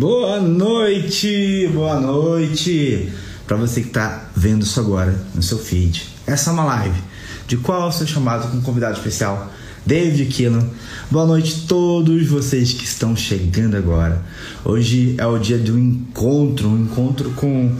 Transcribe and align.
Boa 0.00 0.40
noite, 0.40 1.68
boa 1.74 2.00
noite 2.00 3.12
para 3.46 3.58
você 3.58 3.82
que 3.82 3.88
está 3.88 4.30
vendo 4.34 4.62
isso 4.62 4.80
agora 4.80 5.14
no 5.34 5.42
seu 5.42 5.58
feed. 5.58 6.08
Essa 6.26 6.48
é 6.48 6.52
uma 6.54 6.64
live 6.64 6.98
de 7.46 7.58
qual 7.58 7.82
é 7.82 7.86
o 7.86 7.92
seu 7.92 8.06
chamado 8.06 8.50
com 8.50 8.56
um 8.56 8.62
convidado 8.62 8.96
especial, 8.96 9.52
David 9.84 10.24
Killan. 10.32 10.66
Boa 11.10 11.26
noite 11.26 11.64
a 11.64 11.68
todos 11.68 12.26
vocês 12.28 12.72
que 12.72 12.86
estão 12.86 13.14
chegando 13.14 13.76
agora. 13.76 14.24
Hoje 14.64 15.16
é 15.18 15.26
o 15.26 15.36
dia 15.36 15.58
do 15.58 15.78
encontro, 15.78 16.70
um 16.70 16.82
encontro 16.84 17.32
com 17.32 17.70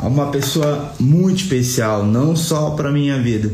uma 0.00 0.32
pessoa 0.32 0.92
muito 0.98 1.44
especial, 1.44 2.04
não 2.04 2.34
só 2.34 2.70
para 2.70 2.90
minha 2.90 3.22
vida, 3.22 3.52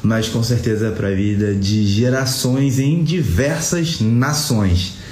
mas 0.00 0.28
com 0.28 0.44
certeza 0.44 0.92
para 0.92 1.08
a 1.08 1.14
vida 1.16 1.52
de 1.52 1.84
gerações 1.88 2.78
em 2.78 3.02
diversas 3.02 4.00
nações 4.00 5.02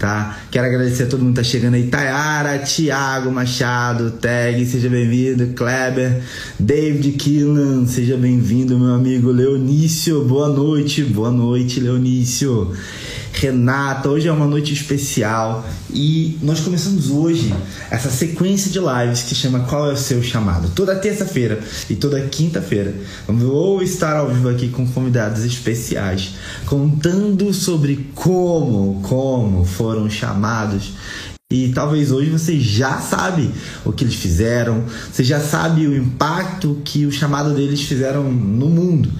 tá? 0.00 0.40
Quero 0.50 0.66
agradecer 0.66 1.04
a 1.04 1.06
todo 1.06 1.20
mundo 1.20 1.34
que 1.34 1.40
tá 1.40 1.44
chegando 1.44 1.74
aí. 1.74 1.86
Tayara, 1.86 2.58
Thiago 2.58 3.30
Machado, 3.30 4.12
Tag, 4.12 4.64
seja 4.64 4.88
bem-vindo. 4.88 5.48
Kleber, 5.48 6.22
David 6.58 7.12
Killan, 7.12 7.86
seja 7.86 8.16
bem-vindo, 8.16 8.78
meu 8.78 8.94
amigo 8.94 9.30
Leonício. 9.30 10.24
Boa 10.24 10.48
noite, 10.48 11.04
boa 11.04 11.30
noite, 11.30 11.78
Leonício. 11.78 12.72
Renata, 13.40 14.10
hoje 14.10 14.28
é 14.28 14.32
uma 14.32 14.46
noite 14.46 14.74
especial 14.74 15.66
e 15.88 16.38
nós 16.42 16.60
começamos 16.60 17.08
hoje 17.08 17.54
essa 17.90 18.10
sequência 18.10 18.70
de 18.70 18.78
lives 18.78 19.22
que 19.22 19.34
chama 19.34 19.60
Qual 19.60 19.88
é 19.88 19.94
o 19.94 19.96
seu 19.96 20.22
chamado? 20.22 20.68
Toda 20.74 20.94
terça-feira 20.94 21.58
e 21.88 21.96
toda 21.96 22.20
quinta-feira 22.20 22.94
vou 23.26 23.82
estar 23.82 24.14
ao 24.14 24.28
vivo 24.28 24.50
aqui 24.50 24.68
com 24.68 24.86
convidados 24.86 25.42
especiais 25.42 26.34
contando 26.66 27.54
sobre 27.54 28.10
como, 28.14 29.00
como 29.00 29.64
foram 29.64 30.10
chamados 30.10 30.92
e 31.50 31.72
talvez 31.74 32.12
hoje 32.12 32.28
você 32.28 32.60
já 32.60 32.98
sabe 33.00 33.50
o 33.86 33.90
que 33.90 34.04
eles 34.04 34.16
fizeram, 34.16 34.84
você 35.10 35.24
já 35.24 35.40
sabe 35.40 35.86
o 35.86 35.96
impacto 35.96 36.78
que 36.84 37.06
o 37.06 37.10
chamado 37.10 37.54
deles 37.54 37.80
fizeram 37.80 38.30
no 38.30 38.68
mundo 38.68 39.10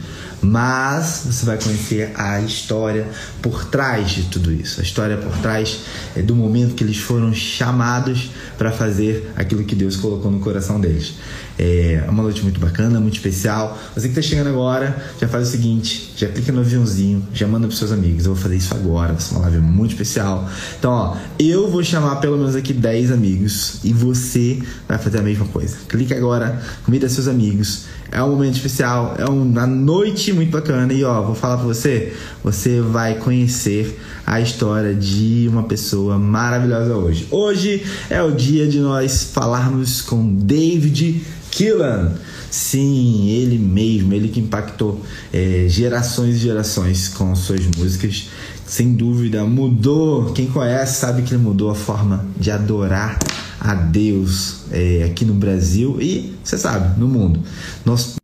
mas 0.42 1.22
você 1.27 1.44
vai 1.44 1.58
conhecer 1.58 2.12
a 2.14 2.41
história 2.41 3.06
por 3.42 3.64
trás 3.66 4.10
de 4.10 4.22
tudo 4.24 4.52
isso, 4.52 4.80
a 4.80 4.82
história 4.82 5.16
por 5.16 5.36
trás 5.38 5.80
é, 6.16 6.22
do 6.22 6.34
momento 6.34 6.74
que 6.74 6.84
eles 6.84 6.98
foram 6.98 7.32
chamados 7.32 8.30
para 8.56 8.72
fazer 8.72 9.32
aquilo 9.36 9.64
que 9.64 9.74
Deus 9.74 9.97
colocou 9.97 10.30
no 10.30 10.41
coração 10.41 10.80
deles. 10.80 11.14
É 11.62 12.02
uma 12.08 12.22
noite 12.22 12.42
muito 12.42 12.58
bacana, 12.58 12.98
muito 13.00 13.16
especial. 13.16 13.78
Você 13.94 14.08
que 14.08 14.19
está 14.19 14.22
chegando 14.22 14.48
agora, 14.48 14.97
já 15.20 15.28
faz 15.28 15.48
o 15.48 15.50
seguinte: 15.50 16.10
já 16.16 16.27
clica 16.27 16.50
no 16.50 16.60
aviãozinho, 16.60 17.27
já 17.34 17.47
manda 17.47 17.66
para 17.66 17.77
seus 17.77 17.92
amigos. 17.92 18.25
Eu 18.25 18.32
vou 18.32 18.42
fazer 18.42 18.56
isso 18.56 18.75
agora, 18.75 19.12
vai 19.12 19.20
ser 19.20 19.34
uma 19.34 19.42
live 19.42 19.58
muito 19.58 19.91
especial. 19.91 20.48
Então, 20.78 20.91
ó, 20.91 21.16
eu 21.38 21.70
vou 21.70 21.84
chamar 21.84 22.16
pelo 22.16 22.38
menos 22.38 22.56
aqui 22.56 22.72
10 22.72 23.12
amigos 23.12 23.80
e 23.84 23.92
você 23.92 24.62
vai 24.88 24.97
fazer 24.97 25.19
a 25.19 25.22
mesma 25.22 25.47
coisa. 25.48 25.77
Clica 25.86 26.16
agora, 26.16 26.62
convida 26.82 27.06
seus 27.10 27.28
amigos. 27.28 27.84
É 28.12 28.22
um 28.22 28.30
momento 28.30 28.56
especial, 28.56 29.14
é 29.19 29.25
uma 29.25 29.66
noite 29.66 30.33
muito 30.33 30.50
bacana. 30.50 30.92
E 30.92 31.05
ó, 31.05 31.22
vou 31.22 31.34
falar 31.34 31.58
para 31.58 31.66
você: 31.66 32.12
você 32.42 32.80
vai 32.80 33.14
conhecer 33.14 34.00
a 34.27 34.41
história 34.41 34.94
de 34.94 35.47
uma 35.48 35.62
pessoa 35.62 36.19
maravilhosa 36.19 36.97
hoje. 36.97 37.28
Hoje 37.31 37.84
é 38.08 38.20
o 38.22 38.33
dia 38.33 38.66
de 38.66 38.81
nós 38.81 39.31
falarmos 39.33 40.03
com 40.03 40.34
David 40.34 41.22
Killan. 41.50 42.12
Sim, 42.50 43.28
ele 43.28 43.58
mesmo, 43.58 44.12
ele 44.12 44.28
que 44.28 44.40
impactou 44.40 45.00
é, 45.32 45.66
gerações 45.68 46.36
e 46.36 46.38
gerações 46.38 47.08
com 47.08 47.34
suas 47.36 47.64
músicas. 47.76 48.28
Sem 48.66 48.92
dúvida, 48.92 49.44
mudou. 49.44 50.32
Quem 50.32 50.47
conhece 50.47 51.00
sabe 51.00 51.22
que 51.22 51.34
ele 51.34 51.42
mudou 51.42 51.70
a 51.70 51.75
forma 51.75 52.25
de 52.36 52.50
adorar 52.50 53.19
a 53.60 53.75
Deus 53.75 54.64
é, 54.70 55.04
aqui 55.04 55.25
no 55.25 55.34
Brasil 55.34 56.00
e, 56.00 56.34
você 56.42 56.56
sabe, 56.56 56.98
no 56.98 57.06
mundo. 57.06 57.41
Nosso 57.84 58.16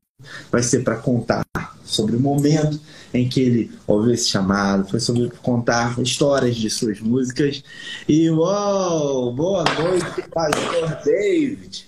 vai 0.50 0.62
ser 0.62 0.82
para 0.82 0.96
contar 0.96 1.44
sobre 1.84 2.16
o 2.16 2.20
momento 2.20 2.80
em 3.14 3.28
que 3.28 3.40
ele 3.40 3.70
ouviu 3.86 4.12
esse 4.12 4.28
chamado, 4.28 4.88
foi 4.88 5.00
sobre 5.00 5.30
contar 5.42 5.98
histórias 6.00 6.56
de 6.56 6.68
suas 6.68 7.00
músicas. 7.00 7.62
E 8.08 8.28
uau, 8.30 9.32
boa 9.32 9.64
noite, 9.78 10.28
pastor 10.32 10.98
David. 11.04 11.85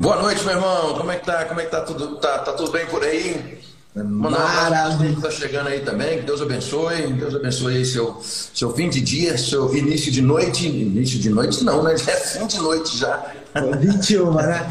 Boa 0.00 0.16
noite, 0.16 0.42
meu 0.44 0.54
irmão. 0.54 0.94
Como 0.94 1.10
é 1.12 1.16
que 1.16 1.26
tá? 1.26 1.44
Como 1.44 1.60
é 1.60 1.64
que 1.66 1.70
tá 1.70 1.82
tudo? 1.82 2.16
Tá, 2.16 2.38
tá 2.38 2.54
tudo 2.54 2.70
bem 2.70 2.86
por 2.86 3.04
aí? 3.04 3.60
Maravilha. 3.94 5.12
Está 5.12 5.30
chegando 5.30 5.66
aí 5.66 5.80
também, 5.80 6.20
que 6.20 6.24
Deus 6.24 6.40
abençoe, 6.40 7.12
Deus 7.12 7.34
abençoe 7.34 7.76
aí 7.76 7.84
seu, 7.84 8.18
seu 8.22 8.72
fim 8.72 8.88
de 8.88 8.98
dia, 9.02 9.36
seu 9.36 9.76
início 9.76 10.10
de 10.10 10.22
noite, 10.22 10.66
início 10.66 11.18
de 11.18 11.28
noite 11.28 11.62
não, 11.62 11.82
né? 11.82 11.92
É 11.92 12.16
fim 12.16 12.46
de 12.46 12.56
noite 12.60 12.96
já. 12.96 13.30
21, 13.54 14.34
né? 14.34 14.68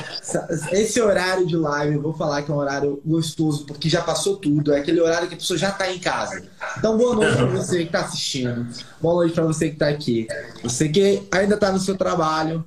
Esse 0.72 1.02
horário 1.02 1.46
de 1.46 1.56
live, 1.56 1.96
eu 1.96 2.02
vou 2.02 2.14
falar 2.14 2.44
que 2.44 2.52
é 2.52 2.54
um 2.54 2.58
horário 2.58 3.02
gostoso, 3.06 3.66
porque 3.66 3.90
já 3.90 4.02
passou 4.02 4.38
tudo. 4.38 4.74
É 4.74 4.80
aquele 4.80 5.02
horário 5.02 5.28
que 5.28 5.34
a 5.34 5.38
pessoa 5.38 5.58
já 5.58 5.70
está 5.70 5.92
em 5.92 6.00
casa. 6.00 6.44
Então, 6.78 6.98
boa 6.98 7.16
noite 7.16 7.36
para 7.36 7.46
você 7.48 7.78
que 7.80 7.84
está 7.84 8.02
assistindo. 8.02 8.68
Boa 9.02 9.16
noite 9.16 9.34
para 9.34 9.44
você 9.44 9.68
que 9.68 9.74
está 9.74 9.90
aqui. 9.90 10.28
Você 10.64 10.88
que 10.88 11.28
ainda 11.32 11.56
está 11.56 11.72
no 11.72 11.80
seu 11.80 11.98
trabalho, 11.98 12.64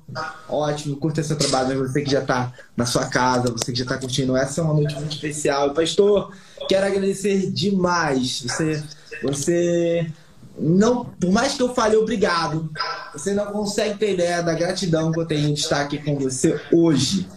ótimo, 0.47 0.95
curta 0.97 1.23
seu 1.23 1.37
trabalho. 1.37 1.79
Mas 1.79 1.91
você 1.91 2.01
que 2.01 2.11
já 2.11 2.19
está 2.19 2.53
na 2.77 2.85
sua 2.85 3.05
casa, 3.07 3.51
você 3.51 3.71
que 3.71 3.77
já 3.77 3.85
está 3.85 3.97
curtindo, 3.97 4.37
essa 4.37 4.61
é 4.61 4.63
uma 4.63 4.73
noite 4.73 4.95
muito 4.95 5.13
especial. 5.13 5.73
Pastor, 5.73 6.31
quero 6.67 6.85
agradecer 6.85 7.51
demais. 7.51 8.43
Você, 8.43 8.83
você 9.23 10.11
não, 10.57 11.05
por 11.05 11.31
mais 11.31 11.53
que 11.53 11.63
eu 11.63 11.73
fale 11.73 11.95
obrigado, 11.95 12.69
você 13.11 13.33
não 13.33 13.47
consegue 13.47 13.97
ter 13.97 14.13
ideia 14.13 14.41
da 14.43 14.53
gratidão 14.53 15.11
que 15.11 15.19
eu 15.19 15.25
tenho 15.25 15.53
de 15.53 15.59
estar 15.59 15.81
aqui 15.81 15.97
com 15.97 16.17
você 16.17 16.59
hoje. 16.71 17.27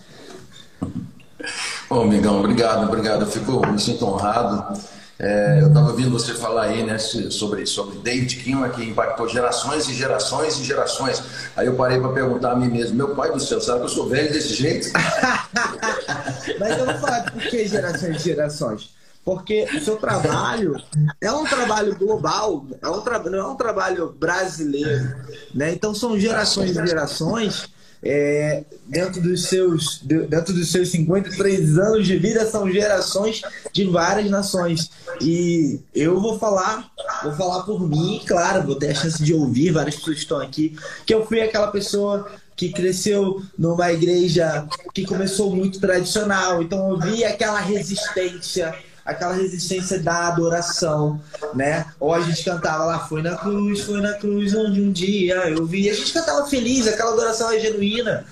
Ô, 1.88 2.00
amigão, 2.00 2.40
obrigado, 2.40 2.84
obrigado. 2.84 3.22
Eu 3.22 3.26
fico, 3.26 3.66
me 3.66 3.78
sinto 3.80 4.04
honrado. 4.04 4.78
É, 5.18 5.60
eu 5.62 5.68
estava 5.68 5.88
ouvindo 5.88 6.10
você 6.10 6.34
falar 6.34 6.64
aí 6.64 6.84
né, 6.84 6.98
sobre, 6.98 7.64
sobre 7.64 7.98
David 8.00 8.36
Kim, 8.36 8.68
que 8.68 8.84
impactou 8.84 9.26
gerações 9.26 9.88
e 9.88 9.94
gerações 9.94 10.58
e 10.58 10.64
gerações. 10.64 11.22
Aí 11.56 11.66
eu 11.66 11.74
parei 11.74 11.98
para 11.98 12.10
perguntar 12.10 12.52
a 12.52 12.56
mim 12.56 12.68
mesmo: 12.68 12.96
meu 12.96 13.14
pai 13.14 13.32
do 13.32 13.40
céu, 13.40 13.58
sabe 13.60 13.78
que 13.78 13.86
eu 13.86 13.90
sou 13.90 14.10
velho 14.10 14.30
desse 14.30 14.52
jeito? 14.52 14.88
Mas 16.60 16.78
eu 16.78 16.84
vou 16.84 16.94
falar 16.96 17.30
por 17.30 17.40
que 17.40 17.66
gerações 17.66 18.16
e 18.16 18.24
gerações 18.24 18.95
porque 19.26 19.66
o 19.74 19.80
seu 19.80 19.96
trabalho 19.96 20.80
é 21.20 21.32
um 21.32 21.42
trabalho 21.42 21.98
global, 21.98 22.64
é 22.80 22.88
um 22.88 23.00
tra... 23.00 23.18
não 23.18 23.38
é 23.38 23.44
um 23.44 23.56
trabalho 23.56 24.14
brasileiro. 24.16 25.16
Né? 25.52 25.72
Então 25.72 25.92
são 25.92 26.16
gerações 26.16 26.70
e 26.70 26.86
gerações. 26.86 27.68
É, 28.02 28.62
dentro, 28.86 29.20
dos 29.20 29.46
seus, 29.46 29.98
dentro 30.00 30.54
dos 30.54 30.70
seus 30.70 30.90
53 30.90 31.76
anos 31.76 32.06
de 32.06 32.16
vida, 32.16 32.46
são 32.46 32.70
gerações 32.70 33.42
de 33.72 33.84
várias 33.86 34.30
nações. 34.30 34.90
E 35.20 35.80
eu 35.92 36.20
vou 36.20 36.38
falar, 36.38 36.88
vou 37.24 37.32
falar 37.32 37.64
por 37.64 37.80
mim, 37.80 38.22
claro, 38.24 38.62
vou 38.62 38.76
ter 38.76 38.90
a 38.90 38.94
chance 38.94 39.20
de 39.20 39.34
ouvir, 39.34 39.72
várias 39.72 39.96
pessoas 39.96 40.18
estão 40.18 40.38
aqui, 40.38 40.78
que 41.04 41.12
eu 41.12 41.26
fui 41.26 41.40
aquela 41.40 41.68
pessoa 41.68 42.28
que 42.54 42.68
cresceu 42.68 43.42
numa 43.58 43.92
igreja 43.92 44.68
que 44.94 45.04
começou 45.04 45.56
muito 45.56 45.80
tradicional, 45.80 46.62
então 46.62 46.90
eu 46.90 47.00
vi 47.00 47.24
aquela 47.24 47.58
resistência 47.58 48.72
aquela 49.06 49.34
resistência 49.34 49.98
da 50.00 50.28
adoração, 50.28 51.20
né? 51.54 51.86
Ou 52.00 52.12
a 52.12 52.20
gente 52.20 52.44
cantava 52.44 52.84
lá, 52.84 52.98
foi 53.06 53.22
na 53.22 53.36
cruz, 53.36 53.80
foi 53.80 54.00
na 54.00 54.14
cruz 54.14 54.54
onde 54.54 54.82
um 54.82 54.92
dia 54.92 55.36
eu 55.48 55.64
vi. 55.64 55.88
A 55.88 55.94
gente 55.94 56.12
cantava 56.12 56.46
feliz, 56.46 56.86
aquela 56.86 57.12
adoração 57.12 57.50
é 57.50 57.60
genuína. 57.60 58.26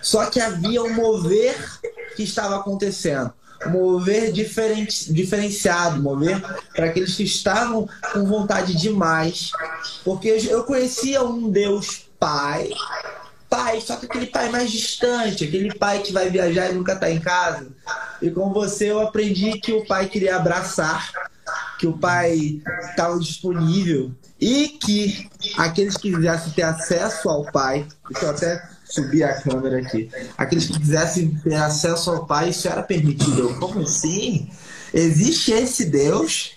Só 0.00 0.26
que 0.26 0.40
havia 0.40 0.82
um 0.82 0.94
mover 0.94 1.56
que 2.16 2.22
estava 2.22 2.56
acontecendo. 2.56 3.32
Mover 3.66 4.32
diferente, 4.32 5.12
diferenciado, 5.12 6.00
mover 6.00 6.40
para 6.74 6.86
aqueles 6.86 7.14
que 7.14 7.24
estavam 7.24 7.86
com 8.12 8.24
vontade 8.24 8.74
demais. 8.74 9.50
Porque 10.02 10.28
eu 10.48 10.64
conhecia 10.64 11.22
um 11.22 11.50
Deus 11.50 12.08
Pai, 12.20 12.68
pai, 13.48 13.80
só 13.80 13.96
que 13.96 14.04
aquele 14.04 14.26
pai 14.26 14.50
mais 14.50 14.70
distante, 14.70 15.44
aquele 15.44 15.74
pai 15.74 16.00
que 16.00 16.12
vai 16.12 16.28
viajar 16.28 16.70
e 16.70 16.74
nunca 16.74 16.92
está 16.92 17.10
em 17.10 17.18
casa. 17.18 17.66
E 18.22 18.30
com 18.30 18.52
você 18.52 18.90
eu 18.90 19.00
aprendi 19.00 19.58
que 19.58 19.72
o 19.72 19.86
pai 19.86 20.08
queria 20.08 20.36
abraçar, 20.36 21.10
que 21.78 21.86
o 21.86 21.96
pai 21.96 22.60
estava 22.90 23.18
disponível 23.18 24.12
e 24.40 24.68
que 24.68 25.28
aqueles 25.56 25.96
que 25.96 26.12
quisessem 26.12 26.52
ter 26.52 26.62
acesso 26.62 27.28
ao 27.28 27.50
pai, 27.50 27.86
deixa 28.08 28.26
eu 28.26 28.30
até 28.30 28.68
subir 28.84 29.22
a 29.22 29.40
câmera 29.40 29.78
aqui, 29.78 30.10
aqueles 30.36 30.66
que 30.66 30.78
quisessem 30.78 31.34
ter 31.36 31.54
acesso 31.54 32.10
ao 32.10 32.26
pai, 32.26 32.50
isso 32.50 32.66
era 32.68 32.82
permitido. 32.82 33.38
Eu, 33.38 33.58
como 33.58 33.80
assim? 33.80 34.50
Existe 34.92 35.52
esse 35.52 35.84
Deus, 35.84 36.52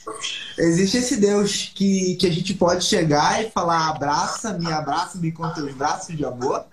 existe 0.58 0.98
esse 0.98 1.18
Deus 1.18 1.72
que, 1.76 2.16
que 2.16 2.26
a 2.26 2.32
gente 2.32 2.54
pode 2.56 2.84
chegar 2.84 3.44
e 3.44 3.52
falar 3.52 3.90
abraça, 3.90 4.58
me 4.58 4.72
abraça, 4.72 5.20
me 5.20 5.32
com 5.32 5.48
teus 5.50 5.74
braços 5.76 6.18
de 6.18 6.26
amor. 6.26 6.66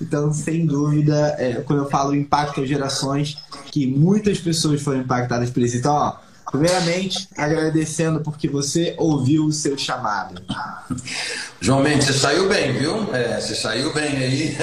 Então, 0.00 0.32
sem 0.32 0.64
dúvida, 0.64 1.34
é, 1.38 1.54
quando 1.54 1.82
eu 1.82 1.90
falo 1.90 2.14
impacto 2.14 2.60
às 2.60 2.68
gerações, 2.68 3.36
que 3.66 3.86
muitas 3.86 4.38
pessoas 4.38 4.80
foram 4.80 5.00
impactadas 5.00 5.50
por 5.50 5.62
isso. 5.62 5.76
Então, 5.76 5.92
ó, 5.92 6.16
Primeiramente, 6.50 7.28
agradecendo 7.36 8.20
porque 8.20 8.48
você 8.48 8.94
ouviu 8.96 9.44
o 9.44 9.52
seu 9.52 9.76
chamado. 9.76 10.42
João 11.60 11.82
Mendes, 11.82 12.06
você 12.06 12.14
saiu 12.14 12.48
bem, 12.48 12.72
viu? 12.72 13.14
É, 13.14 13.38
você 13.38 13.54
saiu 13.54 13.92
bem 13.92 14.16
aí. 14.16 14.56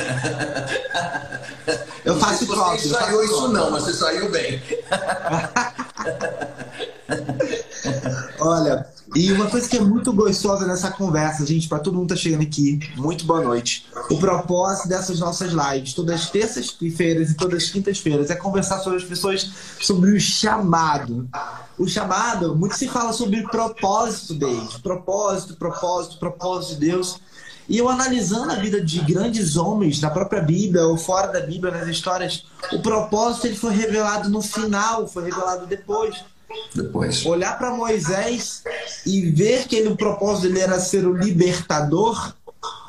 Eu 2.03 2.19
faço 2.19 2.39
se 2.39 2.45
você 2.45 2.89
saiu 2.89 3.23
isso 3.23 3.49
não, 3.49 3.69
mas 3.69 3.83
você 3.83 3.93
saiu 3.93 4.31
bem. 4.31 4.59
Olha, 8.45 8.85
e 9.15 9.31
uma 9.31 9.49
coisa 9.49 9.67
que 9.67 9.75
é 9.75 9.81
muito 9.81 10.13
gostosa 10.13 10.67
nessa 10.67 10.91
conversa, 10.91 11.43
gente, 11.43 11.67
para 11.67 11.79
todo 11.79 11.95
mundo 11.95 12.09
que 12.09 12.13
tá 12.13 12.19
chegando 12.19 12.43
aqui, 12.43 12.79
muito 12.95 13.25
boa 13.25 13.41
noite. 13.41 13.87
O 14.07 14.19
propósito 14.19 14.87
dessas 14.87 15.19
nossas 15.19 15.51
lives, 15.51 15.95
todas 15.95 16.21
as 16.21 16.29
terças-feiras 16.29 17.31
e 17.31 17.33
todas 17.33 17.63
as 17.63 17.69
quintas-feiras, 17.71 18.29
é 18.29 18.35
conversar 18.35 18.79
sobre 18.81 18.99
as 18.99 19.03
pessoas 19.03 19.49
sobre 19.81 20.11
o 20.11 20.19
chamado. 20.19 21.27
O 21.75 21.87
chamado, 21.87 22.55
muito 22.55 22.75
se 22.75 22.87
fala 22.87 23.13
sobre 23.13 23.41
propósito 23.47 24.35
deles, 24.35 24.77
propósito, 24.77 25.55
propósito, 25.55 26.19
propósito 26.19 26.73
de 26.75 26.85
Deus. 26.85 27.19
E 27.67 27.79
eu 27.79 27.89
analisando 27.89 28.51
a 28.51 28.57
vida 28.57 28.79
de 28.79 28.99
grandes 28.99 29.57
homens 29.57 29.99
na 29.99 30.11
própria 30.11 30.43
Bíblia 30.43 30.85
ou 30.85 30.99
fora 30.99 31.31
da 31.31 31.39
Bíblia, 31.39 31.73
nas 31.73 31.87
histórias, 31.87 32.45
o 32.71 32.79
propósito 32.79 33.47
ele 33.47 33.55
foi 33.55 33.73
revelado 33.73 34.29
no 34.29 34.39
final, 34.39 35.07
foi 35.07 35.23
revelado 35.23 35.65
depois. 35.65 36.23
Depois. 36.73 37.25
Olhar 37.25 37.57
para 37.57 37.71
Moisés 37.71 38.63
e 39.05 39.29
ver 39.29 39.67
que 39.67 39.75
ele, 39.75 39.89
o 39.89 39.95
propósito 39.95 40.47
dele 40.47 40.59
era 40.59 40.79
ser 40.79 41.07
o 41.07 41.15
libertador 41.15 42.33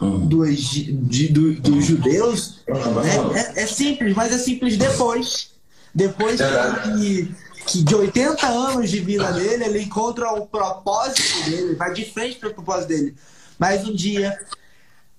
hum. 0.01 0.27
dos, 0.27 0.59
de, 0.59 1.29
do, 1.29 1.55
dos 1.55 1.85
judeus, 1.85 2.63
né? 2.69 3.53
é, 3.55 3.63
é, 3.63 3.67
simples, 3.67 4.15
mas 4.15 4.33
é 4.33 4.39
simples 4.39 4.77
depois. 4.77 5.51
Depois 5.95 6.39
que, 6.83 7.35
que 7.67 7.83
de 7.83 7.95
80 7.95 8.47
anos 8.47 8.91
de 8.91 9.01
vida 9.01 9.33
dele, 9.33 9.65
ele 9.65 9.83
encontra 9.83 10.31
o 10.33 10.47
propósito 10.47 11.51
dele, 11.51 11.75
vai 11.75 11.93
de 11.93 12.05
frente 12.05 12.37
para 12.37 12.51
o 12.51 12.55
propósito 12.55 12.89
dele. 12.89 13.15
Mas 13.59 13.87
um 13.89 13.95
dia 13.95 14.39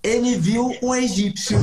ele 0.03 0.37
viu 0.37 0.71
um 0.81 0.93
egípcio 0.93 1.57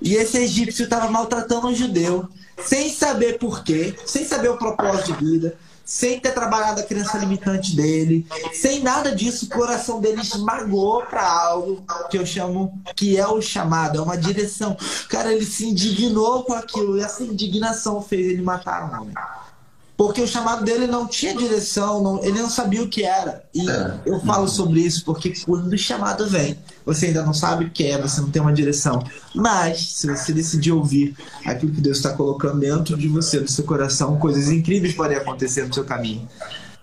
e 0.00 0.14
esse 0.16 0.36
egípcio 0.36 0.84
estava 0.84 1.10
maltratando 1.10 1.68
um 1.68 1.74
judeu, 1.74 2.28
sem 2.62 2.92
saber 2.92 3.38
porquê, 3.38 3.94
sem 4.04 4.24
saber 4.24 4.50
o 4.50 4.58
propósito 4.58 5.14
de 5.14 5.24
vida 5.24 5.56
sem 5.84 6.18
ter 6.18 6.32
trabalhado 6.32 6.80
a 6.80 6.84
criança 6.84 7.18
limitante 7.18 7.76
dele, 7.76 8.26
sem 8.52 8.82
nada 8.82 9.14
disso, 9.14 9.46
o 9.46 9.48
coração 9.48 10.00
dele 10.00 10.20
esmagou 10.20 11.02
para 11.02 11.28
algo 11.28 11.84
que 12.10 12.18
eu 12.18 12.24
chamo 12.24 12.80
que 12.96 13.16
é 13.16 13.26
o 13.26 13.40
chamado, 13.42 13.98
é 13.98 14.02
uma 14.02 14.16
direção. 14.16 14.76
Cara, 15.08 15.32
ele 15.32 15.44
se 15.44 15.66
indignou 15.66 16.44
com 16.44 16.54
aquilo 16.54 16.96
e 16.96 17.02
essa 17.02 17.22
indignação 17.22 18.00
fez 18.00 18.26
ele 18.26 18.42
matar 18.42 18.90
um 18.90 19.02
homem. 19.02 19.14
Porque 19.96 20.20
o 20.20 20.26
chamado 20.26 20.64
dele 20.64 20.88
não 20.88 21.06
tinha 21.06 21.36
direção, 21.36 22.02
não, 22.02 22.24
ele 22.24 22.40
não 22.40 22.50
sabia 22.50 22.82
o 22.82 22.88
que 22.88 23.04
era. 23.04 23.44
E 23.54 23.68
é. 23.70 24.00
eu 24.04 24.20
falo 24.20 24.48
sobre 24.48 24.80
isso 24.80 25.04
porque 25.04 25.32
quando 25.44 25.72
o 25.72 25.78
chamado 25.78 26.26
vem, 26.26 26.58
você 26.84 27.06
ainda 27.06 27.24
não 27.24 27.32
sabe 27.32 27.66
o 27.66 27.70
que 27.70 27.84
é, 27.84 28.00
você 28.00 28.20
não 28.20 28.30
tem 28.30 28.42
uma 28.42 28.52
direção. 28.52 29.04
Mas, 29.34 29.92
se 29.92 30.08
você 30.08 30.32
decidir 30.32 30.72
ouvir 30.72 31.16
aquilo 31.44 31.72
que 31.72 31.80
Deus 31.80 31.98
está 31.98 32.12
colocando 32.12 32.58
dentro 32.58 32.96
de 32.96 33.06
você, 33.06 33.38
do 33.38 33.50
seu 33.50 33.64
coração, 33.64 34.18
coisas 34.18 34.50
incríveis 34.50 34.94
podem 34.94 35.16
acontecer 35.16 35.64
no 35.64 35.72
seu 35.72 35.84
caminho. 35.84 36.28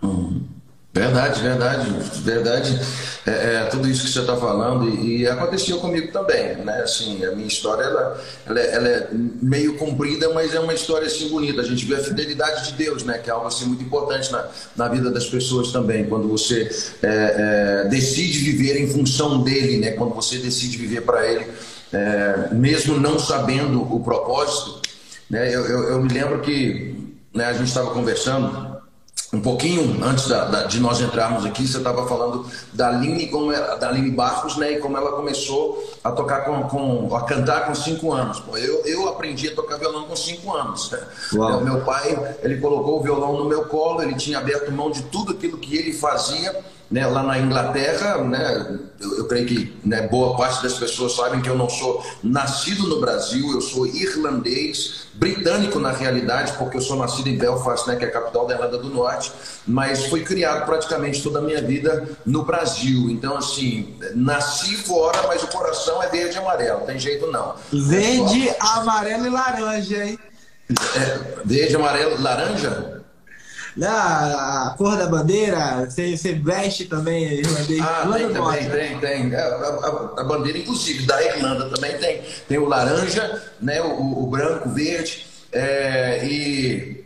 Uhum. 0.01 0.41
Verdade, 0.93 1.41
verdade, 1.41 1.89
verdade. 2.21 2.81
É, 3.25 3.31
é 3.31 3.65
tudo 3.67 3.87
isso 3.87 4.03
que 4.03 4.09
você 4.09 4.19
está 4.19 4.35
falando 4.35 4.89
e, 4.89 5.21
e, 5.21 5.27
aconteceu 5.27 5.77
comigo 5.79 6.11
também, 6.11 6.57
né? 6.57 6.81
Assim, 6.81 7.23
a 7.23 7.31
minha 7.31 7.47
história 7.47 7.83
ela, 7.83 8.21
ela, 8.45 8.59
é, 8.59 8.75
ela, 8.75 8.87
é 8.89 9.07
meio 9.13 9.77
comprida, 9.77 10.33
mas 10.33 10.53
é 10.53 10.59
uma 10.59 10.73
história 10.73 11.07
assim 11.07 11.29
bonita. 11.29 11.61
A 11.61 11.63
gente 11.63 11.85
vê 11.85 11.95
a 11.95 12.03
fidelidade 12.03 12.71
de 12.71 12.73
Deus, 12.73 13.05
né? 13.05 13.19
Que 13.19 13.29
é 13.29 13.33
algo 13.33 13.47
assim 13.47 13.65
muito 13.65 13.81
importante 13.83 14.29
na, 14.33 14.45
na 14.75 14.89
vida 14.89 15.09
das 15.09 15.27
pessoas 15.27 15.71
também. 15.71 16.05
Quando 16.07 16.27
você 16.27 16.69
é, 17.01 17.83
é, 17.85 17.87
decide 17.87 18.39
viver 18.39 18.81
em 18.81 18.87
função 18.87 19.41
dele, 19.43 19.77
né? 19.77 19.91
Quando 19.91 20.13
você 20.13 20.39
decide 20.39 20.75
viver 20.77 21.03
para 21.03 21.25
ele, 21.25 21.47
é, 21.93 22.49
mesmo 22.51 22.99
não 22.99 23.17
sabendo 23.17 23.81
o 23.81 24.03
propósito, 24.03 24.81
né? 25.29 25.47
Eu, 25.55 25.65
eu, 25.65 25.83
eu 25.91 26.01
me 26.01 26.11
lembro 26.11 26.41
que 26.41 26.95
né, 27.33 27.45
a 27.45 27.53
gente 27.53 27.67
estava 27.67 27.91
conversando 27.91 28.80
um 29.33 29.39
pouquinho 29.39 30.03
antes 30.03 30.27
da, 30.27 30.43
da, 30.45 30.63
de 30.65 30.79
nós 30.79 30.99
entrarmos 30.99 31.45
aqui, 31.45 31.65
você 31.65 31.77
estava 31.77 32.05
falando 32.05 32.45
da 32.73 32.89
Aline, 32.89 33.27
como 33.27 33.51
ela, 33.51 33.75
da 33.77 33.87
Aline 33.87 34.11
Barros, 34.11 34.57
né, 34.57 34.73
e 34.73 34.79
como 34.79 34.97
ela 34.97 35.13
começou 35.13 35.81
a 36.03 36.11
tocar 36.11 36.43
com, 36.43 36.63
com 36.63 37.15
a 37.15 37.23
cantar 37.23 37.65
com 37.65 37.73
cinco 37.73 38.11
anos. 38.11 38.41
Pô, 38.41 38.57
eu, 38.57 38.85
eu 38.85 39.07
aprendi 39.07 39.47
a 39.47 39.55
tocar 39.55 39.77
violão 39.77 40.03
com 40.03 40.15
cinco 40.17 40.53
anos. 40.53 40.91
Né? 40.91 40.99
O 41.33 41.61
meu 41.61 41.81
pai, 41.81 42.37
ele 42.43 42.59
colocou 42.59 42.99
o 42.99 43.03
violão 43.03 43.37
no 43.37 43.45
meu 43.45 43.65
colo, 43.65 44.03
ele 44.03 44.15
tinha 44.15 44.37
aberto 44.37 44.71
mão 44.71 44.91
de 44.91 45.03
tudo 45.03 45.31
aquilo 45.31 45.57
que 45.57 45.77
ele 45.77 45.93
fazia 45.93 46.53
né, 46.91 47.07
lá 47.07 47.23
na 47.23 47.39
Inglaterra, 47.39 48.17
né, 48.17 48.79
eu, 48.99 49.19
eu 49.19 49.27
creio 49.27 49.47
que 49.47 49.79
né, 49.83 50.07
boa 50.09 50.35
parte 50.35 50.61
das 50.61 50.73
pessoas 50.73 51.15
sabem 51.15 51.41
que 51.41 51.49
eu 51.49 51.57
não 51.57 51.69
sou 51.69 52.05
nascido 52.21 52.85
no 52.85 52.99
Brasil, 52.99 53.49
eu 53.53 53.61
sou 53.61 53.87
irlandês, 53.87 55.07
britânico 55.13 55.79
na 55.79 55.91
realidade, 55.91 56.51
porque 56.57 56.75
eu 56.75 56.81
sou 56.81 56.97
nascido 56.97 57.29
em 57.29 57.37
Belfast, 57.37 57.87
né, 57.87 57.95
que 57.95 58.03
é 58.03 58.09
a 58.09 58.11
capital 58.11 58.45
da 58.45 58.55
Irlanda 58.55 58.77
do 58.77 58.89
Norte, 58.89 59.31
mas 59.65 60.07
fui 60.07 60.21
criado 60.21 60.65
praticamente 60.65 61.23
toda 61.23 61.39
a 61.39 61.41
minha 61.41 61.61
vida 61.61 62.09
no 62.25 62.43
Brasil. 62.43 63.09
Então, 63.09 63.37
assim, 63.37 63.95
nasci 64.13 64.75
fora, 64.75 65.27
mas 65.27 65.43
o 65.43 65.47
coração 65.47 66.03
é 66.03 66.09
verde 66.09 66.35
e 66.35 66.39
amarelo, 66.39 66.81
tem 66.81 66.99
jeito 66.99 67.31
não. 67.31 67.55
Verde, 67.71 68.53
amarelo 68.59 69.27
e 69.27 69.29
laranja, 69.29 70.05
hein? 70.05 70.19
É, 70.69 71.19
verde, 71.45 71.75
amarelo, 71.75 72.21
laranja? 72.21 73.00
A 73.81 74.75
cor 74.77 74.97
da 74.97 75.07
bandeira, 75.07 75.85
você, 75.89 76.15
você 76.17 76.33
veste 76.33 76.85
também 76.85 77.39
irlandês. 77.39 77.81
Ah, 77.81 78.09
tem 78.13 78.33
também, 78.33 78.69
tem, 78.69 78.99
tem. 78.99 79.33
É, 79.33 79.39
a, 79.39 79.45
a, 79.45 80.21
a, 80.21 80.23
bandeira, 80.23 80.57
inclusive, 80.57 81.05
da 81.05 81.23
Irlanda 81.23 81.69
também 81.69 81.97
tem. 81.97 82.21
Tem 82.47 82.57
o 82.57 82.65
laranja, 82.65 83.41
né, 83.61 83.81
o, 83.81 84.23
o 84.23 84.27
branco, 84.27 84.69
o 84.69 84.73
verde. 84.73 85.25
É, 85.51 86.25
e, 86.25 87.05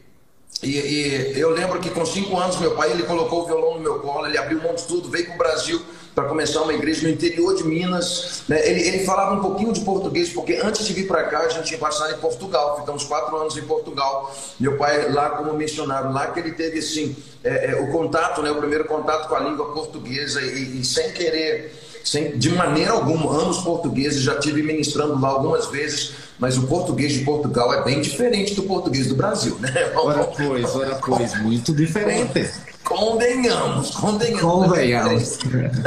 e, 0.64 0.70
e, 0.70 1.40
eu 1.40 1.52
lembro 1.52 1.80
que 1.80 1.90
com 1.90 2.06
cinco 2.06 2.38
anos 2.38 2.60
meu 2.60 2.76
pai 2.76 2.92
ele 2.92 3.04
colocou 3.04 3.44
o 3.44 3.46
violão 3.46 3.76
no 3.76 3.80
meu 3.82 4.00
colo, 4.00 4.26
ele 4.28 4.38
abriu 4.38 4.62
mão 4.62 4.74
de 4.74 4.84
tudo, 4.84 5.10
veio 5.10 5.26
para 5.26 5.36
o 5.36 5.38
Brasil 5.38 5.82
para 6.16 6.24
começar 6.30 6.62
uma 6.62 6.74
igreja 6.74 7.04
no 7.04 7.14
interior 7.14 7.54
de 7.56 7.66
Minas. 7.66 8.44
Né? 8.48 8.68
Ele, 8.68 8.88
ele, 8.88 9.06
falava 9.06 9.36
um 9.36 9.42
pouquinho 9.42 9.74
de 9.74 9.82
português, 9.82 10.30
porque 10.30 10.54
antes 10.64 10.88
de 10.88 10.94
vir 10.94 11.08
para 11.08 11.26
cá, 11.26 11.40
a 11.40 11.50
gente 11.50 11.66
tinha 11.66 11.78
passado 11.78 12.14
em 12.14 12.18
Portugal. 12.18 12.80
Ficamos 12.80 13.04
quatro 13.04 13.36
anos 13.36 13.58
em 13.58 13.64
Portugal. 13.64 14.34
Meu 14.58 14.78
pai, 14.78 15.12
lá 15.12 15.32
como 15.32 15.54
missionário, 15.54 16.14
lá 16.14 16.28
que 16.28 16.40
ele 16.40 16.54
teve 16.54 16.80
assim, 16.80 17.14
é, 17.44 17.72
é, 17.72 17.76
o 17.76 17.92
contato, 17.92 18.42
né? 18.42 18.50
o 18.50 18.56
primeiro 18.56 18.86
contato 18.86 19.28
com 19.28 19.36
a 19.36 19.42
língua 19.42 19.74
portuguesa, 19.74 20.42
e, 20.42 20.80
e 20.80 20.86
sem 20.86 21.12
querer. 21.12 21.84
Sem, 22.06 22.38
de 22.38 22.50
maneira 22.52 22.92
alguma, 22.92 23.36
anos 23.36 23.58
portugueses, 23.64 24.22
já 24.22 24.38
tive 24.38 24.62
ministrando 24.62 25.20
lá 25.20 25.30
algumas 25.30 25.66
vezes, 25.66 26.14
mas 26.38 26.56
o 26.56 26.68
português 26.68 27.14
de 27.14 27.26
Portugal 27.26 27.74
é 27.74 27.84
bem 27.84 28.00
diferente 28.00 28.54
do 28.54 28.62
português 28.62 29.08
do 29.08 29.16
Brasil, 29.16 29.58
né? 29.60 29.92
Ora 29.96 30.24
pois, 30.26 30.76
ora 30.76 30.96
pois, 31.04 31.42
muito 31.42 31.74
diferente. 31.76 32.48
Convenhamos, 32.86 33.92
convenhamos. 33.92 34.42
Convenhamos. 34.42 35.40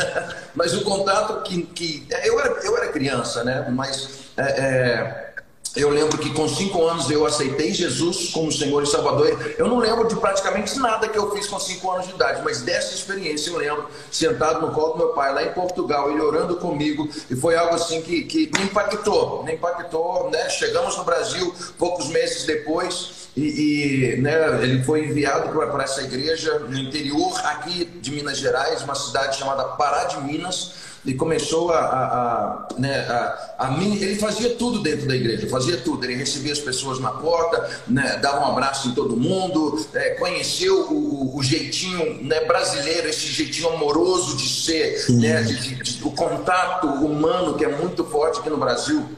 Mas 0.55 0.75
o 0.75 0.83
contato 0.83 1.43
que. 1.43 1.62
que 1.62 2.07
eu, 2.25 2.40
era, 2.40 2.50
eu 2.64 2.76
era 2.76 2.88
criança, 2.88 3.45
né? 3.45 3.67
Mas 3.71 4.33
é, 4.37 4.43
é, 4.43 5.28
eu 5.76 5.90
lembro 5.90 6.19
que 6.19 6.35
com 6.35 6.49
cinco 6.49 6.85
anos 6.85 7.09
eu 7.09 7.25
aceitei 7.25 7.73
Jesus 7.73 8.31
como 8.31 8.50
Senhor 8.50 8.83
e 8.83 8.87
Salvador. 8.87 9.55
Eu 9.57 9.69
não 9.69 9.78
lembro 9.78 10.09
de 10.09 10.17
praticamente 10.17 10.76
nada 10.81 11.09
que 11.09 11.17
eu 11.17 11.31
fiz 11.31 11.47
com 11.47 11.61
cinco 11.61 11.90
anos 11.93 12.09
de 12.09 12.14
idade, 12.14 12.43
mas 12.43 12.62
dessa 12.62 12.95
experiência 12.95 13.50
eu 13.50 13.59
lembro, 13.59 13.88
sentado 14.11 14.67
no 14.67 14.73
colo 14.73 14.95
do 14.95 14.99
meu 14.99 15.09
pai 15.11 15.33
lá 15.33 15.45
em 15.45 15.52
Portugal, 15.52 16.11
ele 16.11 16.21
orando 16.21 16.57
comigo, 16.57 17.09
e 17.31 17.37
foi 17.37 17.55
algo 17.55 17.76
assim 17.76 18.02
que, 18.02 18.23
que 18.23 18.50
me 18.59 18.64
impactou, 18.64 19.45
me 19.45 19.55
impactou, 19.55 20.28
né? 20.31 20.49
Chegamos 20.49 20.97
no 20.97 21.05
Brasil 21.05 21.55
poucos 21.78 22.09
meses 22.09 22.45
depois. 22.45 23.27
E, 23.38 24.16
e 24.16 24.16
né, 24.16 24.35
ele 24.64 24.83
foi 24.83 25.07
enviado 25.07 25.49
para 25.50 25.85
essa 25.85 26.02
igreja 26.02 26.59
no 26.59 26.76
interior 26.76 27.38
aqui 27.45 27.85
de 27.85 28.11
Minas 28.11 28.38
Gerais, 28.38 28.83
uma 28.83 28.97
cidade 28.97 29.37
chamada 29.37 29.62
Pará 29.62 30.04
de 30.04 30.21
Minas, 30.23 30.73
e 31.07 31.14
começou 31.14 31.71
a, 31.71 31.78
a, 31.78 32.04
a, 32.04 32.68
né, 32.76 32.99
a, 33.09 33.54
a, 33.59 33.78
ele 33.80 34.16
fazia 34.16 34.57
tudo 34.57 34.80
dentro 34.80 35.07
da 35.07 35.14
igreja, 35.14 35.49
fazia 35.49 35.76
tudo. 35.76 36.04
Ele 36.04 36.16
recebia 36.16 36.52
as 36.52 36.59
pessoas 36.59 36.99
na 36.99 37.12
porta, 37.12 37.71
né, 37.87 38.18
dava 38.21 38.40
um 38.45 38.50
abraço 38.50 38.88
em 38.88 38.92
todo 38.92 39.16
mundo, 39.16 39.87
é, 39.95 40.11
conheceu 40.11 40.90
o, 40.90 41.38
o, 41.38 41.42
jeitinho 41.42 42.25
né, 42.25 42.45
brasileiro, 42.45 43.09
esse 43.09 43.28
jeitinho 43.28 43.68
amoroso 43.68 44.37
de 44.37 44.49
ser, 44.49 45.07
né, 45.11 45.42
de, 45.42 45.61
de, 45.61 45.75
de, 45.76 46.04
o 46.04 46.11
contato 46.11 46.88
humano 46.88 47.54
que 47.54 47.64
é 47.64 47.68
muito 47.68 48.04
forte 48.04 48.40
aqui 48.40 48.50
no 48.50 48.59
Brasil. 48.59 49.09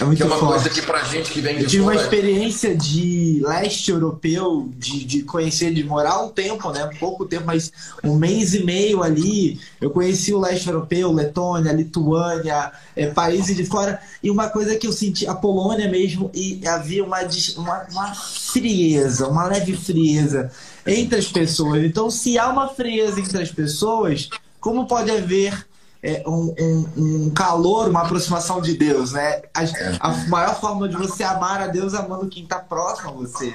É 0.00 0.14
que 0.14 0.22
é 0.22 0.26
uma 0.26 0.38
forte. 0.38 0.62
coisa 0.62 0.70
que 0.70 0.82
pra 0.82 1.02
gente 1.02 1.32
que 1.32 1.40
vem 1.40 1.56
de 1.56 1.64
Eu 1.64 1.68
tive 1.68 1.82
uma 1.82 1.94
experiência 1.94 2.76
de 2.76 3.42
leste 3.44 3.90
europeu, 3.90 4.70
de, 4.76 5.04
de 5.04 5.22
conhecer, 5.22 5.74
de 5.74 5.82
morar 5.82 6.22
um 6.22 6.28
tempo, 6.28 6.70
né? 6.70 6.88
Pouco 7.00 7.24
tempo, 7.24 7.44
mas 7.46 7.72
um 8.04 8.14
mês 8.14 8.54
e 8.54 8.62
meio 8.62 9.02
ali. 9.02 9.58
Eu 9.80 9.90
conheci 9.90 10.32
o 10.32 10.38
leste 10.38 10.68
europeu, 10.68 11.12
Letônia, 11.12 11.72
Lituânia, 11.72 12.70
é, 12.94 13.08
países 13.08 13.56
de 13.56 13.64
fora. 13.64 14.00
E 14.22 14.30
uma 14.30 14.48
coisa 14.48 14.76
que 14.76 14.86
eu 14.86 14.92
senti, 14.92 15.26
a 15.26 15.34
Polônia 15.34 15.88
mesmo, 15.88 16.30
e 16.32 16.60
havia 16.66 17.04
uma, 17.04 17.18
uma, 17.56 17.86
uma 17.90 18.14
frieza, 18.14 19.26
uma 19.26 19.46
leve 19.46 19.76
frieza 19.76 20.50
entre 20.86 21.18
as 21.18 21.26
pessoas. 21.26 21.82
Então, 21.82 22.08
se 22.08 22.38
há 22.38 22.48
uma 22.48 22.68
frieza 22.68 23.18
entre 23.20 23.42
as 23.42 23.50
pessoas, 23.50 24.28
como 24.60 24.86
pode 24.86 25.10
haver 25.10 25.66
é, 26.02 26.22
um, 26.26 26.54
um, 26.58 26.88
um, 26.96 27.30
calor, 27.30 27.88
uma 27.88 28.02
aproximação 28.02 28.60
de 28.60 28.74
Deus, 28.74 29.12
né? 29.12 29.42
A, 29.52 30.08
a, 30.08 30.12
maior 30.28 30.60
forma 30.60 30.88
de 30.88 30.96
você 30.96 31.24
amar 31.24 31.60
a 31.60 31.66
Deus 31.66 31.92
é 31.92 31.98
amando 31.98 32.28
quem 32.28 32.44
está 32.44 32.60
próximo 32.60 33.10
a 33.10 33.12
você. 33.12 33.52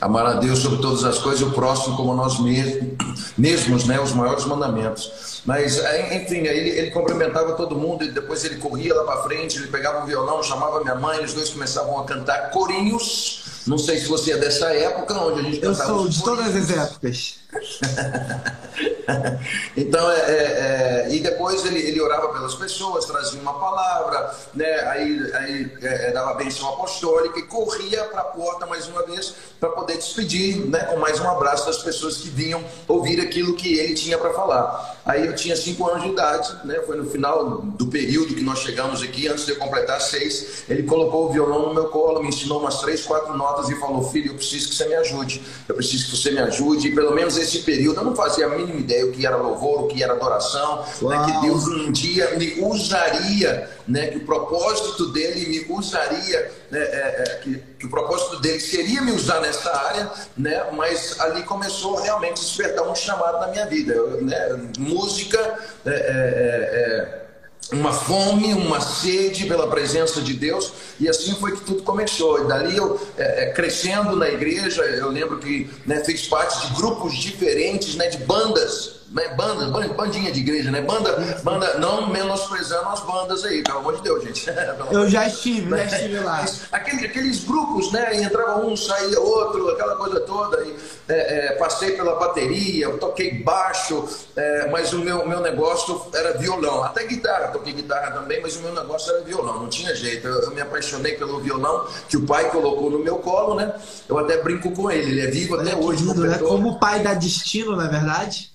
Amar 0.00 0.24
a 0.24 0.34
Deus 0.34 0.60
sobre 0.60 0.80
todas 0.80 1.04
as 1.04 1.18
coisas 1.18 1.40
e 1.40 1.44
o 1.44 1.52
próximo 1.52 1.96
como 1.96 2.14
nós 2.14 2.38
mesmos, 2.40 2.94
mesmos 3.36 3.84
né? 3.86 4.00
Os 4.00 4.12
maiores 4.12 4.44
mandamentos. 4.46 5.42
Mas, 5.44 5.78
é, 5.78 6.22
enfim, 6.22 6.38
ele, 6.38 6.70
ele 6.70 6.90
cumprimentava 6.92 7.52
todo 7.52 7.76
mundo 7.76 8.04
e 8.04 8.10
depois 8.10 8.42
ele 8.44 8.56
corria 8.56 8.94
lá 8.94 9.04
para 9.04 9.22
frente, 9.24 9.58
ele 9.58 9.68
pegava 9.68 10.02
um 10.02 10.06
violão, 10.06 10.42
chamava 10.42 10.80
minha 10.80 10.94
mãe, 10.94 11.22
os 11.22 11.34
dois 11.34 11.50
começavam 11.50 11.98
a 11.98 12.04
cantar 12.04 12.50
corinhos. 12.50 13.42
Não 13.66 13.76
sei 13.76 13.98
se 13.98 14.06
você 14.06 14.32
é 14.32 14.38
dessa 14.38 14.72
época 14.74 15.14
onde 15.14 15.40
a 15.40 15.42
gente 15.42 15.62
Eu 15.62 15.74
sou 15.74 16.08
de 16.08 16.22
todas 16.22 16.56
as 16.56 16.70
épocas. 16.70 17.39
então, 19.76 20.10
é, 20.10 20.18
é, 20.18 21.06
é, 21.08 21.14
e 21.14 21.20
depois 21.20 21.64
ele, 21.66 21.80
ele 21.80 22.00
orava 22.00 22.28
pelas 22.28 22.54
pessoas, 22.54 23.06
trazia 23.06 23.40
uma 23.40 23.58
palavra, 23.58 24.32
né? 24.54 24.88
aí, 24.88 25.32
aí 25.34 25.72
é, 25.82 26.08
é 26.08 26.12
dava 26.12 26.34
bênção 26.34 26.68
apostólica 26.68 27.40
e 27.40 27.42
corria 27.42 28.04
para 28.04 28.20
a 28.20 28.24
porta 28.24 28.66
mais 28.66 28.86
uma 28.86 29.04
vez 29.04 29.34
para 29.58 29.70
poder 29.70 29.96
despedir 29.96 30.58
né? 30.68 30.78
com 30.84 30.98
mais 30.98 31.18
um 31.18 31.28
abraço 31.28 31.66
das 31.66 31.78
pessoas 31.78 32.18
que 32.18 32.28
vinham 32.28 32.64
ouvir 32.86 33.20
aquilo 33.20 33.54
que 33.54 33.78
ele 33.78 33.94
tinha 33.94 34.16
para 34.16 34.32
falar. 34.32 35.00
Aí 35.04 35.26
eu 35.26 35.34
tinha 35.34 35.56
cinco 35.56 35.88
anos 35.88 36.02
de 36.02 36.10
idade, 36.10 36.56
né? 36.64 36.80
foi 36.86 36.96
no 36.96 37.10
final 37.10 37.62
do 37.62 37.88
período 37.88 38.34
que 38.34 38.42
nós 38.42 38.60
chegamos 38.60 39.02
aqui, 39.02 39.26
antes 39.26 39.44
de 39.44 39.52
eu 39.52 39.56
completar 39.56 40.00
seis. 40.00 40.64
Ele 40.68 40.84
colocou 40.84 41.28
o 41.28 41.32
violão 41.32 41.68
no 41.68 41.74
meu 41.74 41.88
colo, 41.88 42.22
me 42.22 42.28
ensinou 42.28 42.60
umas 42.60 42.80
três, 42.80 43.04
quatro 43.04 43.36
notas 43.36 43.68
e 43.68 43.80
falou: 43.80 44.08
Filho, 44.10 44.30
eu 44.30 44.34
preciso 44.34 44.68
que 44.68 44.74
você 44.74 44.86
me 44.86 44.94
ajude, 44.94 45.42
eu 45.68 45.74
preciso 45.74 46.10
que 46.10 46.16
você 46.16 46.30
me 46.30 46.38
ajude. 46.38 46.88
E 46.88 46.94
pelo 46.94 47.12
menos 47.12 47.39
esse 47.40 47.60
período 47.60 48.00
eu 48.00 48.04
não 48.04 48.14
fazia 48.14 48.46
a 48.46 48.48
mínima 48.50 48.78
ideia 48.78 49.06
o 49.06 49.12
que 49.12 49.26
era 49.26 49.36
louvor, 49.36 49.84
o 49.84 49.88
que 49.88 50.02
era 50.02 50.12
adoração, 50.12 50.84
né, 51.02 51.24
que 51.24 51.40
Deus 51.46 51.66
um 51.66 51.90
dia 51.92 52.36
me 52.36 52.60
usaria, 52.60 53.70
né, 53.86 54.08
que 54.08 54.18
o 54.18 54.24
propósito 54.24 55.06
dele 55.12 55.48
me 55.48 55.74
usaria, 55.74 56.52
né, 56.70 56.80
é, 56.80 57.22
é, 57.22 57.40
que, 57.42 57.62
que, 57.78 57.86
o 57.86 57.90
propósito 57.90 58.40
dele 58.40 58.60
seria 58.60 59.00
me 59.02 59.12
usar 59.12 59.40
nessa 59.40 59.74
área, 59.74 60.10
né, 60.36 60.64
mas 60.72 61.18
ali 61.20 61.42
começou 61.42 61.96
realmente 61.96 62.40
a 62.40 62.44
despertar 62.44 62.88
um 62.88 62.94
chamado 62.94 63.40
na 63.40 63.48
minha 63.48 63.66
vida. 63.66 63.92
Eu, 63.92 64.22
né, 64.22 64.70
música 64.78 65.38
é, 65.86 65.90
é, 65.90 65.94
é 65.94 67.29
uma 67.72 67.92
fome, 67.92 68.52
uma 68.52 68.80
sede 68.80 69.46
pela 69.46 69.68
presença 69.68 70.20
de 70.20 70.34
Deus, 70.34 70.72
e 70.98 71.08
assim 71.08 71.34
foi 71.34 71.56
que 71.56 71.64
tudo 71.64 71.82
começou. 71.82 72.44
E 72.44 72.48
dali 72.48 72.76
eu, 72.76 73.00
é, 73.16 73.44
é, 73.44 73.52
crescendo 73.52 74.16
na 74.16 74.28
igreja, 74.28 74.82
eu 74.82 75.08
lembro 75.08 75.38
que 75.38 75.70
né, 75.86 76.02
parte 76.28 76.66
de 76.66 76.74
grupos 76.74 77.14
diferentes, 77.16 77.94
né, 77.94 78.08
de 78.08 78.18
bandas 78.18 78.99
né, 79.10 79.28
banda, 79.36 79.88
bandinha 79.88 80.30
de 80.30 80.40
igreja, 80.40 80.70
né? 80.70 80.80
Banda, 80.80 81.40
banda, 81.42 81.78
não 81.78 82.08
menosprezando 82.08 82.88
as 82.90 83.00
bandas 83.00 83.44
aí, 83.44 83.62
pelo 83.62 83.78
amor 83.78 83.96
de 83.96 84.02
Deus, 84.02 84.22
gente. 84.22 84.46
Eu 84.92 85.08
já 85.10 85.26
estive, 85.26 85.68
já 85.70 85.84
estive 85.84 86.20
lá. 86.20 86.44
Aqueles, 86.70 87.04
aqueles 87.04 87.44
grupos, 87.44 87.90
né? 87.90 88.22
Entrava 88.22 88.64
um, 88.64 88.76
saía 88.76 89.18
outro, 89.18 89.68
aquela 89.70 89.96
coisa 89.96 90.20
toda. 90.20 90.62
E, 90.64 90.76
é, 91.08 91.46
é, 91.46 91.52
passei 91.54 91.92
pela 91.96 92.14
bateria, 92.16 92.88
toquei 92.98 93.42
baixo, 93.42 94.08
é, 94.36 94.70
mas 94.70 94.92
o 94.92 95.00
meu, 95.00 95.26
meu 95.26 95.40
negócio 95.40 96.06
era 96.14 96.38
violão. 96.38 96.84
Até 96.84 97.04
guitarra, 97.04 97.48
toquei 97.48 97.72
guitarra 97.72 98.12
também, 98.12 98.40
mas 98.40 98.56
o 98.56 98.60
meu 98.60 98.72
negócio 98.72 99.12
era 99.12 99.24
violão, 99.24 99.60
não 99.60 99.68
tinha 99.68 99.94
jeito. 99.94 100.28
Eu, 100.28 100.42
eu 100.42 100.50
me 100.52 100.60
apaixonei 100.60 101.14
pelo 101.16 101.40
violão 101.40 101.86
que 102.08 102.16
o 102.16 102.24
pai 102.24 102.48
colocou 102.50 102.88
no 102.90 103.00
meu 103.00 103.16
colo, 103.16 103.56
né? 103.56 103.74
Eu 104.08 104.18
até 104.18 104.40
brinco 104.40 104.70
com 104.70 104.88
ele, 104.88 105.10
ele 105.10 105.20
é 105.20 105.30
vivo 105.30 105.56
até 105.56 105.74
hoje. 105.74 106.04
Lindo, 106.04 106.24
né? 106.24 106.38
Como 106.38 106.70
o 106.70 106.78
pai 106.78 107.00
dá 107.00 107.12
destino, 107.12 107.74
na 107.74 107.86
é 107.86 107.88
verdade? 107.88 108.50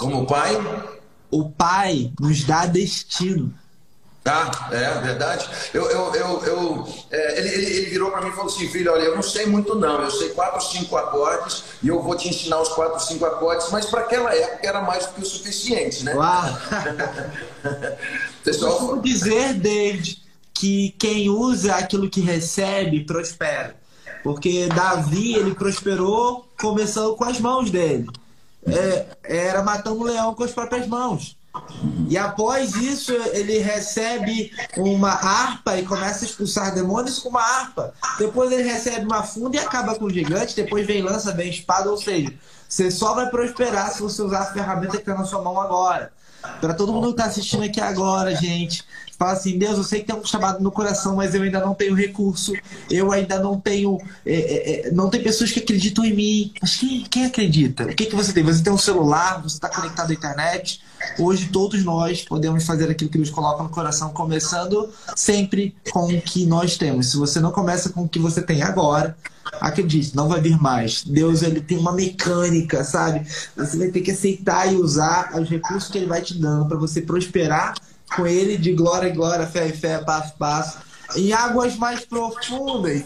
Como 0.00 0.22
o 0.22 0.26
pai? 0.26 0.56
O 1.30 1.50
pai 1.50 2.10
nos 2.18 2.42
dá 2.44 2.64
destino. 2.64 3.52
Ah, 4.24 4.68
é 4.72 5.00
verdade. 5.00 5.46
Eu, 5.74 5.90
eu, 5.90 6.14
eu, 6.14 6.44
eu 6.44 6.88
é, 7.10 7.38
ele, 7.38 7.48
ele, 7.48 7.66
ele, 7.66 7.90
virou 7.90 8.10
para 8.10 8.22
mim 8.22 8.28
e 8.28 8.32
falou 8.32 8.46
assim: 8.46 8.66
filho, 8.68 8.90
olha, 8.92 9.02
eu 9.02 9.14
não 9.14 9.22
sei 9.22 9.44
muito 9.44 9.74
não, 9.74 10.00
eu 10.00 10.10
sei 10.10 10.30
quatro, 10.30 10.62
cinco 10.62 10.96
acordes 10.96 11.64
e 11.82 11.88
eu 11.88 12.02
vou 12.02 12.16
te 12.16 12.28
ensinar 12.28 12.62
os 12.62 12.70
quatro, 12.70 12.98
cinco 13.00 13.26
acordes, 13.26 13.68
mas 13.70 13.86
para 13.86 14.00
aquela 14.00 14.34
época 14.34 14.66
era 14.66 14.80
mais 14.80 15.04
do 15.04 15.12
que 15.12 15.20
o 15.20 15.26
suficiente, 15.26 16.02
né? 16.02 16.14
Uau! 16.14 16.44
Pessoal, 18.42 18.90
eu 18.92 19.02
dizer, 19.02 19.52
David, 19.52 20.22
que 20.54 20.94
quem 20.98 21.28
usa 21.28 21.74
aquilo 21.74 22.08
que 22.08 22.22
recebe 22.22 23.04
prospera. 23.04 23.76
Porque 24.22 24.66
Davi, 24.68 25.34
ele 25.34 25.54
prosperou 25.54 26.46
começando 26.58 27.14
com 27.16 27.24
as 27.24 27.38
mãos 27.38 27.70
dele 27.70 28.06
é, 28.66 29.06
era 29.22 29.62
matando 29.62 30.00
um 30.00 30.04
leão 30.04 30.34
com 30.34 30.44
as 30.44 30.52
próprias 30.52 30.86
mãos. 30.86 31.38
E 32.08 32.16
após 32.16 32.74
isso, 32.76 33.12
ele 33.32 33.58
recebe 33.58 34.52
uma 34.76 35.10
harpa 35.10 35.76
e 35.76 35.84
começa 35.84 36.24
a 36.24 36.28
expulsar 36.28 36.74
demônios 36.74 37.18
com 37.18 37.28
uma 37.28 37.42
harpa. 37.42 37.92
Depois 38.18 38.52
ele 38.52 38.62
recebe 38.62 39.04
uma 39.04 39.22
funda 39.22 39.56
e 39.56 39.58
acaba 39.58 39.96
com 39.96 40.04
o 40.04 40.10
gigante. 40.10 40.54
Depois 40.54 40.86
vem 40.86 41.02
lança, 41.02 41.32
vem 41.32 41.50
espada. 41.50 41.90
Ou 41.90 41.96
seja, 41.96 42.32
você 42.68 42.90
só 42.90 43.14
vai 43.14 43.28
prosperar 43.30 43.90
se 43.92 44.00
você 44.00 44.22
usar 44.22 44.40
a 44.40 44.52
ferramenta 44.52 44.92
que 44.92 45.02
está 45.02 45.14
na 45.14 45.24
sua 45.24 45.42
mão 45.42 45.60
agora. 45.60 46.12
Para 46.60 46.72
todo 46.72 46.92
mundo 46.92 47.08
que 47.08 47.20
está 47.20 47.24
assistindo 47.24 47.64
aqui 47.64 47.80
agora, 47.80 48.34
gente, 48.34 48.84
fala 49.20 49.32
assim: 49.32 49.58
Deus, 49.58 49.76
eu 49.76 49.84
sei 49.84 50.00
que 50.00 50.06
tem 50.06 50.16
um 50.16 50.24
chamado 50.24 50.62
no 50.62 50.72
coração, 50.72 51.16
mas 51.16 51.34
eu 51.34 51.42
ainda 51.42 51.60
não 51.60 51.74
tenho 51.74 51.94
recurso, 51.94 52.54
eu 52.90 53.12
ainda 53.12 53.38
não 53.38 53.60
tenho. 53.60 53.98
É, 54.24 54.34
é, 54.34 54.88
é 54.88 54.90
não 54.92 55.10
tem 55.10 55.22
pessoas 55.22 55.52
que 55.52 55.60
acreditam 55.60 56.02
em 56.04 56.14
mim. 56.14 56.52
Mas 56.60 56.76
quem, 56.76 57.02
quem 57.02 57.26
acredita? 57.26 57.84
O 57.84 57.94
que, 57.94 58.06
que 58.06 58.16
você 58.16 58.32
tem? 58.32 58.42
Você 58.42 58.62
tem 58.62 58.72
um 58.72 58.78
celular, 58.78 59.42
você 59.42 59.56
está 59.56 59.68
conectado 59.68 60.10
à 60.10 60.14
internet. 60.14 60.80
Hoje 61.18 61.48
todos 61.48 61.84
nós 61.84 62.22
podemos 62.22 62.64
fazer 62.64 62.90
aquilo 62.90 63.10
que 63.10 63.18
Deus 63.18 63.30
coloca 63.30 63.62
no 63.62 63.68
coração, 63.68 64.10
começando 64.10 64.88
sempre 65.14 65.74
com 65.90 66.06
o 66.06 66.20
que 66.20 66.46
nós 66.46 66.78
temos. 66.78 67.10
Se 67.10 67.16
você 67.18 67.40
não 67.40 67.52
começa 67.52 67.90
com 67.90 68.04
o 68.04 68.08
que 68.08 68.18
você 68.18 68.40
tem 68.40 68.62
agora, 68.62 69.16
acredite, 69.60 70.16
não 70.16 70.28
vai 70.28 70.40
vir 70.40 70.60
mais. 70.60 71.04
Deus 71.04 71.42
ele 71.42 71.60
tem 71.60 71.78
uma 71.78 71.92
mecânica, 71.92 72.84
sabe? 72.84 73.26
Você 73.56 73.76
vai 73.76 73.88
ter 73.88 74.00
que 74.00 74.10
aceitar 74.10 74.72
e 74.72 74.76
usar 74.76 75.38
os 75.38 75.48
recursos 75.48 75.90
que 75.90 75.98
ele 75.98 76.06
vai 76.06 76.22
te 76.22 76.38
dando 76.38 76.66
para 76.66 76.78
você 76.78 77.02
prosperar 77.02 77.74
com 78.14 78.26
ele 78.26 78.56
de 78.56 78.72
glória 78.72 79.08
em 79.08 79.14
glória, 79.14 79.46
fé 79.46 79.66
em 79.66 79.72
fé, 79.72 79.98
passo 79.98 80.34
a 80.34 80.38
passo. 80.38 80.90
Em 81.16 81.32
águas 81.32 81.76
mais 81.76 82.04
profundas. 82.04 83.02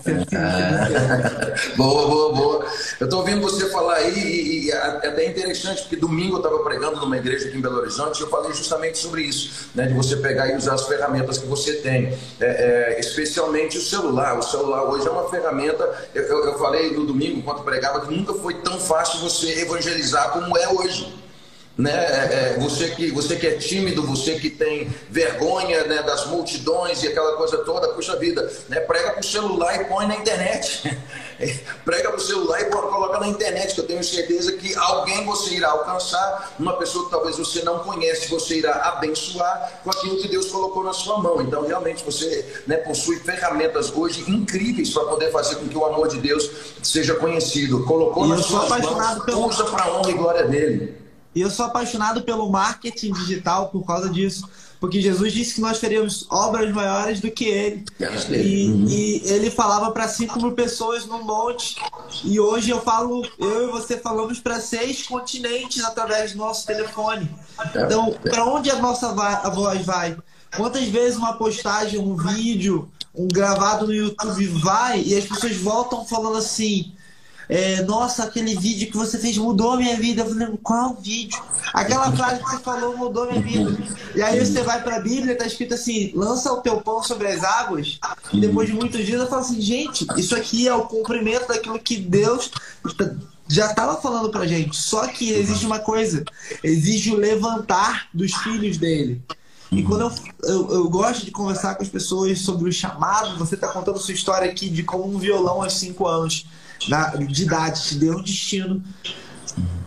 boa, 1.74 2.06
boa, 2.06 2.32
boa. 2.34 2.66
Eu 3.00 3.06
estou 3.06 3.20
ouvindo 3.20 3.40
você 3.40 3.70
falar 3.70 3.94
aí, 3.94 4.12
e, 4.12 4.66
e 4.66 4.70
é 4.70 4.76
até 4.76 5.26
interessante, 5.26 5.82
porque 5.82 5.96
domingo 5.96 6.34
eu 6.34 6.38
estava 6.38 6.58
pregando 6.58 7.00
numa 7.00 7.16
igreja 7.16 7.48
aqui 7.48 7.56
em 7.56 7.62
Belo 7.62 7.78
Horizonte 7.78 8.18
e 8.18 8.22
eu 8.22 8.28
falei 8.28 8.52
justamente 8.52 8.98
sobre 8.98 9.22
isso, 9.22 9.70
né, 9.74 9.86
de 9.86 9.94
você 9.94 10.16
pegar 10.16 10.48
e 10.48 10.56
usar 10.56 10.74
as 10.74 10.86
ferramentas 10.86 11.38
que 11.38 11.46
você 11.46 11.76
tem, 11.76 12.12
é, 12.40 12.96
é, 12.96 13.00
especialmente 13.00 13.78
o 13.78 13.82
celular. 13.82 14.38
O 14.38 14.42
celular 14.42 14.84
hoje 14.84 15.08
é 15.08 15.10
uma 15.10 15.30
ferramenta, 15.30 15.90
eu, 16.14 16.24
eu, 16.24 16.44
eu 16.44 16.58
falei 16.58 16.92
no 16.92 17.06
domingo, 17.06 17.38
enquanto 17.38 17.62
pregava, 17.62 18.02
que 18.02 18.14
nunca 18.14 18.34
foi 18.34 18.54
tão 18.60 18.78
fácil 18.78 19.20
você 19.20 19.62
evangelizar 19.62 20.30
como 20.32 20.58
é 20.58 20.68
hoje 20.68 21.23
né? 21.76 21.92
É, 21.92 22.54
é, 22.54 22.58
você, 22.60 22.90
que, 22.90 23.10
você 23.10 23.36
que 23.36 23.46
é 23.46 23.56
tímido, 23.56 24.06
você 24.06 24.38
que 24.38 24.48
tem 24.48 24.88
vergonha 25.10 25.84
né, 25.84 26.02
das 26.02 26.26
multidões 26.26 27.02
e 27.02 27.08
aquela 27.08 27.36
coisa 27.36 27.58
toda, 27.58 27.88
puxa 27.88 28.16
vida, 28.16 28.50
né? 28.68 28.80
prega 28.80 29.10
para 29.10 29.20
o 29.20 29.24
celular 29.24 29.80
e 29.80 29.84
põe 29.86 30.06
na 30.06 30.14
internet. 30.14 30.96
prega 31.84 32.10
para 32.10 32.18
o 32.18 32.20
celular 32.20 32.60
e 32.60 32.66
coloca 32.66 33.18
na 33.18 33.26
internet, 33.26 33.74
que 33.74 33.80
eu 33.80 33.86
tenho 33.86 34.04
certeza 34.04 34.52
que 34.52 34.74
alguém 34.76 35.24
você 35.24 35.54
irá 35.56 35.70
alcançar, 35.70 36.54
uma 36.58 36.74
pessoa 36.74 37.06
que 37.06 37.10
talvez 37.10 37.36
você 37.36 37.62
não 37.62 37.80
conhece, 37.80 38.28
você 38.28 38.58
irá 38.58 38.74
abençoar 38.90 39.80
com 39.82 39.90
aquilo 39.90 40.16
que 40.18 40.28
Deus 40.28 40.46
colocou 40.46 40.84
na 40.84 40.92
sua 40.92 41.18
mão. 41.18 41.42
Então, 41.42 41.66
realmente, 41.66 42.04
você 42.04 42.62
né, 42.68 42.76
possui 42.76 43.18
ferramentas 43.18 43.92
hoje 43.92 44.24
incríveis 44.30 44.90
para 44.90 45.04
poder 45.04 45.32
fazer 45.32 45.56
com 45.56 45.66
que 45.66 45.76
o 45.76 45.84
amor 45.84 46.08
de 46.08 46.18
Deus 46.18 46.48
seja 46.82 47.14
conhecido. 47.14 47.84
Colocou 47.84 48.26
na 48.28 48.40
sua 48.40 48.68
mão, 48.68 49.20
pelo... 49.24 49.48
usa 49.48 49.64
para 49.64 49.84
a 49.84 49.98
honra 49.98 50.10
e 50.10 50.14
glória 50.14 50.44
dele. 50.44 51.03
E 51.34 51.40
eu 51.40 51.50
sou 51.50 51.66
apaixonado 51.66 52.22
pelo 52.22 52.48
marketing 52.50 53.12
digital 53.12 53.68
por 53.68 53.84
causa 53.84 54.08
disso. 54.08 54.48
Porque 54.84 55.00
Jesus 55.00 55.32
disse 55.32 55.54
que 55.54 55.60
nós 55.62 55.78
teríamos 55.78 56.26
obras 56.30 56.70
maiores 56.70 57.18
do 57.18 57.30
que 57.30 57.46
ele. 57.46 57.84
E, 58.44 58.70
uhum. 58.70 58.86
e 58.86 59.22
ele 59.24 59.50
falava 59.50 59.90
para 59.92 60.06
5 60.06 60.38
mil 60.38 60.52
pessoas 60.52 61.06
no 61.06 61.24
monte. 61.24 61.76
E 62.22 62.38
hoje 62.38 62.70
eu 62.70 62.80
falo, 62.82 63.26
eu 63.38 63.68
e 63.68 63.72
você 63.72 63.96
falamos 63.96 64.40
para 64.40 64.60
seis 64.60 65.02
continentes 65.06 65.82
através 65.82 66.32
do 66.32 66.38
nosso 66.38 66.66
telefone. 66.66 67.30
Então, 67.74 68.12
para 68.22 68.44
onde 68.44 68.70
a 68.70 68.76
nossa 68.76 69.08
a 69.08 69.48
voz 69.48 69.86
vai? 69.86 70.18
Quantas 70.54 70.84
vezes 70.84 71.16
uma 71.16 71.32
postagem, 71.38 71.98
um 71.98 72.14
vídeo, 72.14 72.90
um 73.14 73.26
gravado 73.26 73.86
no 73.86 73.94
YouTube 73.94 74.46
vai 74.46 75.00
e 75.00 75.16
as 75.16 75.24
pessoas 75.24 75.56
voltam 75.56 76.04
falando 76.04 76.36
assim. 76.36 76.92
É, 77.48 77.82
nossa, 77.82 78.24
aquele 78.24 78.54
vídeo 78.56 78.90
que 78.90 78.96
você 78.96 79.18
fez 79.18 79.36
mudou 79.36 79.76
minha 79.76 79.96
vida. 79.96 80.22
Eu 80.22 80.28
falei, 80.28 80.48
qual 80.62 80.94
vídeo? 80.94 81.40
Aquela 81.72 82.10
frase 82.12 82.42
que 82.42 82.50
você 82.50 82.58
falou 82.58 82.96
mudou 82.96 83.26
minha 83.26 83.40
vida. 83.40 83.76
E 84.14 84.22
aí 84.22 84.38
você 84.44 84.62
vai 84.62 84.82
para 84.82 84.96
a 84.96 85.00
Bíblia, 85.00 85.36
tá 85.36 85.46
escrito 85.46 85.74
assim: 85.74 86.12
lança 86.14 86.52
o 86.52 86.60
teu 86.60 86.80
pão 86.80 87.02
sobre 87.02 87.28
as 87.28 87.42
águas. 87.42 87.98
E 88.32 88.40
depois 88.40 88.68
de 88.68 88.74
muitos 88.74 89.04
dias 89.04 89.20
eu 89.20 89.26
falo 89.26 89.42
assim, 89.42 89.60
gente, 89.60 90.06
isso 90.16 90.34
aqui 90.34 90.66
é 90.66 90.74
o 90.74 90.82
cumprimento 90.82 91.48
daquilo 91.48 91.78
que 91.78 91.96
Deus 91.96 92.50
já 93.48 93.66
estava 93.66 94.00
falando 94.00 94.30
pra 94.30 94.46
gente. 94.46 94.76
Só 94.76 95.06
que 95.06 95.30
existe 95.30 95.66
uma 95.66 95.78
coisa: 95.78 96.24
exige 96.62 97.12
o 97.12 97.16
levantar 97.16 98.08
dos 98.14 98.32
filhos 98.34 98.78
dele. 98.78 99.22
E 99.70 99.82
quando 99.82 100.02
eu, 100.02 100.12
eu, 100.44 100.70
eu, 100.70 100.88
gosto 100.88 101.24
de 101.24 101.32
conversar 101.32 101.74
com 101.74 101.82
as 101.82 101.88
pessoas 101.88 102.38
sobre 102.38 102.68
o 102.68 102.72
chamado, 102.72 103.36
você 103.36 103.56
está 103.56 103.66
contando 103.68 103.98
sua 103.98 104.14
história 104.14 104.48
aqui 104.48 104.68
de 104.68 104.84
como 104.84 105.04
um 105.04 105.18
violão 105.18 105.62
aos 105.62 105.72
5 105.74 106.06
anos 106.06 106.46
de 107.28 107.42
idade 107.42 107.82
te 107.82 107.94
deu 107.96 108.18
um 108.18 108.22
destino. 108.22 108.82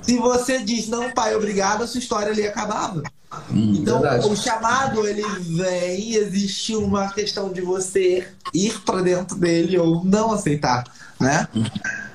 Se 0.02 0.18
você 0.18 0.64
diz, 0.64 0.88
não, 0.88 1.12
pai, 1.12 1.36
obrigado, 1.36 1.84
a 1.84 1.88
sua 1.88 2.00
história 2.00 2.32
ali 2.32 2.48
acabava. 2.48 3.04
Hum, 3.52 3.76
então, 3.76 4.02
verdade. 4.02 4.28
o 4.28 4.36
chamado, 4.36 5.06
ele 5.06 5.24
vem, 5.40 6.14
existe 6.16 6.76
uma 6.76 7.10
questão 7.10 7.52
de 7.52 7.60
você 7.62 8.26
ir 8.54 8.80
para 8.82 9.02
dentro 9.02 9.36
dele 9.36 9.78
ou 9.78 10.04
não 10.04 10.32
aceitar, 10.32 10.86
né? 11.20 11.48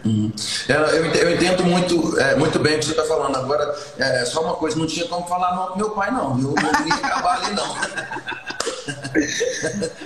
Uhum. 0.05 0.33
Eu, 0.69 0.81
eu, 0.81 1.35
entendo 1.35 1.65
muito, 1.65 2.19
é, 2.19 2.35
muito 2.35 2.59
bem 2.59 2.75
o 2.77 2.79
que 2.79 2.87
você 2.87 2.91
está 2.91 3.05
falando. 3.05 3.37
Agora, 3.37 3.75
é, 3.99 4.25
só 4.25 4.43
uma 4.43 4.55
coisa, 4.55 4.77
não 4.77 4.87
tinha 4.87 5.07
como 5.07 5.27
falar 5.27 5.55
não 5.55 5.77
meu 5.77 5.91
pai, 5.91 6.11
não. 6.11 6.39
Eu 6.39 6.55
não 6.55 6.87
ia 6.87 6.95
acabar 6.95 7.43
ali, 7.43 7.55
não. 7.55 7.73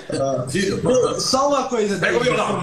Uh, 0.07 1.21
só 1.21 1.49
uma 1.49 1.65
coisa 1.69 1.99
Pega 1.99 2.19
o 2.19 2.21
violão. 2.21 2.61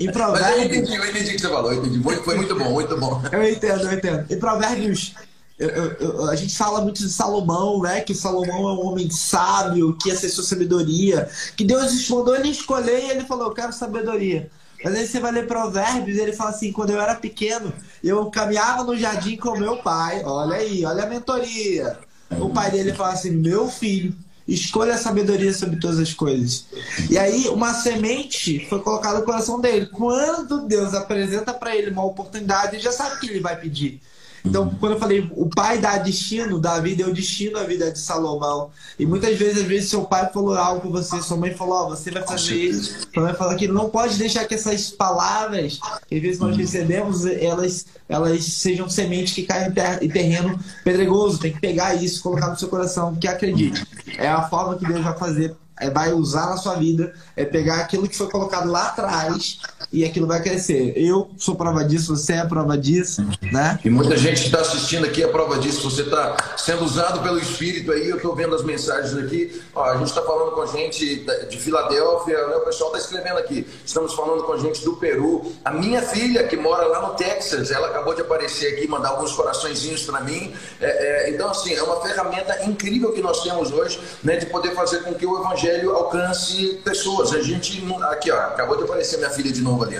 Em 0.00 0.10
Provérbios... 0.10 0.40
Mas 0.40 0.58
eu 0.58 0.64
entendi, 0.64 0.96
eu 0.96 1.08
entendi 1.08 1.30
o 1.30 1.32
que 1.34 1.38
você 1.38 1.48
falou. 1.48 1.72
Eu 1.72 1.78
entendi. 1.78 2.02
Foi, 2.02 2.16
foi 2.16 2.36
muito 2.36 2.56
bom, 2.56 2.70
muito 2.70 2.98
bom. 2.98 3.22
Eu 3.30 3.48
entendo, 3.48 3.82
eu 3.82 3.92
entendo. 3.92 4.26
Em 4.32 4.38
Provérbios 4.38 5.14
eu, 5.58 5.68
eu, 5.68 6.28
a 6.28 6.36
gente 6.36 6.54
fala 6.56 6.82
muito 6.82 6.98
de 6.98 7.08
Salomão, 7.08 7.80
né? 7.80 8.02
Que 8.02 8.14
Salomão 8.14 8.68
é 8.68 8.72
um 8.72 8.86
homem 8.86 9.08
sábio, 9.10 9.96
que 9.96 10.10
acessou 10.10 10.44
sabedoria, 10.44 11.30
que 11.56 11.64
Deus 11.64 12.08
mandou 12.10 12.36
ele 12.36 12.50
escolher 12.50 13.04
e 13.04 13.10
ele 13.10 13.24
falou: 13.24 13.46
Eu 13.46 13.54
quero 13.54 13.72
sabedoria. 13.72 14.50
Mas 14.82 14.94
aí 14.94 15.06
você 15.06 15.20
vai 15.20 15.32
ler 15.32 15.46
Provérbios, 15.46 16.18
ele 16.18 16.32
fala 16.32 16.50
assim: 16.50 16.72
quando 16.72 16.90
eu 16.90 17.00
era 17.00 17.14
pequeno, 17.14 17.72
eu 18.02 18.26
caminhava 18.30 18.84
no 18.84 18.96
jardim 18.96 19.36
com 19.36 19.58
meu 19.58 19.78
pai. 19.78 20.22
Olha 20.24 20.56
aí, 20.56 20.84
olha 20.84 21.04
a 21.04 21.06
mentoria. 21.06 21.98
O 22.38 22.50
pai 22.50 22.70
dele 22.70 22.92
fala 22.92 23.12
assim: 23.12 23.30
meu 23.30 23.68
filho, 23.68 24.14
escolha 24.46 24.94
a 24.94 24.98
sabedoria 24.98 25.52
sobre 25.52 25.78
todas 25.78 25.98
as 25.98 26.12
coisas. 26.12 26.66
E 27.10 27.18
aí, 27.18 27.48
uma 27.48 27.74
semente 27.74 28.66
foi 28.68 28.80
colocada 28.80 29.18
no 29.18 29.24
coração 29.24 29.60
dele. 29.60 29.86
Quando 29.86 30.66
Deus 30.66 30.94
apresenta 30.94 31.52
para 31.52 31.74
ele 31.74 31.90
uma 31.90 32.04
oportunidade, 32.04 32.76
ele 32.76 32.82
já 32.82 32.92
sabe 32.92 33.16
o 33.16 33.20
que 33.20 33.28
ele 33.28 33.40
vai 33.40 33.58
pedir. 33.58 34.00
Então, 34.46 34.70
quando 34.80 34.92
eu 34.92 34.98
falei, 34.98 35.30
o 35.34 35.48
pai 35.48 35.78
dá 35.78 35.98
destino, 35.98 36.58
Davi 36.58 36.94
deu 36.94 37.12
destino 37.12 37.58
à 37.58 37.64
vida 37.64 37.90
de 37.90 37.98
Salomão. 37.98 38.70
E 38.98 39.04
muitas 39.04 39.36
vezes, 39.36 39.62
às 39.62 39.68
vezes, 39.68 39.90
seu 39.90 40.04
pai 40.04 40.30
falou 40.32 40.56
algo 40.56 40.80
com 40.80 40.90
você, 40.90 41.20
sua 41.20 41.36
mãe 41.36 41.54
falou, 41.54 41.74
ó, 41.74 41.86
oh, 41.86 41.88
você 41.90 42.10
vai 42.10 42.22
fazer 42.22 42.54
isso. 42.54 43.06
Sua 43.12 43.24
mãe 43.24 43.34
falou 43.34 43.56
que 43.56 43.66
não 43.68 43.88
pode 43.88 44.16
deixar 44.16 44.44
que 44.44 44.54
essas 44.54 44.90
palavras, 44.90 45.78
que 46.06 46.16
às 46.16 46.22
vezes 46.22 46.38
nós 46.38 46.52
uhum. 46.52 46.56
recebemos, 46.56 47.26
elas, 47.26 47.86
elas 48.08 48.44
sejam 48.44 48.88
sementes 48.88 49.34
que 49.34 49.42
caem 49.42 49.72
em 50.00 50.08
terreno 50.08 50.58
pedregoso. 50.84 51.38
Tem 51.38 51.52
que 51.52 51.60
pegar 51.60 51.94
isso, 51.94 52.22
colocar 52.22 52.48
no 52.48 52.58
seu 52.58 52.68
coração, 52.68 53.12
porque 53.12 53.28
acredite, 53.28 53.84
é 54.16 54.28
a 54.28 54.48
forma 54.48 54.76
que 54.76 54.86
Deus 54.86 55.02
vai 55.02 55.16
fazer 55.18 55.56
é, 55.78 55.90
vai 55.90 56.12
usar 56.12 56.46
na 56.46 56.56
sua 56.56 56.74
vida, 56.76 57.12
é 57.36 57.44
pegar 57.44 57.80
aquilo 57.80 58.08
que 58.08 58.16
foi 58.16 58.30
colocado 58.30 58.70
lá 58.70 58.86
atrás 58.86 59.60
e 59.96 60.04
aquilo 60.04 60.26
vai 60.26 60.42
crescer. 60.42 60.92
Eu 60.94 61.30
sou 61.38 61.56
prova 61.56 61.82
disso, 61.82 62.14
você 62.14 62.34
é 62.34 62.44
prova 62.44 62.76
disso, 62.76 63.26
né? 63.50 63.80
E 63.82 63.88
muita 63.88 64.14
gente 64.14 64.44
está 64.44 64.60
assistindo 64.60 65.06
aqui 65.06 65.22
é 65.22 65.26
prova 65.26 65.58
disso. 65.58 65.88
Você 65.90 66.02
está 66.02 66.36
sendo 66.58 66.84
usado 66.84 67.22
pelo 67.22 67.38
Espírito 67.38 67.90
aí, 67.90 68.06
eu 68.06 68.16
estou 68.16 68.36
vendo 68.36 68.54
as 68.54 68.62
mensagens 68.62 69.16
aqui. 69.16 69.58
Ó, 69.74 69.82
a 69.82 69.96
gente 69.96 70.08
está 70.08 70.20
falando 70.20 70.50
com 70.52 70.60
a 70.60 70.66
gente 70.66 71.24
de 71.48 71.56
Filadélfia, 71.56 72.46
né? 72.46 72.56
o 72.56 72.60
pessoal 72.60 72.94
está 72.94 73.06
escrevendo 73.06 73.38
aqui. 73.38 73.66
Estamos 73.86 74.12
falando 74.12 74.42
com 74.42 74.52
a 74.52 74.58
gente 74.58 74.84
do 74.84 74.96
Peru. 74.96 75.50
A 75.64 75.70
minha 75.70 76.02
filha, 76.02 76.46
que 76.46 76.58
mora 76.58 76.86
lá 76.88 77.08
no 77.08 77.14
Texas, 77.14 77.70
ela 77.70 77.86
acabou 77.86 78.14
de 78.14 78.20
aparecer 78.20 78.74
aqui, 78.74 78.86
mandar 78.86 79.08
alguns 79.08 79.32
coraçõezinhos 79.32 80.02
para 80.02 80.20
mim. 80.20 80.52
É, 80.78 81.28
é, 81.28 81.30
então, 81.30 81.48
assim, 81.48 81.72
é 81.72 81.82
uma 81.82 82.02
ferramenta 82.02 82.64
incrível 82.64 83.14
que 83.14 83.22
nós 83.22 83.42
temos 83.42 83.72
hoje, 83.72 83.98
né, 84.22 84.36
de 84.36 84.44
poder 84.44 84.74
fazer 84.74 85.04
com 85.04 85.14
que 85.14 85.24
o 85.24 85.40
Evangelho 85.40 85.92
alcance 85.92 86.82
pessoas. 86.84 87.32
A 87.32 87.40
gente, 87.40 87.82
aqui, 88.10 88.30
ó, 88.30 88.36
acabou 88.36 88.76
de 88.76 88.84
aparecer 88.84 89.16
minha 89.16 89.30
filha 89.30 89.50
de 89.50 89.62
novo 89.62 89.85
ali. 89.86 89.96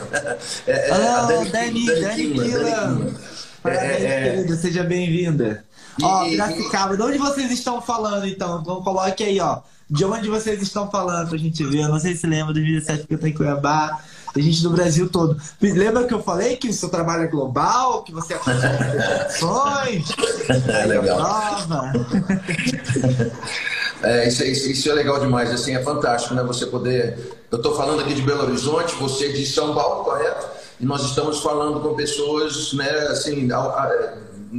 É, 0.67 0.89
é, 0.89 0.93
a 0.93 1.23
Dani, 1.23 1.51
Dani, 1.51 1.87
Dani, 1.87 2.35
Dani 2.35 3.15
Parabéns, 3.63 4.01
é, 4.01 4.05
é, 4.05 4.31
querida, 4.31 4.57
seja 4.57 4.85
bem-vinda. 4.85 5.65
Ó, 6.03 6.25
Piracicaba, 6.25 6.97
de 6.97 7.03
onde 7.03 7.19
vocês 7.19 7.51
estão 7.51 7.81
falando 7.81 8.27
então? 8.27 8.61
Então 8.61 8.83
coloque 8.83 9.25
aí, 9.25 9.41
ó. 9.41 9.61
De 9.89 10.05
onde 10.05 10.29
vocês 10.29 10.61
estão 10.63 10.91
falando 10.91 11.29
pra 11.29 11.39
gente 11.39 11.65
ver. 11.65 11.81
Eu 11.81 11.89
não 11.89 11.99
sei 11.99 12.15
se 12.15 12.27
lembra, 12.27 12.53
2017 12.53 13.07
que 13.07 13.15
eu 13.15 13.19
tô 13.19 13.27
em 13.27 13.33
Cuiabá. 13.33 14.01
Tem 14.35 14.43
gente 14.43 14.63
do 14.63 14.71
Brasil 14.71 15.09
todo. 15.09 15.41
Lembra 15.61 16.05
que 16.05 16.13
eu 16.13 16.23
falei 16.23 16.57
que 16.57 16.69
o 16.69 16.73
seu 16.73 16.89
trabalho 16.91 17.23
é 17.23 17.27
global, 17.27 18.03
que 18.03 18.13
você 18.13 18.35
acompanha 18.35 19.25
ações? 19.27 20.07
É 20.69 20.87
legal. 20.87 21.19
Nova. 21.67 21.93
É, 24.03 24.29
isso, 24.29 24.45
isso, 24.45 24.71
isso, 24.71 24.91
é 24.91 24.95
legal 24.95 25.19
demais, 25.19 25.51
assim, 25.51 25.75
é 25.75 25.83
fantástico, 25.83 26.35
né? 26.35 26.43
Você 26.43 26.67
poder. 26.67 27.19
Eu 27.51 27.57
estou 27.57 27.75
falando 27.75 28.01
aqui 28.01 28.15
de 28.15 28.23
Belo 28.23 28.43
Horizonte, 28.45 28.95
você 28.97 29.27
é 29.27 29.33
de 29.33 29.47
São 29.47 29.75
Paulo, 29.75 30.05
correto? 30.05 30.47
E 30.79 30.85
nós 30.85 31.03
estamos 31.03 31.41
falando 31.41 31.81
com 31.81 31.95
pessoas, 31.95 32.73
né, 32.75 32.91
assim, 33.09 33.49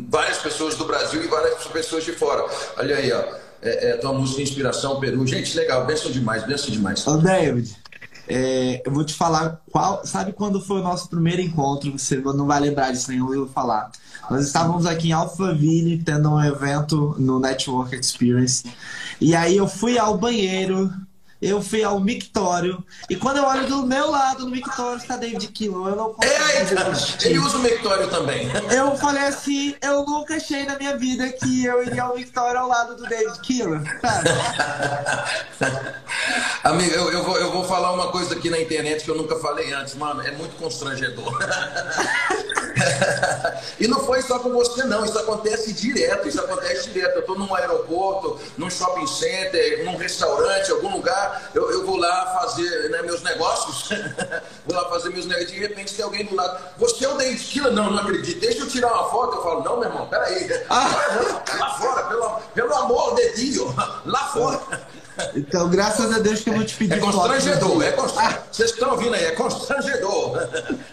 várias 0.09 0.37
pessoas 0.39 0.75
do 0.75 0.85
Brasil 0.85 1.23
e 1.23 1.27
várias 1.27 1.65
pessoas 1.65 2.03
de 2.03 2.11
fora. 2.13 2.45
Olha 2.77 2.95
aí, 2.95 3.11
ó. 3.11 3.23
É, 3.61 3.91
é 3.91 3.97
tua 3.97 4.13
música 4.13 4.37
de 4.37 4.43
inspiração, 4.43 4.99
Peru. 4.99 5.25
Gente, 5.25 5.55
legal, 5.57 5.85
benção 5.85 6.11
demais, 6.11 6.43
benção 6.43 6.69
demais. 6.69 7.05
Ô, 7.07 7.17
David, 7.17 7.75
é, 8.27 8.81
eu 8.85 8.91
vou 8.91 9.03
te 9.03 9.13
falar 9.13 9.61
qual. 9.71 10.05
Sabe 10.05 10.33
quando 10.33 10.61
foi 10.61 10.79
o 10.79 10.83
nosso 10.83 11.09
primeiro 11.09 11.41
encontro? 11.41 11.91
Você 11.97 12.17
não 12.17 12.45
vai 12.45 12.59
lembrar 12.59 12.91
disso 12.91 13.09
nenhum, 13.09 13.33
eu 13.33 13.45
vou 13.45 13.53
falar. 13.53 13.91
Nós 14.29 14.45
estávamos 14.45 14.85
aqui 14.85 15.09
em 15.09 15.13
Alphaville 15.13 16.03
tendo 16.03 16.29
um 16.29 16.43
evento 16.43 17.15
no 17.17 17.39
Network 17.39 17.95
Experience. 17.95 18.65
E 19.21 19.35
aí 19.35 19.55
eu 19.55 19.67
fui 19.67 19.97
ao 19.97 20.17
banheiro 20.17 20.91
eu 21.41 21.61
fui 21.61 21.83
ao 21.83 21.99
mictório. 21.99 22.83
E 23.09 23.15
quando 23.15 23.37
eu 23.37 23.45
olho 23.45 23.67
do 23.67 23.85
meu 23.85 24.09
lado 24.09 24.45
no 24.45 24.51
mictório 24.51 24.97
está 24.97 25.17
David 25.17 25.47
Kilo. 25.49 25.87
Eu 25.87 25.95
não 25.95 26.15
ele 27.23 27.39
usa 27.39 27.57
o 27.57 27.61
mictório 27.61 28.09
também. 28.09 28.49
Eu 28.71 28.95
falei 28.97 29.23
assim: 29.23 29.75
eu 29.81 30.05
nunca 30.05 30.35
achei 30.35 30.65
na 30.65 30.77
minha 30.77 30.97
vida 30.97 31.29
que 31.29 31.65
eu 31.65 31.83
iria 31.83 32.03
ao 32.03 32.15
mictório 32.15 32.59
ao 32.59 32.67
lado 32.67 32.95
do 32.95 33.03
David 33.03 33.39
Kilo. 33.41 33.75
Amigo, 36.63 36.93
eu, 36.93 37.11
eu, 37.11 37.23
vou, 37.23 37.37
eu 37.37 37.51
vou 37.51 37.63
falar 37.63 37.91
uma 37.93 38.11
coisa 38.11 38.35
aqui 38.35 38.49
na 38.49 38.59
internet 38.59 39.03
que 39.03 39.09
eu 39.09 39.15
nunca 39.15 39.39
falei 39.39 39.71
antes, 39.73 39.95
mano. 39.95 40.21
É 40.21 40.31
muito 40.31 40.55
constrangedor. 40.57 41.37
e 43.79 43.87
não 43.87 43.99
foi 44.01 44.21
só 44.21 44.39
com 44.39 44.51
você, 44.51 44.83
não. 44.83 45.05
Isso 45.05 45.17
acontece 45.17 45.73
direto. 45.73 46.27
Isso 46.27 46.39
acontece 46.39 46.89
direto. 46.89 47.15
Eu 47.15 47.21
estou 47.21 47.37
num 47.37 47.53
aeroporto, 47.55 48.39
num 48.57 48.69
shopping 48.69 49.07
center, 49.07 49.85
num 49.85 49.95
restaurante, 49.95 50.71
algum 50.71 50.91
lugar. 50.91 51.26
Eu, 51.53 51.71
eu 51.71 51.85
vou 51.85 51.97
lá 51.97 52.39
fazer 52.39 52.89
né, 52.89 53.01
meus 53.01 53.21
negócios. 53.21 53.89
vou 54.65 54.75
lá 54.75 54.89
fazer 54.89 55.09
meus 55.09 55.25
negócios. 55.25 55.51
De 55.51 55.59
repente 55.59 55.93
tem 55.93 56.05
alguém 56.05 56.25
do 56.25 56.35
lado. 56.35 56.59
Você 56.77 57.05
é 57.05 57.09
o 57.09 57.17
David 57.17 57.43
Killa? 57.43 57.71
Não, 57.71 57.91
não 57.91 57.99
acredito. 57.99 58.39
Deixa 58.39 58.59
eu 58.59 58.67
tirar 58.67 58.91
uma 58.93 59.09
foto. 59.09 59.37
Eu 59.37 59.43
falo, 59.43 59.63
não, 59.63 59.79
meu 59.79 59.89
irmão, 59.89 60.07
peraí. 60.07 60.65
Ah. 60.69 60.87
Lá 61.59 61.69
fora, 61.75 62.03
pelo, 62.03 62.29
pelo 62.53 62.75
amor 62.75 63.15
de 63.15 63.51
Deus. 63.51 63.73
Lá 64.05 64.25
fora. 64.27 64.87
Então, 65.35 65.69
graças 65.69 66.13
a 66.13 66.19
Deus 66.19 66.41
que 66.41 66.49
eu 66.49 66.53
vou 66.53 66.63
te 66.63 66.75
pedir 66.75 66.93
É 66.93 66.99
constrangedor, 66.99 67.83
é 67.83 67.91
constrangedor. 67.91 68.43
Vocês 68.51 68.71
estão 68.71 68.91
ouvindo 68.91 69.15
aí, 69.15 69.25
é 69.25 69.31
constrangedor. 69.31 70.47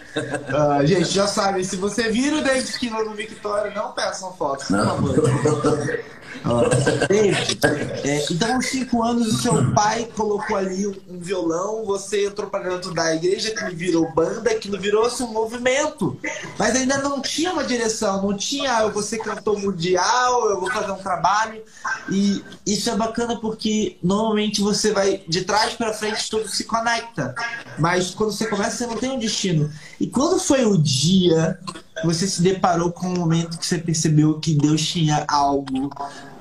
Ah, 0.47 0.79
gente, 0.85 1.09
já 1.09 1.27
sabem, 1.27 1.61
se 1.61 1.75
você 1.75 2.03
vira 2.09 2.37
o 2.37 2.41
David 2.41 2.71
Kilo 2.79 3.03
no 3.03 3.13
Victória, 3.13 3.69
não 3.75 3.91
peçam 3.91 4.33
fotos, 4.37 4.65
por 4.67 4.77
favor. 4.77 5.13
é, 8.03 8.25
então, 8.31 8.55
aos 8.55 8.65
cinco 8.67 9.03
anos, 9.03 9.27
o 9.27 9.41
seu 9.41 9.71
pai 9.73 10.07
colocou 10.15 10.55
ali 10.55 10.85
um 10.87 11.19
violão, 11.19 11.85
você 11.85 12.27
entrou 12.27 12.49
para 12.49 12.69
dentro 12.69 12.93
da 12.93 13.15
igreja, 13.15 13.51
que 13.51 13.75
virou 13.75 14.11
banda, 14.13 14.53
que 14.55 14.69
virou-se 14.77 15.21
um 15.23 15.31
movimento. 15.31 16.17
Mas 16.57 16.75
ainda 16.75 16.97
não 16.99 17.21
tinha 17.21 17.51
uma 17.51 17.63
direção, 17.63 18.21
não 18.21 18.37
tinha, 18.37 18.81
eu 18.81 18.91
vou 18.91 19.01
ser 19.01 19.19
cantor 19.19 19.59
mundial, 19.59 20.49
eu 20.49 20.59
vou 20.59 20.69
fazer 20.69 20.91
um 20.91 20.97
trabalho. 20.97 21.63
E 22.09 22.43
isso 22.65 22.89
é 22.89 22.95
bacana 22.95 23.37
porque 23.39 23.97
normalmente 24.03 24.61
você 24.61 24.91
vai 24.91 25.23
de 25.27 25.43
trás 25.43 25.73
para 25.73 25.93
frente, 25.93 26.29
tudo 26.29 26.47
se 26.47 26.63
conecta. 26.63 27.33
Mas 27.79 28.11
quando 28.11 28.31
você 28.31 28.47
começa, 28.47 28.77
você 28.77 28.87
não 28.87 28.97
tem 28.97 29.11
um 29.11 29.19
destino. 29.19 29.71
E 29.99 30.07
quando 30.07 30.39
foi 30.39 30.65
o 30.65 30.77
dia 30.77 31.59
você 32.03 32.27
se 32.27 32.41
deparou 32.41 32.91
com 32.91 33.07
um 33.07 33.15
momento 33.15 33.57
que 33.57 33.65
você 33.65 33.77
percebeu 33.77 34.39
que 34.39 34.53
Deus 34.53 34.85
tinha 34.85 35.25
algo 35.27 35.89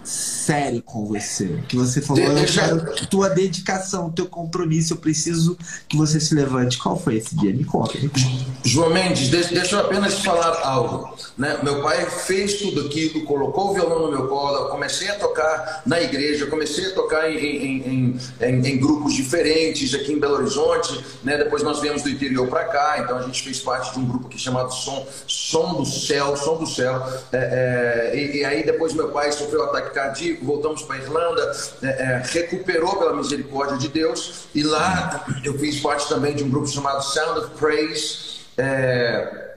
sério 0.05 0.83
com 0.83 1.07
você. 1.07 1.62
Que 1.69 1.77
você 1.77 2.01
falou, 2.01 2.23
eu 2.23 2.47
quero 2.47 3.07
tua 3.07 3.31
dedicação, 3.31 4.11
teu 4.11 4.27
compromisso, 4.27 4.93
eu 4.93 4.99
preciso 4.99 5.57
que 5.88 5.97
você 5.97 6.21
se 6.21 6.35
levante. 6.35 6.79
Qual 6.79 6.99
foi 6.99 7.17
esse 7.17 7.35
dia? 7.37 7.53
Me 7.53 7.64
conta. 7.64 7.99
Me 7.99 8.09
conta. 8.09 8.45
João 8.64 8.90
Mendes, 8.90 9.29
deixa 9.29 9.77
eu 9.77 9.81
apenas 9.81 10.21
falar 10.21 10.61
algo. 10.62 11.17
Né? 11.37 11.59
Meu 11.62 11.83
pai 11.83 12.05
fez 12.07 12.55
tudo 12.55 12.83
aquilo, 12.83 13.25
colocou 13.25 13.71
o 13.71 13.75
violão 13.75 14.07
no 14.07 14.11
meu 14.11 14.29
colo, 14.29 14.69
comecei 14.71 15.09
a 15.09 15.14
tocar 15.14 15.83
na 15.87 16.01
igreja, 16.01 16.47
comecei 16.47 16.87
a 16.87 16.95
tocar 16.95 17.31
em, 17.31 17.38
em, 17.38 18.19
em, 18.40 18.67
em, 18.67 18.79
grupos 18.79 19.14
diferentes 19.14 19.95
aqui 19.95 20.12
em 20.12 20.19
Belo 20.19 20.35
Horizonte. 20.35 21.05
Né? 21.23 21.37
Depois 21.37 21.62
nós 21.62 21.81
viemos 21.81 22.03
do 22.03 22.11
interior 22.11 22.47
para 22.49 22.64
cá, 22.64 22.97
então 22.99 23.19
a 23.19 23.23
gente 23.23 23.43
fez 23.43 23.61
parte 23.61 23.93
de 23.93 23.99
um 23.99 24.07
grupo 24.07 24.27
aqui 24.27 24.38
chamado 24.38 24.73
Som, 24.73 25.07
Som 25.27 25.75
do 25.75 25.87
Céu, 25.87 26.37
Som 26.37 26.59
do 26.59 26.67
Céu. 26.67 27.03
É, 27.33 28.12
é, 28.12 28.17
e, 28.17 28.38
e, 28.38 28.45
aí 28.45 28.64
depois 28.64 28.93
meu 28.93 29.09
pai 29.09 29.33
sofreu 29.33 29.64
ataque 29.64 29.93
cardíaco, 29.94 30.44
voltamos 30.44 30.83
para 30.83 30.96
a 30.96 30.98
Irlanda, 30.98 31.52
é, 31.83 31.87
é, 31.87 32.22
recuperou 32.24 32.96
pela 32.96 33.14
misericórdia 33.14 33.78
de 33.78 33.88
Deus, 33.88 34.48
e 34.54 34.62
lá 34.62 35.24
eu 35.42 35.59
fiz 35.59 35.80
parte 35.80 36.09
também 36.09 36.35
de 36.35 36.44
um 36.44 36.50
grupo 36.50 36.66
chamado 36.66 37.02
Sound 37.02 37.40
of 37.40 37.50
Praise. 37.57 38.35
É, 38.59 39.54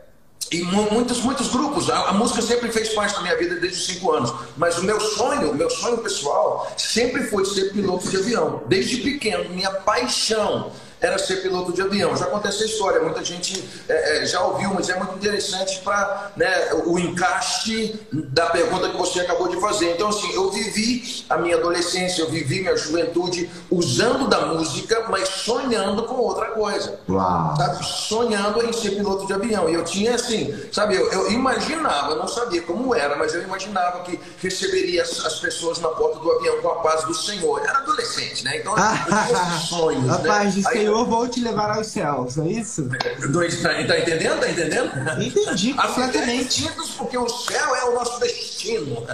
e 0.51 0.63
muitos, 0.63 1.19
muitos 1.21 1.49
grupos. 1.49 1.89
A, 1.89 2.09
a, 2.09 2.13
música 2.13 2.41
sempre 2.41 2.71
fez 2.71 2.89
parte 2.89 3.15
da 3.15 3.21
minha 3.21 3.37
vida 3.37 3.55
desde 3.55 3.79
os 3.79 3.85
cinco 3.85 4.11
anos. 4.13 4.33
Mas 4.55 4.77
o 4.77 4.83
meu 4.83 4.99
sonho, 4.99 5.51
o 5.51 5.55
meu 5.55 5.69
sonho 5.69 5.97
pessoal, 5.97 6.71
sempre 6.77 7.23
foi 7.23 7.43
ser 7.43 7.73
piloto 7.73 8.07
de 8.07 8.17
avião. 8.17 8.63
Desde 8.67 8.97
pequeno, 8.97 9.49
minha 9.49 9.71
paixão 9.71 10.71
era 10.99 11.17
ser 11.17 11.37
piloto 11.37 11.71
de 11.71 11.81
avião. 11.81 12.15
Já 12.15 12.25
aconteceu 12.25 12.47
essa 12.47 12.65
história, 12.65 13.01
muita 13.01 13.23
gente 13.23 13.63
é, 13.87 14.23
é, 14.23 14.25
já 14.25 14.41
ouviu, 14.41 14.73
mas 14.73 14.89
é 14.89 14.97
muito 14.97 15.15
interessante 15.15 15.79
para 15.79 16.31
né, 16.35 16.73
o 16.85 16.97
encaixe 16.97 17.99
da 18.11 18.47
pergunta 18.47 18.89
que 18.89 18.97
você 18.97 19.21
acabou 19.21 19.47
de 19.47 19.59
fazer. 19.59 19.93
Então, 19.93 20.09
assim, 20.09 20.31
eu 20.33 20.49
vivi 20.49 21.25
a 21.29 21.37
minha 21.37 21.57
adolescência, 21.57 22.21
eu 22.21 22.29
vivi 22.29 22.61
minha 22.61 22.75
juventude 22.75 23.49
usando 23.69 24.27
da 24.27 24.47
música, 24.47 25.05
mas 25.09 25.27
sonhando 25.29 26.03
com 26.03 26.15
outra 26.15 26.47
coisa. 26.47 26.99
Uau. 27.07 27.55
Sabe? 27.55 27.85
Sonhando 27.85 28.65
em 28.65 28.73
ser 28.73 28.91
piloto 28.91 29.27
de 29.27 29.33
avião. 29.33 29.69
E 29.69 29.73
eu 29.73 29.83
tinha, 29.83 30.15
assim, 30.15 30.53
sabe, 30.71 30.95
eu, 30.95 31.11
eu 31.11 31.31
imaginava, 31.31 32.15
não 32.15 32.27
sabia 32.27 32.61
como 32.61 32.95
era, 32.95 33.15
mas 33.15 33.35
eu 33.35 33.43
imaginava 33.43 34.01
que 34.01 34.19
receberia 34.41 35.03
as, 35.03 35.25
as, 35.25 35.37
pessoas 35.39 35.79
na 35.79 35.89
porta 35.89 36.19
do 36.19 36.31
avião 36.31 36.61
com 36.61 36.69
a 36.69 36.75
paz 36.77 37.03
do 37.03 37.13
Senhor. 37.13 37.59
Eu 37.59 37.65
era 37.65 37.79
adolescente, 37.79 38.43
né? 38.43 38.57
Então, 38.57 38.73
eu 38.75 39.25
tinha 39.25 39.59
sonhos. 39.69 40.09
A 40.09 40.17
né? 40.17 40.27
paz 40.27 40.55
do 40.55 40.63
Senhor 40.63 40.86
Senhor 40.87 41.05
vou 41.05 41.27
te 41.27 41.41
levar 41.41 41.69
aos 41.69 41.87
céus, 41.87 42.37
é 42.37 42.47
isso? 42.47 42.87
Tá, 42.89 43.69
tá 43.69 43.99
entendendo? 43.99 44.39
Tá 44.39 44.49
entendendo? 44.49 44.91
Entendi, 45.21 45.73
completamente. 45.73 46.71
Porque 46.97 47.17
o 47.17 47.27
céu 47.27 47.75
é 47.75 47.83
o 47.89 47.93
nosso 47.93 48.17
destino. 48.21 49.05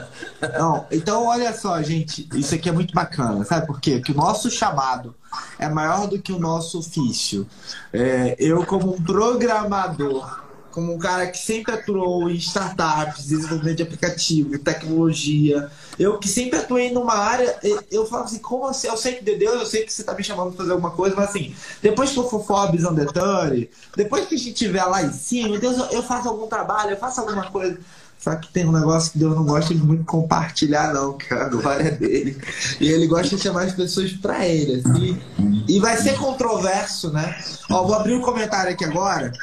Não, 0.56 0.86
então 0.92 1.26
olha 1.26 1.52
só, 1.52 1.82
gente, 1.82 2.30
isso 2.36 2.54
aqui 2.54 2.70
é 2.70 2.72
muito 2.72 2.94
bacana, 2.94 3.44
sabe 3.44 3.66
por 3.66 3.82
quê? 3.82 3.98
Porque 3.98 4.12
o 4.12 4.16
nosso 4.16 4.52
chamado 4.52 5.16
é 5.58 5.68
maior 5.68 6.08
do 6.08 6.22
que 6.22 6.32
o 6.32 6.38
nosso 6.38 6.78
ofício. 6.78 7.48
É, 7.92 8.36
eu, 8.38 8.64
como 8.68 8.94
um 8.94 9.02
programador, 9.02 10.43
como 10.74 10.92
um 10.92 10.98
cara 10.98 11.28
que 11.28 11.38
sempre 11.38 11.72
atuou 11.72 12.30
em 12.30 12.36
startups, 12.36 13.28
desenvolvimento 13.28 13.78
de 13.78 13.84
aplicativo, 13.84 14.58
tecnologia. 14.58 15.70
Eu 16.00 16.18
que 16.18 16.28
sempre 16.28 16.58
atuei 16.58 16.92
numa 16.92 17.14
área, 17.14 17.56
eu 17.92 18.08
falo 18.08 18.24
assim, 18.24 18.40
como 18.40 18.66
assim? 18.66 18.88
Eu 18.88 18.98
sei 18.98 19.14
que 19.14 19.24
de 19.24 19.36
Deus, 19.36 19.62
eu 19.62 19.66
sei 19.68 19.84
que 19.84 19.94
você 19.94 20.02
está 20.02 20.16
me 20.16 20.24
chamando 20.24 20.50
para 20.50 20.58
fazer 20.58 20.72
alguma 20.72 20.90
coisa, 20.90 21.16
mas 21.16 21.30
assim, 21.30 21.56
depois 21.80 22.10
que 22.12 22.18
eu 22.18 22.28
for 22.28 22.44
Forbes 22.44 22.84
on 22.84 22.96
the 22.96 23.06
depois 23.96 24.26
que 24.26 24.34
a 24.34 24.38
gente 24.38 24.54
estiver 24.54 24.84
lá 24.86 25.04
em 25.04 25.14
cima, 25.14 25.60
Deus, 25.60 25.78
eu 25.92 26.02
faço 26.02 26.28
algum 26.28 26.48
trabalho, 26.48 26.92
eu 26.92 26.98
faço 26.98 27.22
alguma 27.22 27.52
coisa. 27.52 27.80
Só 28.24 28.38
que 28.38 28.48
tem 28.48 28.66
um 28.66 28.72
negócio 28.72 29.12
que 29.12 29.20
Deus 29.20 29.36
não 29.36 29.44
gosta 29.44 29.76
de 29.76 29.84
muito 29.84 30.06
compartilhar, 30.06 30.94
não, 30.94 31.18
que 31.18 31.34
a 31.34 31.50
glória 31.50 31.90
é 31.90 31.92
dele. 31.92 32.42
E 32.80 32.88
ele 32.88 33.06
gosta 33.06 33.36
de 33.36 33.42
chamar 33.42 33.64
as 33.64 33.74
pessoas 33.74 34.14
para 34.14 34.48
ele. 34.48 34.80
Assim. 34.80 35.22
E 35.68 35.78
vai 35.82 35.98
ser 35.98 36.18
controverso, 36.18 37.12
né? 37.12 37.38
Ó, 37.70 37.84
vou 37.84 37.94
abrir 37.94 38.14
um 38.14 38.22
comentário 38.22 38.72
aqui 38.72 38.86
agora. 38.86 39.34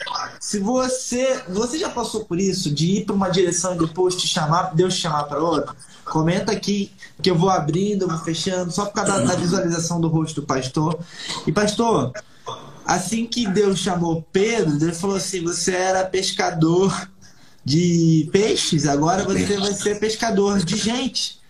Se 0.41 0.59
você. 0.59 1.43
Você 1.51 1.79
já 1.79 1.91
passou 1.91 2.25
por 2.25 2.41
isso, 2.41 2.71
de 2.71 3.01
ir 3.01 3.05
para 3.05 3.15
uma 3.15 3.29
direção 3.29 3.75
e 3.75 3.79
depois 3.79 4.15
te 4.17 4.27
chamar, 4.27 4.75
Deus 4.75 4.95
te 4.95 5.03
chamar 5.03 5.25
para 5.25 5.43
outra? 5.43 5.77
Comenta 6.07 6.51
aqui 6.51 6.91
que 7.21 7.31
eu 7.31 7.37
vou 7.37 7.51
abrindo, 7.51 8.09
vou 8.09 8.19
fechando, 8.21 8.73
só 8.73 8.87
por 8.87 8.95
causa 8.95 9.27
da 9.27 9.35
visualização 9.35 10.01
do 10.01 10.09
rosto 10.09 10.41
do 10.41 10.47
pastor. 10.47 10.99
E, 11.47 11.53
pastor, 11.53 12.13
assim 12.87 13.27
que 13.27 13.47
Deus 13.47 13.79
chamou 13.79 14.27
Pedro, 14.33 14.79
Deus 14.79 14.99
falou 14.99 15.17
assim: 15.17 15.45
você 15.45 15.73
era 15.73 16.03
pescador 16.03 16.91
de 17.65 18.29
peixes, 18.33 18.87
agora 18.87 19.25
você 19.25 19.59
vai 19.59 19.73
ser 19.73 19.99
pescador 19.99 20.59
de 20.61 20.77
gente. 20.77 21.41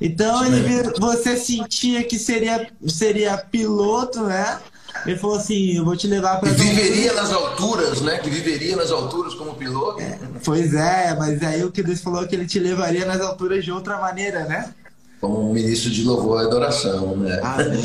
Então 0.00 0.44
ele, 0.46 0.82
você 0.98 1.36
sentia 1.36 2.02
que 2.02 2.18
seria, 2.18 2.70
seria 2.86 3.36
piloto, 3.36 4.22
né? 4.22 4.58
Ele 5.06 5.16
falou 5.16 5.36
assim: 5.36 5.76
eu 5.76 5.84
vou 5.84 5.96
te 5.96 6.06
levar 6.06 6.40
para. 6.40 6.50
Viveria 6.50 7.12
nas 7.12 7.30
alturas, 7.30 8.00
né? 8.00 8.18
Que 8.18 8.30
viveria 8.30 8.76
nas 8.76 8.90
alturas 8.90 9.34
como 9.34 9.54
piloto. 9.54 10.00
É, 10.00 10.18
pois 10.44 10.74
é, 10.74 11.14
mas 11.16 11.42
aí 11.42 11.62
o 11.62 11.70
que 11.70 11.82
Deus 11.82 12.00
falou 12.00 12.24
é 12.24 12.26
que 12.26 12.34
ele 12.34 12.46
te 12.46 12.58
levaria 12.58 13.04
nas 13.04 13.20
alturas 13.20 13.64
de 13.64 13.70
outra 13.70 13.98
maneira, 13.98 14.44
né? 14.44 14.74
Como 15.20 15.52
ministro 15.52 15.90
de 15.90 16.02
louvor 16.02 16.42
e 16.42 16.46
adoração, 16.46 17.14
né? 17.16 17.38
Amém, 17.42 17.82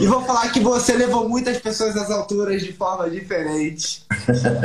e 0.00 0.06
vou 0.06 0.22
falar 0.22 0.50
que 0.50 0.60
você 0.60 0.92
levou 0.92 1.26
muitas 1.26 1.58
pessoas 1.58 1.96
às 1.96 2.10
alturas 2.10 2.60
de 2.60 2.72
forma 2.72 3.08
diferente. 3.08 4.02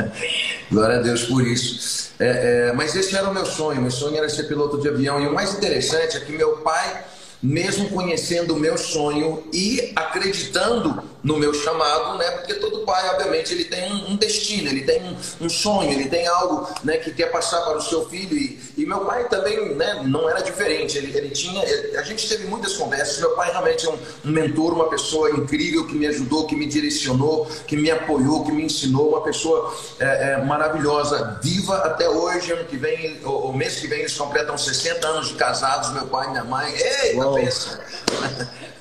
Glória 0.70 0.98
a 0.98 1.02
Deus 1.02 1.24
por 1.24 1.48
isso. 1.48 2.12
É, 2.20 2.70
é, 2.70 2.74
mas 2.74 2.96
esse 2.96 3.16
era 3.16 3.30
o 3.30 3.34
meu 3.34 3.46
sonho. 3.46 3.82
Meu 3.82 3.92
sonho 3.92 4.18
era 4.18 4.28
ser 4.28 4.44
piloto 4.44 4.78
de 4.78 4.90
avião. 4.90 5.22
E 5.22 5.28
o 5.28 5.34
mais 5.34 5.54
interessante 5.54 6.18
é 6.18 6.20
que 6.20 6.34
meu 6.34 6.58
pai 6.58 7.06
mesmo 7.46 7.90
conhecendo 7.90 8.56
o 8.56 8.60
meu 8.60 8.78
sonho 8.78 9.44
e 9.54 9.92
acreditando 9.96 11.04
no 11.24 11.38
meu 11.38 11.54
chamado, 11.54 12.18
né? 12.20 12.30
Porque 12.32 12.54
todo 12.56 12.86
pai, 12.86 13.10
obviamente, 13.10 13.52
ele 13.52 13.66
tem 13.66 13.92
um 13.92 14.16
destino, 14.16 14.70
ele 14.70 14.82
tem 14.82 15.02
um, 15.42 15.50
sonho, 15.50 15.92
ele 15.92 16.08
tem 16.08 16.28
algo, 16.28 16.70
né, 16.84 16.98
que 16.98 17.12
quer 17.12 17.32
passar 17.32 17.62
para 17.62 17.78
o 17.78 17.82
seu 17.82 18.08
filho. 18.08 18.38
E, 18.38 18.60
e 18.78 18.86
meu 18.86 19.00
pai 19.00 19.28
também, 19.28 19.74
né, 19.74 20.04
não 20.06 20.30
era 20.30 20.42
diferente. 20.42 20.98
Ele, 20.98 21.18
ele 21.18 21.30
tinha, 21.30 21.62
a 22.00 22.04
gente 22.04 22.30
teve 22.30 22.46
muitas 22.46 22.74
conversas. 22.74 23.20
Meu 23.20 23.32
pai 23.32 23.52
realmente 23.52 23.88
é 23.88 23.90
um, 23.90 23.98
um 24.26 24.32
mentor, 24.32 24.74
uma 24.74 24.88
pessoa 24.88 25.32
incrível 25.32 25.88
que 25.88 25.96
me 25.96 26.06
ajudou, 26.06 26.46
que 26.46 26.56
me 26.56 26.68
direcionou, 26.68 27.48
que 27.66 27.76
me 27.76 27.90
apoiou, 27.90 28.46
que 28.46 28.52
me 28.52 28.64
ensinou, 28.64 29.10
uma 29.10 29.22
pessoa 29.22 29.76
é, 30.00 30.34
é, 30.34 30.46
maravilhosa, 30.46 31.40
viva 31.42 31.76
até 31.78 32.08
hoje. 32.08 32.54
Ano 32.54 32.66
que 32.66 32.78
vem, 32.78 33.20
o, 33.26 33.52
mês 33.52 33.80
que 33.80 33.88
vem 33.88 34.02
eles 34.02 34.16
completam 34.16 34.56
60 34.56 35.08
anos 35.08 35.30
de 35.30 35.34
casados, 35.34 35.92
meu 35.92 36.06
pai 36.06 36.28
e 36.28 36.30
minha 36.32 36.44
mãe. 36.44 36.72
Ei, 36.72 37.16
cabeça! 37.36 37.80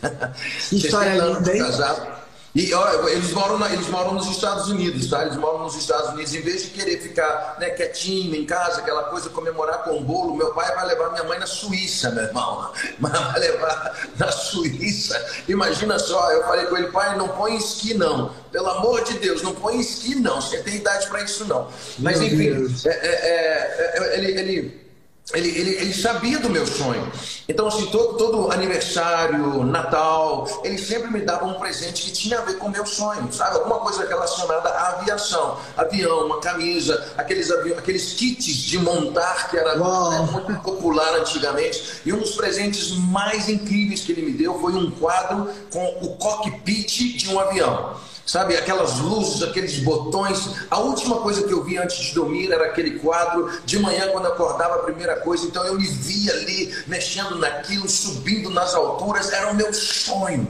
História 0.73 1.15
linda, 1.15 1.57
hein? 1.57 1.63
Casado. 1.63 2.25
E 2.55 2.73
ó, 2.73 3.09
eles, 3.09 3.33
moram 3.33 3.59
na, 3.59 3.73
eles 3.73 3.89
moram 3.89 4.15
nos 4.15 4.29
Estados 4.29 4.69
Unidos, 4.69 5.11
tá? 5.11 5.25
Eles 5.25 5.37
moram 5.37 5.65
nos 5.65 5.75
Estados 5.75 6.11
Unidos. 6.11 6.33
Em 6.35 6.41
vez 6.41 6.63
de 6.63 6.69
querer 6.69 7.01
ficar 7.01 7.57
né, 7.59 7.71
quietinho 7.71 8.33
em 8.37 8.47
casa, 8.47 8.81
aquela 8.81 9.05
coisa, 9.05 9.29
comemorar 9.29 9.83
com 9.83 10.01
bolo, 10.05 10.37
meu 10.37 10.55
pai 10.55 10.73
vai 10.73 10.87
levar 10.87 11.11
minha 11.11 11.25
mãe 11.25 11.37
na 11.37 11.49
Suíça, 11.49 12.11
meu 12.11 12.23
irmão. 12.23 12.71
Mas 13.01 13.11
vai 13.11 13.41
levar 13.41 14.09
na 14.17 14.31
Suíça. 14.31 15.21
Imagina 15.49 15.99
só, 15.99 16.31
eu 16.31 16.45
falei 16.45 16.67
com 16.67 16.77
ele, 16.77 16.93
pai, 16.93 17.17
não 17.17 17.27
põe 17.27 17.57
esqui 17.57 17.93
não. 17.93 18.31
Pelo 18.53 18.71
amor 18.71 19.03
de 19.03 19.15
Deus, 19.15 19.43
não 19.43 19.53
põe 19.53 19.81
esqui 19.81 20.15
não. 20.15 20.41
Você 20.41 20.59
tem 20.59 20.77
idade 20.77 21.09
para 21.09 21.23
isso 21.23 21.45
não. 21.47 21.69
Mas 21.99 22.21
meu 22.21 22.29
enfim, 22.29 22.89
é, 22.89 22.93
é, 22.93 23.09
é, 23.09 23.95
é, 23.97 24.19
ele, 24.19 24.41
ele 24.41 24.84
ele, 25.33 25.49
ele, 25.49 25.71
ele, 25.77 25.95
sabia 25.95 26.39
do 26.39 26.51
meu 26.51 26.67
sonho. 26.67 27.11
Então, 27.49 27.67
assim, 27.67 27.87
todo, 27.87 28.19
todo 28.19 28.53
aniversário, 28.53 29.65
Natal, 29.65 30.47
ele 30.63 30.77
sempre 30.77 31.11
me 31.11 31.21
dava 31.21 31.47
um 31.47 31.55
presente 31.55 32.03
que 32.03 32.13
tinha 32.13 32.39
a 32.39 32.43
ver 32.43 32.59
com 32.59 32.67
o 32.67 32.71
meu 32.71 32.85
sonho, 32.85 33.33
sabe? 33.33 33.57
Alguma 33.57 33.81
coisa 33.81 34.07
relacionada 34.07 34.69
à 34.69 34.89
aviação. 34.99 35.59
Avião, 35.79 36.27
uma 36.27 36.41
camisa, 36.41 37.15
aqueles, 37.17 37.51
avião, 37.51 37.79
aqueles 37.79 38.13
kits 38.13 38.45
de 38.45 38.79
montar 38.79 39.49
que 39.49 39.57
era 39.57 39.77
né, 39.77 40.29
muito 40.31 40.61
popular 40.61 41.15
antigamente. 41.15 42.03
E 42.05 42.13
um 42.13 42.19
dos 42.19 42.33
presentes 42.33 42.91
mais 42.91 43.49
incríveis 43.49 44.03
que 44.03 44.13
ele 44.13 44.23
me 44.23 44.33
deu 44.33 44.61
foi 44.61 44.75
um 44.75 44.91
quadro 44.91 45.51
com 45.73 45.87
o 46.03 46.17
cockpit 46.17 47.17
de 47.17 47.31
um 47.31 47.41
avião. 47.41 47.97
Sabe, 48.27 48.57
aquelas 48.57 48.99
luzes, 49.01 49.43
aqueles 49.43 49.79
botões. 49.81 50.67
A 50.71 50.79
última 50.79 51.21
coisa 51.21 51.47
que 51.47 51.53
eu 51.53 51.63
vi 51.63 51.77
antes 51.77 51.99
de 51.99 52.15
dormir 52.15 52.51
era 52.51 52.67
aquele 52.67 52.99
quadro. 52.99 53.51
De 53.65 53.79
manhã, 53.79 54.09
quando 54.13 54.27
acordava, 54.27 54.77
a 54.77 54.79
primeira 54.79 55.17
coisa. 55.17 55.47
Então 55.47 55.65
eu 55.65 55.75
me 55.75 55.87
via 55.87 56.33
ali, 56.33 56.75
mexendo 56.87 57.37
naquilo, 57.39 57.89
subindo 57.89 58.49
nas 58.49 58.75
alturas. 58.75 59.31
Era 59.31 59.51
o 59.51 59.55
meu 59.55 59.73
sonho. 59.75 60.49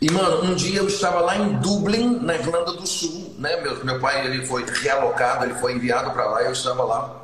E, 0.00 0.10
mano, 0.10 0.44
um 0.44 0.54
dia 0.54 0.78
eu 0.78 0.86
estava 0.86 1.20
lá 1.20 1.36
em 1.36 1.54
Dublin, 1.58 2.20
na 2.22 2.34
Irlanda 2.34 2.72
do 2.72 2.86
Sul. 2.86 3.34
Né? 3.38 3.60
Meu, 3.60 3.84
meu 3.84 4.00
pai 4.00 4.24
ele 4.24 4.46
foi 4.46 4.64
realocado, 4.64 5.44
ele 5.44 5.54
foi 5.54 5.74
enviado 5.74 6.12
para 6.12 6.26
lá. 6.26 6.42
Eu 6.42 6.52
estava 6.52 6.84
lá. 6.84 7.19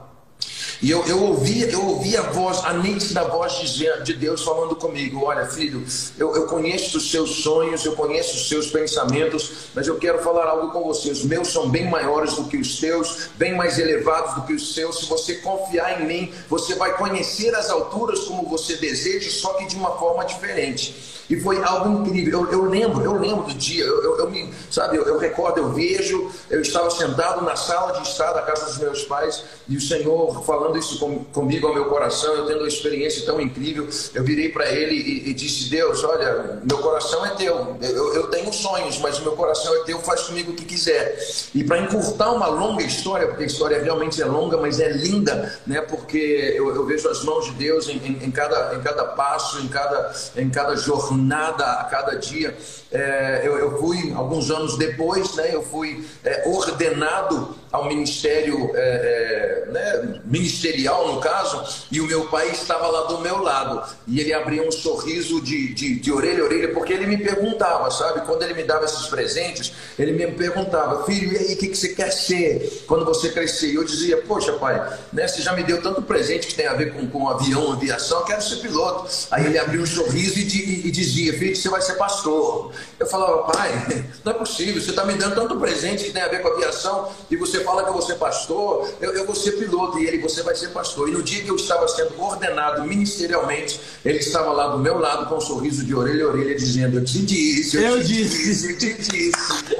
E 0.82 0.90
eu, 0.90 1.04
eu 1.06 1.22
ouvia, 1.22 1.66
eu 1.70 1.82
ouvia 1.86 2.20
a 2.20 2.30
voz, 2.30 2.62
a 2.64 2.74
nítida 2.74 3.24
voz 3.24 3.54
de, 3.54 4.02
de 4.02 4.12
Deus 4.12 4.42
falando 4.42 4.76
comigo: 4.76 5.24
Olha, 5.24 5.46
filho, 5.46 5.84
eu, 6.18 6.34
eu 6.36 6.46
conheço 6.46 6.98
os 6.98 7.10
seus 7.10 7.42
sonhos, 7.42 7.84
eu 7.84 7.96
conheço 7.96 8.36
os 8.36 8.48
seus 8.48 8.66
pensamentos, 8.66 9.70
mas 9.74 9.86
eu 9.86 9.96
quero 9.96 10.22
falar 10.22 10.46
algo 10.46 10.70
com 10.70 10.84
você. 10.84 11.10
Os 11.10 11.24
meus 11.24 11.48
são 11.48 11.70
bem 11.70 11.88
maiores 11.88 12.34
do 12.34 12.44
que 12.44 12.58
os 12.58 12.78
teus, 12.78 13.30
bem 13.36 13.54
mais 13.54 13.78
elevados 13.78 14.34
do 14.34 14.42
que 14.42 14.52
os 14.52 14.74
seus. 14.74 15.00
Se 15.00 15.06
você 15.06 15.36
confiar 15.36 16.02
em 16.02 16.06
mim, 16.06 16.34
você 16.48 16.74
vai 16.74 16.96
conhecer 16.96 17.54
as 17.54 17.70
alturas 17.70 18.20
como 18.20 18.46
você 18.48 18.76
deseja, 18.76 19.30
só 19.30 19.54
que 19.54 19.66
de 19.66 19.76
uma 19.76 19.92
forma 19.98 20.24
diferente. 20.24 21.15
E 21.28 21.40
foi 21.40 21.62
algo 21.62 22.00
incrível. 22.00 22.46
Eu, 22.46 22.52
eu 22.52 22.64
lembro, 22.64 23.02
eu 23.02 23.18
lembro 23.18 23.44
do 23.44 23.54
dia, 23.54 23.84
eu, 23.84 24.02
eu, 24.02 24.18
eu 24.18 24.30
me, 24.30 24.52
sabe, 24.70 24.96
eu, 24.96 25.18
recordo, 25.18 25.58
eu 25.58 25.72
vejo, 25.72 26.30
eu 26.48 26.60
estava 26.60 26.90
sentado 26.90 27.44
na 27.44 27.56
sala 27.56 28.00
de 28.00 28.08
estar 28.08 28.32
da 28.32 28.42
casa 28.42 28.66
dos 28.66 28.78
meus 28.78 29.02
pais 29.04 29.42
e 29.68 29.76
o 29.76 29.80
Senhor 29.80 30.44
falando 30.44 30.78
isso 30.78 30.98
com, 30.98 31.24
comigo 31.24 31.66
ao 31.66 31.74
meu 31.74 31.86
coração, 31.86 32.32
eu 32.34 32.46
tendo 32.46 32.60
uma 32.60 32.68
experiência 32.68 33.24
tão 33.24 33.40
incrível. 33.40 33.88
Eu 34.14 34.22
virei 34.22 34.48
para 34.50 34.70
ele 34.70 34.94
e, 34.94 35.30
e, 35.30 35.34
disse: 35.34 35.68
Deus, 35.68 36.04
olha, 36.04 36.60
meu 36.62 36.78
coração 36.78 37.24
é 37.26 37.30
teu. 37.30 37.76
Eu, 37.80 38.28
tenho 38.28 38.52
sonhos, 38.52 38.98
mas 38.98 39.18
o 39.18 39.22
meu 39.22 39.32
coração 39.32 39.74
é 39.76 39.84
teu, 39.84 39.98
faz 40.00 40.22
comigo 40.22 40.52
o 40.52 40.54
que 40.54 40.64
quiser. 40.64 41.18
E 41.54 41.64
para 41.64 41.78
encurtar 41.78 42.30
uma 42.32 42.46
longa 42.46 42.82
história, 42.82 43.26
porque 43.26 43.44
a 43.44 43.46
história 43.46 43.82
realmente 43.82 44.22
é 44.22 44.24
longa, 44.24 44.56
mas 44.56 44.78
é 44.78 44.90
linda, 44.90 45.58
né? 45.66 45.80
Porque 45.80 46.54
eu, 46.56 46.74
eu 46.74 46.86
vejo 46.86 47.08
as 47.08 47.24
mãos 47.24 47.46
de 47.46 47.52
Deus 47.52 47.88
em, 47.88 47.96
em, 47.98 48.24
em, 48.24 48.30
cada, 48.30 48.74
em 48.74 48.80
cada 48.80 49.04
passo, 49.04 49.60
em 49.60 49.68
cada, 49.68 50.12
em 50.36 50.50
cada 50.50 50.76
jornada 50.76 51.15
nada 51.16 51.80
a 51.80 51.84
cada 51.84 52.16
dia. 52.16 52.56
É, 52.96 53.42
eu, 53.44 53.58
eu, 53.58 53.78
fui, 53.78 54.10
alguns 54.14 54.50
anos 54.50 54.78
depois, 54.78 55.34
né, 55.34 55.50
eu 55.52 55.62
fui 55.62 56.02
é, 56.24 56.48
ordenado 56.48 57.54
ao 57.70 57.84
ministério 57.86 58.70
é, 58.74 59.66
é, 59.66 59.70
né, 59.70 60.20
ministerial, 60.24 61.12
no 61.12 61.20
caso, 61.20 61.86
e 61.92 62.00
o 62.00 62.06
meu 62.06 62.26
pai 62.28 62.48
estava 62.50 62.86
lá 62.86 63.02
do 63.02 63.18
meu 63.18 63.42
lado. 63.42 63.86
E 64.06 64.18
ele 64.18 64.32
abria 64.32 64.66
um 64.66 64.72
sorriso 64.72 65.42
de, 65.42 65.74
de, 65.74 66.00
de 66.00 66.10
orelha 66.10 66.42
a 66.42 66.44
orelha, 66.46 66.72
porque 66.72 66.94
ele 66.94 67.06
me 67.06 67.18
perguntava, 67.18 67.90
sabe? 67.90 68.22
Quando 68.22 68.42
ele 68.44 68.54
me 68.54 68.62
dava 68.62 68.86
esses 68.86 69.06
presentes, 69.08 69.74
ele 69.98 70.12
me 70.12 70.26
perguntava, 70.32 71.04
filho, 71.04 71.34
e 71.34 71.36
aí, 71.36 71.54
o 71.54 71.58
que, 71.58 71.68
que 71.68 71.76
você 71.76 71.90
quer 71.90 72.10
ser 72.10 72.84
quando 72.86 73.04
você 73.04 73.30
crescer? 73.30 73.72
E 73.72 73.74
eu 73.74 73.84
dizia, 73.84 74.16
poxa, 74.22 74.54
pai, 74.54 74.98
né, 75.12 75.28
você 75.28 75.42
já 75.42 75.52
me 75.52 75.62
deu 75.62 75.82
tanto 75.82 76.00
presente 76.00 76.46
que 76.46 76.54
tem 76.54 76.66
a 76.66 76.72
ver 76.72 76.94
com, 76.94 77.06
com 77.08 77.28
avião, 77.28 77.72
aviação, 77.72 78.20
eu 78.20 78.24
quero 78.24 78.40
ser 78.40 78.56
piloto. 78.56 79.10
Aí 79.30 79.44
ele 79.44 79.58
abria 79.58 79.82
um 79.82 79.86
sorriso 79.86 80.38
e, 80.38 80.44
e, 80.44 80.86
e 80.86 80.90
dizia, 80.90 81.32
filho, 81.34 81.54
você 81.54 81.68
vai 81.68 81.82
ser 81.82 81.94
pastor. 81.94 82.72
Eu 82.98 83.06
falava, 83.06 83.52
pai, 83.52 84.06
não 84.24 84.32
é 84.32 84.34
possível, 84.34 84.80
você 84.80 84.90
está 84.90 85.04
me 85.04 85.14
dando 85.14 85.34
tanto 85.34 85.58
presente 85.58 86.04
que 86.04 86.12
tem 86.12 86.22
a 86.22 86.28
ver 86.28 86.40
com 86.40 86.48
aviação 86.48 87.10
e 87.30 87.36
você 87.36 87.60
fala 87.62 87.82
que 87.82 87.90
eu 87.90 87.92
vou 87.92 88.02
ser 88.02 88.14
pastor, 88.14 88.90
eu, 89.00 89.12
eu 89.12 89.26
vou 89.26 89.34
ser 89.34 89.52
piloto. 89.52 89.98
E 89.98 90.06
ele, 90.06 90.18
você 90.18 90.42
vai 90.42 90.54
ser 90.54 90.68
pastor. 90.68 91.08
E 91.08 91.12
no 91.12 91.22
dia 91.22 91.42
que 91.42 91.50
eu 91.50 91.56
estava 91.56 91.86
sendo 91.88 92.20
ordenado 92.20 92.84
ministerialmente, 92.84 93.80
ele 94.04 94.18
estava 94.18 94.52
lá 94.52 94.68
do 94.68 94.78
meu 94.78 94.98
lado 94.98 95.28
com 95.28 95.36
um 95.36 95.40
sorriso 95.40 95.84
de 95.84 95.94
orelha 95.94 96.24
a 96.24 96.28
orelha, 96.28 96.54
dizendo: 96.54 96.98
Eu 96.98 97.04
te 97.04 97.18
disse, 97.18 97.76
eu, 97.76 97.82
eu 97.82 98.00
te 98.02 98.24
disse, 98.24 98.72
eu 98.72 98.78
te 98.78 98.94
disse. 98.94 99.76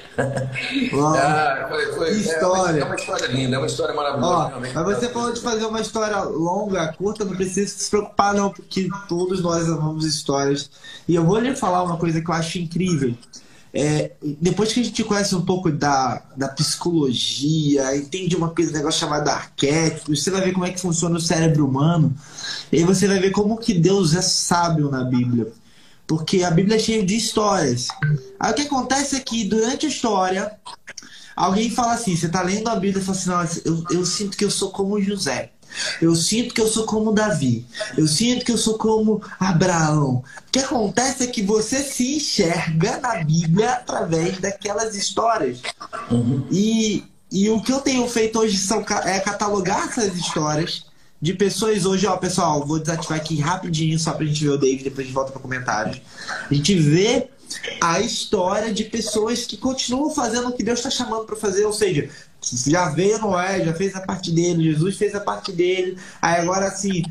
ah, 1.16 1.66
foi, 1.68 1.86
foi, 1.92 2.10
história. 2.12 2.80
É 2.80 2.84
uma, 2.84 2.84
é 2.84 2.84
uma, 2.84 2.94
história 2.96 3.26
linda, 3.26 3.56
é 3.56 3.58
uma 3.58 3.66
história 3.66 3.94
maravilhosa. 3.94 4.52
Ó, 4.56 4.60
mas 4.60 4.98
você 4.98 5.08
falou 5.08 5.32
de 5.32 5.40
fazer 5.40 5.66
uma 5.66 5.80
história 5.80 6.20
longa, 6.22 6.92
curta, 6.94 7.24
não 7.24 7.34
precisa 7.34 7.68
se 7.68 7.90
preocupar, 7.90 8.34
não, 8.34 8.50
porque 8.50 8.88
todos 9.08 9.42
nós 9.42 9.68
amamos 9.68 10.04
histórias. 10.04 10.70
E 11.08 11.14
eu 11.14 11.24
vou 11.24 11.38
lhe 11.38 11.54
falar 11.56 11.82
uma 11.82 11.96
coisa 11.96 12.20
que 12.20 12.30
eu 12.30 12.34
acho 12.34 12.58
incrível. 12.58 13.14
É, 13.72 14.12
depois 14.40 14.72
que 14.72 14.80
a 14.80 14.82
gente 14.82 15.04
conhece 15.04 15.34
um 15.34 15.42
pouco 15.42 15.70
da, 15.70 16.22
da 16.36 16.48
psicologia, 16.48 17.96
entende 17.96 18.34
uma 18.34 18.48
coisa, 18.48 18.72
um 18.72 18.74
negócio 18.74 18.98
chamado 18.98 19.28
arquétipo, 19.28 20.14
você 20.14 20.30
vai 20.30 20.40
ver 20.40 20.52
como 20.52 20.66
é 20.66 20.70
que 20.70 20.80
funciona 20.80 21.16
o 21.16 21.20
cérebro 21.20 21.66
humano, 21.66 22.12
e 22.72 22.78
aí 22.78 22.84
você 22.84 23.06
vai 23.06 23.20
ver 23.20 23.30
como 23.30 23.56
que 23.56 23.72
Deus 23.74 24.14
é 24.14 24.22
sábio 24.22 24.90
na 24.90 25.04
Bíblia. 25.04 25.52
Porque 26.10 26.42
a 26.42 26.50
Bíblia 26.50 26.74
é 26.74 26.80
cheia 26.80 27.06
de 27.06 27.14
histórias. 27.14 27.86
Aí 28.40 28.50
o 28.50 28.54
que 28.56 28.62
acontece 28.62 29.14
é 29.14 29.20
que 29.20 29.44
durante 29.44 29.86
a 29.86 29.88
história, 29.88 30.58
alguém 31.36 31.70
fala 31.70 31.92
assim, 31.92 32.16
você 32.16 32.26
está 32.26 32.42
lendo 32.42 32.66
a 32.66 32.74
Bíblia 32.74 33.00
e 33.00 33.04
fala 33.04 33.44
assim, 33.44 33.60
eu, 33.64 33.84
eu 33.92 34.04
sinto 34.04 34.36
que 34.36 34.44
eu 34.44 34.50
sou 34.50 34.72
como 34.72 35.00
José. 35.00 35.52
Eu 36.02 36.16
sinto 36.16 36.52
que 36.52 36.60
eu 36.60 36.66
sou 36.66 36.84
como 36.84 37.12
Davi. 37.12 37.64
Eu 37.96 38.08
sinto 38.08 38.44
que 38.44 38.50
eu 38.50 38.58
sou 38.58 38.76
como 38.76 39.22
Abraão. 39.38 40.24
O 40.48 40.50
que 40.50 40.58
acontece 40.58 41.22
é 41.22 41.28
que 41.28 41.44
você 41.44 41.80
se 41.80 42.16
enxerga 42.16 42.98
na 42.98 43.22
Bíblia 43.22 43.74
através 43.74 44.40
daquelas 44.40 44.96
histórias. 44.96 45.62
Uhum. 46.10 46.44
E, 46.50 47.04
e 47.30 47.48
o 47.50 47.62
que 47.62 47.72
eu 47.72 47.80
tenho 47.82 48.08
feito 48.08 48.40
hoje 48.40 48.58
são, 48.58 48.84
é 49.04 49.20
catalogar 49.20 49.86
essas 49.86 50.16
histórias 50.16 50.89
de 51.20 51.34
pessoas 51.34 51.84
hoje, 51.84 52.06
ó, 52.06 52.16
pessoal, 52.16 52.66
vou 52.66 52.78
desativar 52.78 53.18
aqui 53.18 53.38
rapidinho 53.38 53.98
só 53.98 54.12
pra 54.12 54.24
gente 54.24 54.42
ver 54.42 54.50
o 54.50 54.58
David, 54.58 54.84
depois 54.84 55.00
a 55.00 55.02
gente 55.02 55.14
volta 55.14 55.32
para 55.32 55.40
comentários. 55.40 56.00
A 56.50 56.54
gente 56.54 56.74
vê 56.74 57.28
a 57.80 58.00
história 58.00 58.72
de 58.72 58.84
pessoas 58.84 59.44
que 59.44 59.56
continuam 59.56 60.10
fazendo 60.10 60.48
o 60.48 60.52
que 60.52 60.62
Deus 60.62 60.78
está 60.78 60.90
chamando 60.90 61.24
para 61.24 61.36
fazer, 61.36 61.66
ou 61.66 61.72
seja, 61.72 62.08
já 62.66 62.88
veio 62.88 63.18
Noé, 63.18 63.64
já 63.64 63.74
fez 63.74 63.94
a 63.94 64.00
parte 64.00 64.30
dele, 64.30 64.72
Jesus 64.72 64.96
fez 64.96 65.14
a 65.14 65.20
parte 65.20 65.52
dele. 65.52 65.98
Aí 66.22 66.40
agora 66.40 66.66
assim, 66.66 67.02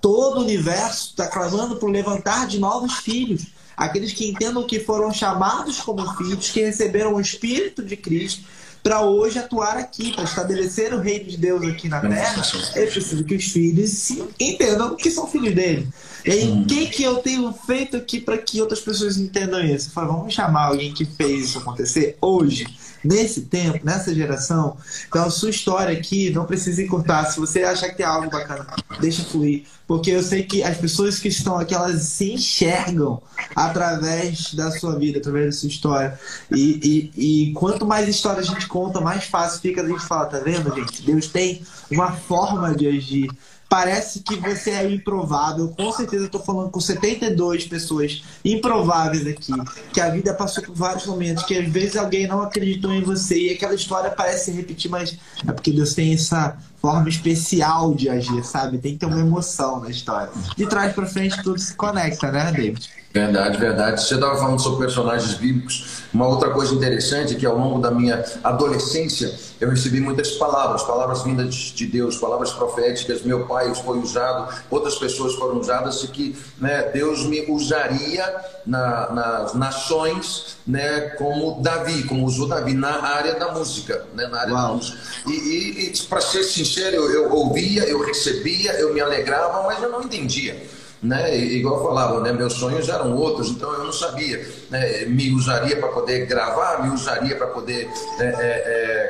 todo 0.00 0.38
o 0.38 0.42
universo 0.42 1.10
está 1.10 1.26
clamando 1.26 1.76
por 1.76 1.90
levantar 1.90 2.46
de 2.46 2.58
novos 2.58 2.94
filhos. 2.98 3.46
Aqueles 3.76 4.12
que 4.12 4.28
entendam 4.28 4.66
que 4.66 4.80
foram 4.80 5.12
chamados 5.12 5.80
como 5.80 6.16
filhos, 6.16 6.50
que 6.50 6.60
receberam 6.60 7.14
o 7.14 7.20
Espírito 7.20 7.84
de 7.84 7.96
Cristo 7.96 8.42
para 8.88 9.02
hoje 9.02 9.38
atuar 9.38 9.76
aqui, 9.76 10.14
para 10.14 10.24
estabelecer 10.24 10.94
o 10.94 10.98
reino 10.98 11.26
de 11.26 11.36
Deus 11.36 11.62
aqui 11.62 11.90
na 11.90 12.00
terra, 12.00 12.42
é 12.74 12.86
preciso 12.86 13.22
que 13.22 13.34
os 13.34 13.44
filhos 13.44 14.12
entendam 14.40 14.96
que 14.96 15.10
são 15.10 15.26
filhos 15.26 15.54
dele. 15.54 15.86
E 16.24 16.30
aí, 16.30 16.50
o 16.50 16.64
que, 16.64 16.86
que 16.86 17.02
eu 17.02 17.16
tenho 17.16 17.52
feito 17.52 17.98
aqui 17.98 18.18
para 18.18 18.38
que 18.38 18.62
outras 18.62 18.80
pessoas 18.80 19.18
entendam 19.18 19.62
isso? 19.62 19.88
Eu 19.88 19.92
falo, 19.92 20.12
vamos 20.14 20.32
chamar 20.32 20.68
alguém 20.68 20.94
que 20.94 21.04
fez 21.04 21.50
isso 21.50 21.58
acontecer 21.58 22.16
hoje 22.18 22.66
nesse 23.04 23.42
tempo, 23.42 23.84
nessa 23.84 24.14
geração. 24.14 24.78
Então, 25.06 25.26
a 25.26 25.30
sua 25.30 25.50
história 25.50 25.92
aqui 25.92 26.30
não 26.30 26.46
precisa 26.46 26.82
encurtar. 26.82 27.26
Se 27.26 27.38
você 27.38 27.64
achar 27.64 27.90
que 27.90 27.96
tem 27.98 28.06
algo 28.06 28.30
bacana, 28.30 28.66
deixa 29.00 29.22
fluir. 29.24 29.64
Porque 29.86 30.10
eu 30.10 30.22
sei 30.22 30.42
que 30.42 30.62
as 30.62 30.76
pessoas 30.76 31.18
que 31.18 31.28
estão 31.28 31.58
aqui, 31.58 31.74
elas 31.74 32.02
se 32.02 32.32
enxergam 32.32 33.22
através 33.54 34.52
da 34.54 34.70
sua 34.70 34.98
vida, 34.98 35.18
através 35.18 35.46
da 35.46 35.52
sua 35.52 35.68
história. 35.68 36.18
E, 36.50 37.10
e, 37.16 37.48
e 37.48 37.52
quanto 37.52 37.86
mais 37.86 38.08
história 38.08 38.40
a 38.40 38.44
gente 38.44 38.66
conta, 38.66 39.00
mais 39.00 39.24
fácil 39.24 39.60
fica 39.60 39.82
a 39.82 39.86
gente 39.86 40.04
falar, 40.06 40.26
tá 40.26 40.38
vendo, 40.38 40.74
gente? 40.74 41.02
Deus 41.02 41.28
tem 41.28 41.62
uma 41.90 42.12
forma 42.12 42.74
de 42.74 42.86
agir. 42.86 43.30
Parece 43.68 44.20
que 44.20 44.36
você 44.36 44.70
é 44.70 44.90
improvável. 44.90 45.68
Com 45.76 45.92
certeza 45.92 46.24
estou 46.24 46.42
falando 46.42 46.70
com 46.70 46.80
72 46.80 47.66
pessoas 47.66 48.22
improváveis 48.42 49.26
aqui. 49.26 49.52
Que 49.92 50.00
a 50.00 50.08
vida 50.08 50.32
passou 50.32 50.64
por 50.64 50.74
vários 50.74 51.04
momentos, 51.04 51.44
que 51.44 51.56
às 51.56 51.68
vezes 51.68 51.96
alguém 51.96 52.26
não 52.26 52.40
acreditou 52.40 52.92
em 52.92 53.02
você 53.02 53.38
e 53.38 53.52
aquela 53.52 53.74
história 53.74 54.10
parece 54.10 54.46
se 54.46 54.52
repetir, 54.52 54.90
mas 54.90 55.18
é 55.46 55.52
porque 55.52 55.70
Deus 55.70 55.94
tem 55.94 56.14
essa 56.14 56.56
forma 56.80 57.08
especial 57.08 57.92
de 57.92 58.08
agir, 58.08 58.42
sabe? 58.44 58.78
Tem 58.78 58.92
que 58.92 58.98
ter 58.98 59.06
uma 59.06 59.20
emoção 59.20 59.80
na 59.80 59.90
história. 59.90 60.30
De 60.56 60.66
trás 60.66 60.94
para 60.94 61.06
frente 61.06 61.42
tudo 61.42 61.58
se 61.58 61.74
conecta, 61.74 62.32
né, 62.32 62.50
David? 62.52 62.88
Verdade, 63.18 63.58
verdade. 63.58 64.02
Você 64.04 64.14
estava 64.14 64.36
falando 64.36 64.60
sobre 64.60 64.86
personagens 64.86 65.34
bíblicos. 65.34 65.98
Uma 66.14 66.26
outra 66.26 66.50
coisa 66.50 66.72
interessante 66.72 67.34
é 67.34 67.36
que 67.36 67.44
ao 67.44 67.58
longo 67.58 67.80
da 67.80 67.90
minha 67.90 68.24
adolescência 68.44 69.34
eu 69.60 69.68
recebi 69.68 70.00
muitas 70.00 70.30
palavras, 70.32 70.84
palavras 70.84 71.22
vindas 71.22 71.54
de 71.54 71.84
Deus, 71.86 72.16
palavras 72.16 72.52
proféticas. 72.52 73.22
Meu 73.22 73.44
pai 73.46 73.74
foi 73.74 73.98
usado, 73.98 74.54
outras 74.70 74.94
pessoas 74.94 75.34
foram 75.34 75.58
usadas 75.58 76.04
e 76.04 76.08
que 76.08 76.38
né, 76.58 76.90
Deus 76.94 77.26
me 77.26 77.44
usaria 77.50 78.24
na, 78.64 79.12
nas 79.12 79.54
nações, 79.54 80.56
né, 80.64 81.00
como 81.18 81.60
Davi, 81.60 82.04
como 82.04 82.24
usou 82.24 82.46
Davi 82.46 82.72
na 82.72 83.02
área 83.02 83.34
da 83.34 83.52
música, 83.52 84.06
né, 84.14 84.28
na 84.28 84.40
área 84.40 84.54
Uau. 84.54 84.68
da 84.68 84.74
música. 84.74 84.98
E, 85.26 85.32
e, 85.32 85.92
e 85.92 86.02
para 86.04 86.20
ser 86.20 86.44
sincero, 86.44 86.94
eu, 86.94 87.10
eu 87.10 87.32
ouvia, 87.32 87.84
eu 87.84 88.00
recebia, 88.00 88.72
eu 88.74 88.94
me 88.94 89.00
alegrava, 89.00 89.64
mas 89.64 89.82
eu 89.82 89.90
não 89.90 90.02
entendia 90.02 90.77
né? 91.02 91.36
Igual 91.36 91.78
eu 91.78 91.84
falava, 91.84 92.20
né? 92.20 92.32
Meus 92.32 92.54
sonhos 92.54 92.88
eram 92.88 93.14
outros, 93.16 93.50
então 93.50 93.72
eu 93.72 93.84
não 93.84 93.92
sabia. 93.92 94.46
Né? 94.70 95.04
Me 95.06 95.32
usaria 95.32 95.76
para 95.76 95.88
poder 95.88 96.26
gravar, 96.26 96.82
me 96.82 96.94
usaria 96.94 97.36
para 97.36 97.46
poder 97.46 97.88
é, 98.18 98.24
é, 98.24 98.32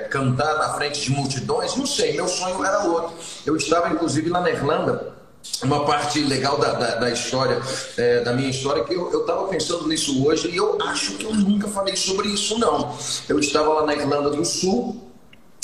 é, 0.05 0.09
cantar 0.11 0.55
na 0.59 0.75
frente 0.75 1.01
de 1.01 1.11
multidões, 1.11 1.77
não 1.77 1.87
sei. 1.87 2.15
Meu 2.15 2.29
sonho 2.29 2.63
era 2.65 2.85
outro. 2.85 3.13
Eu 3.47 3.57
estava 3.57 3.93
inclusive 3.93 4.29
lá 4.29 4.41
na 4.41 4.51
Irlanda. 4.51 5.17
Uma 5.63 5.87
parte 5.87 6.21
legal 6.21 6.59
da, 6.59 6.73
da, 6.73 6.95
da 6.97 7.11
história, 7.11 7.61
é, 7.97 8.21
da 8.21 8.33
minha 8.33 8.51
história, 8.51 8.85
que 8.85 8.93
eu 8.93 9.21
estava 9.21 9.47
pensando 9.49 9.89
nisso 9.89 10.27
hoje 10.27 10.51
e 10.51 10.57
eu 10.57 10.77
acho 10.83 11.13
que 11.13 11.25
eu 11.25 11.33
nunca 11.33 11.69
falei 11.69 11.97
sobre 11.97 12.29
isso, 12.29 12.59
não. 12.59 12.95
Eu 13.29 13.39
estava 13.39 13.73
lá 13.73 13.87
na 13.87 13.95
Irlanda 13.95 14.31
do 14.31 14.45
Sul, 14.45 15.09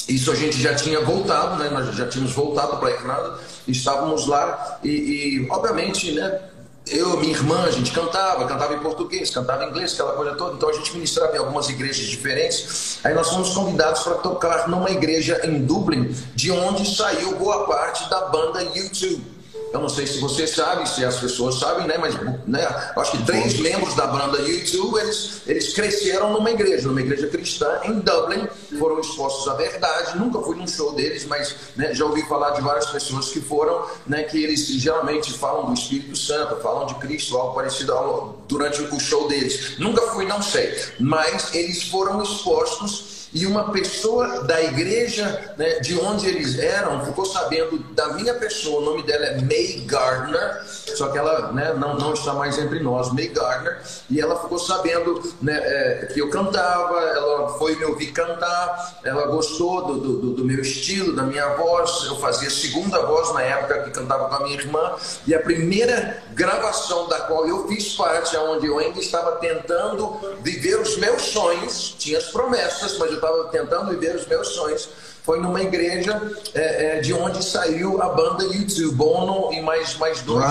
isso 0.08 0.30
a 0.30 0.34
gente 0.34 0.60
já 0.60 0.74
tinha 0.74 1.00
voltado, 1.00 1.62
né? 1.62 1.70
Nós 1.70 1.94
já 1.94 2.06
tínhamos 2.06 2.32
voltado 2.32 2.76
para 2.76 2.88
a 2.88 2.92
Irlanda, 2.92 3.38
estávamos 3.66 4.26
lá 4.26 4.78
e, 4.82 4.88
e, 4.88 5.48
obviamente, 5.50 6.12
né? 6.12 6.40
Eu, 6.86 7.16
minha 7.18 7.32
irmã, 7.32 7.64
a 7.64 7.70
gente 7.70 7.90
cantava, 7.92 8.46
cantava 8.46 8.74
em 8.74 8.78
português, 8.78 9.30
cantava 9.30 9.64
em 9.64 9.70
inglês, 9.70 9.94
aquela 9.94 10.12
coisa 10.12 10.34
toda. 10.34 10.56
Então 10.56 10.68
a 10.68 10.72
gente 10.74 10.92
ministrava 10.92 11.34
em 11.34 11.38
algumas 11.38 11.70
igrejas 11.70 12.04
diferentes. 12.04 12.98
Aí 13.02 13.14
nós 13.14 13.30
fomos 13.30 13.54
convidados 13.54 14.02
para 14.02 14.16
tocar 14.16 14.68
numa 14.68 14.90
igreja 14.90 15.40
em 15.44 15.64
Dublin, 15.64 16.14
de 16.34 16.50
onde 16.50 16.94
saiu 16.94 17.36
boa 17.36 17.66
parte 17.66 18.08
da 18.10 18.26
banda 18.26 18.62
YouTube. 18.62 19.33
Eu 19.74 19.80
não 19.80 19.88
sei 19.88 20.06
se 20.06 20.20
você 20.20 20.46
sabe, 20.46 20.88
se 20.88 21.04
as 21.04 21.16
pessoas 21.16 21.58
sabem, 21.58 21.88
né? 21.88 21.98
Mas 21.98 22.14
né, 22.46 22.64
acho 22.96 23.10
que 23.10 23.24
três 23.24 23.58
membros 23.58 23.92
da 23.94 24.06
banda 24.06 24.40
YouTube, 24.40 25.00
eles, 25.00 25.42
eles 25.48 25.74
cresceram 25.74 26.32
numa 26.32 26.48
igreja, 26.52 26.86
numa 26.86 27.00
igreja 27.00 27.26
cristã 27.26 27.80
em 27.82 27.98
Dublin, 27.98 28.46
foram 28.78 29.00
expostos 29.00 29.48
à 29.48 29.54
verdade. 29.54 30.16
Nunca 30.16 30.40
fui 30.42 30.54
num 30.54 30.68
show 30.68 30.92
deles, 30.94 31.24
mas 31.24 31.56
né, 31.74 31.92
já 31.92 32.04
ouvi 32.04 32.22
falar 32.28 32.50
de 32.50 32.60
várias 32.60 32.86
pessoas 32.86 33.30
que 33.30 33.40
foram, 33.40 33.84
né? 34.06 34.22
Que 34.22 34.44
eles 34.44 34.64
geralmente 34.64 35.32
falam 35.32 35.66
do 35.66 35.74
Espírito 35.74 36.16
Santo, 36.16 36.54
falam 36.62 36.86
de 36.86 36.94
Cristo, 36.94 37.36
algo 37.36 37.56
parecido 37.56 38.36
durante 38.46 38.80
o 38.80 39.00
show 39.00 39.26
deles. 39.26 39.76
Nunca 39.80 40.02
fui, 40.12 40.24
não 40.24 40.40
sei. 40.40 40.72
Mas 41.00 41.52
eles 41.52 41.82
foram 41.88 42.22
expostos 42.22 43.13
e 43.34 43.46
uma 43.46 43.72
pessoa 43.72 44.44
da 44.44 44.62
igreja 44.62 45.54
né, 45.58 45.80
de 45.80 45.98
onde 45.98 46.28
eles 46.28 46.56
eram 46.56 47.04
ficou 47.04 47.26
sabendo 47.26 47.78
da 47.92 48.12
minha 48.14 48.34
pessoa, 48.34 48.80
o 48.80 48.84
nome 48.84 49.02
dela 49.02 49.26
é 49.26 49.40
May 49.40 49.84
Gardner, 49.86 50.62
só 50.64 51.08
que 51.08 51.18
ela 51.18 51.50
né, 51.52 51.74
não, 51.74 51.96
não 51.96 52.14
está 52.14 52.32
mais 52.32 52.56
entre 52.58 52.78
nós, 52.78 53.12
May 53.12 53.28
Gardner, 53.28 53.80
e 54.08 54.20
ela 54.20 54.40
ficou 54.40 54.58
sabendo 54.58 55.20
né, 55.42 55.60
é, 55.64 56.06
que 56.12 56.20
eu 56.20 56.30
cantava, 56.30 57.00
ela 57.00 57.58
foi 57.58 57.74
me 57.74 57.84
ouvir 57.84 58.12
cantar, 58.12 59.00
ela 59.02 59.26
gostou 59.26 59.84
do, 59.86 59.98
do, 59.98 60.30
do, 60.34 60.44
meu 60.44 60.60
estilo, 60.60 61.16
da 61.16 61.24
minha 61.24 61.48
voz, 61.56 62.04
eu 62.06 62.16
fazia 62.18 62.48
segunda 62.48 63.04
voz 63.04 63.32
na 63.34 63.42
época 63.42 63.82
que 63.82 63.90
cantava 63.90 64.28
com 64.28 64.34
a 64.36 64.40
minha 64.44 64.56
irmã, 64.56 64.94
e 65.26 65.34
a 65.34 65.40
primeira 65.40 66.22
gravação 66.34 67.08
da 67.08 67.20
qual 67.22 67.48
eu 67.48 67.66
fiz 67.66 67.94
parte, 67.94 68.36
onde 68.36 68.66
eu 68.66 68.78
ainda 68.78 69.00
estava 69.00 69.32
tentando 69.36 70.20
viver 70.42 70.80
os 70.80 70.96
meus 70.98 71.22
sonhos, 71.22 71.96
tinha 71.98 72.18
as 72.18 72.24
promessas, 72.24 72.96
mas 72.98 73.10
eu 73.10 73.23
estava 73.24 73.44
tentando 73.48 73.90
viver 73.90 74.14
os 74.14 74.26
meus 74.26 74.48
sonhos, 74.48 74.88
foi 75.22 75.40
numa 75.40 75.62
igreja 75.62 76.20
é, 76.54 76.98
é, 76.98 77.00
de 77.00 77.14
onde 77.14 77.42
saiu 77.42 78.02
a 78.02 78.10
banda 78.10 78.44
YouTube, 78.44 78.94
Bono 78.94 79.52
e 79.52 79.62
mais, 79.62 79.96
mais 79.96 80.20
duas 80.20 80.44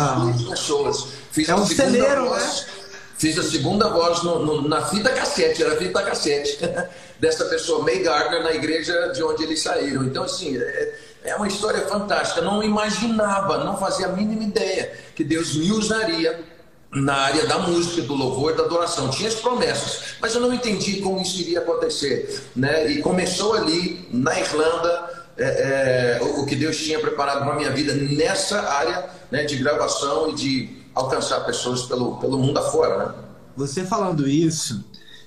pessoas. 0.49 1.07
Fiz 1.31 1.47
é 1.47 1.55
um 1.55 1.65
celeiro, 1.65 2.25
voz, 2.25 2.43
né? 2.43 2.73
Fiz 3.17 3.37
a 3.37 3.43
segunda 3.43 3.89
voz 3.89 4.23
no, 4.23 4.39
no, 4.43 4.67
na 4.67 4.85
fita 4.87 5.11
cassete, 5.11 5.63
era 5.63 5.75
fita 5.77 6.01
cassete, 6.01 6.57
dessa 7.19 7.45
pessoa, 7.45 7.83
May 7.83 7.99
Gardner, 7.99 8.43
na 8.43 8.51
igreja 8.51 9.11
de 9.13 9.23
onde 9.23 9.43
eles 9.43 9.61
saíram. 9.61 10.03
Então, 10.03 10.23
assim, 10.23 10.57
é, 10.57 10.95
é 11.23 11.35
uma 11.35 11.47
história 11.47 11.81
fantástica. 11.87 12.41
Não 12.41 12.63
imaginava, 12.63 13.63
não 13.63 13.77
fazia 13.77 14.07
a 14.07 14.09
mínima 14.09 14.43
ideia 14.43 14.91
que 15.15 15.23
Deus 15.23 15.55
me 15.55 15.71
usaria 15.71 16.52
na 16.95 17.13
área 17.13 17.45
da 17.47 17.59
música, 17.59 18.01
do 18.01 18.13
louvor, 18.13 18.55
da 18.55 18.63
adoração. 18.63 19.09
Tinha 19.09 19.29
as 19.29 19.35
promessas, 19.35 20.15
mas 20.21 20.33
eu 20.35 20.41
não 20.41 20.53
entendi 20.53 21.01
como 21.01 21.21
isso 21.21 21.41
iria 21.41 21.59
acontecer. 21.59 22.43
Né? 22.55 22.91
E 22.91 23.01
começou 23.01 23.53
ali, 23.53 24.07
na 24.11 24.39
Irlanda, 24.39 25.27
é, 25.37 26.19
é, 26.19 26.23
o 26.23 26.45
que 26.45 26.55
Deus 26.55 26.77
tinha 26.77 26.99
preparado 26.99 27.39
para 27.43 27.53
a 27.53 27.55
minha 27.55 27.71
vida 27.71 27.93
nessa 27.93 28.61
área 28.61 29.09
né, 29.31 29.43
de 29.43 29.57
gravação 29.57 30.29
e 30.29 30.35
de 30.35 30.83
alcançar 30.93 31.39
pessoas 31.41 31.83
pelo, 31.83 32.17
pelo 32.17 32.37
mundo 32.37 32.57
afora. 32.59 33.07
Né? 33.07 33.13
Você 33.57 33.83
falando 33.83 34.27
isso, 34.27 34.83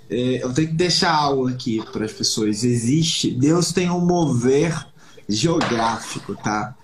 é, 0.09 0.42
eu 0.42 0.52
tenho 0.55 0.68
que 0.68 0.74
deixar 0.74 1.12
algo 1.12 1.48
aqui 1.48 1.83
para 1.92 2.05
as 2.05 2.12
pessoas. 2.12 2.62
Existe, 2.62 3.31
Deus 3.31 3.72
tem 3.72 3.90
um 3.90 4.00
mover 4.00 4.87
geográfico, 5.29 6.37
tá? 6.37 6.76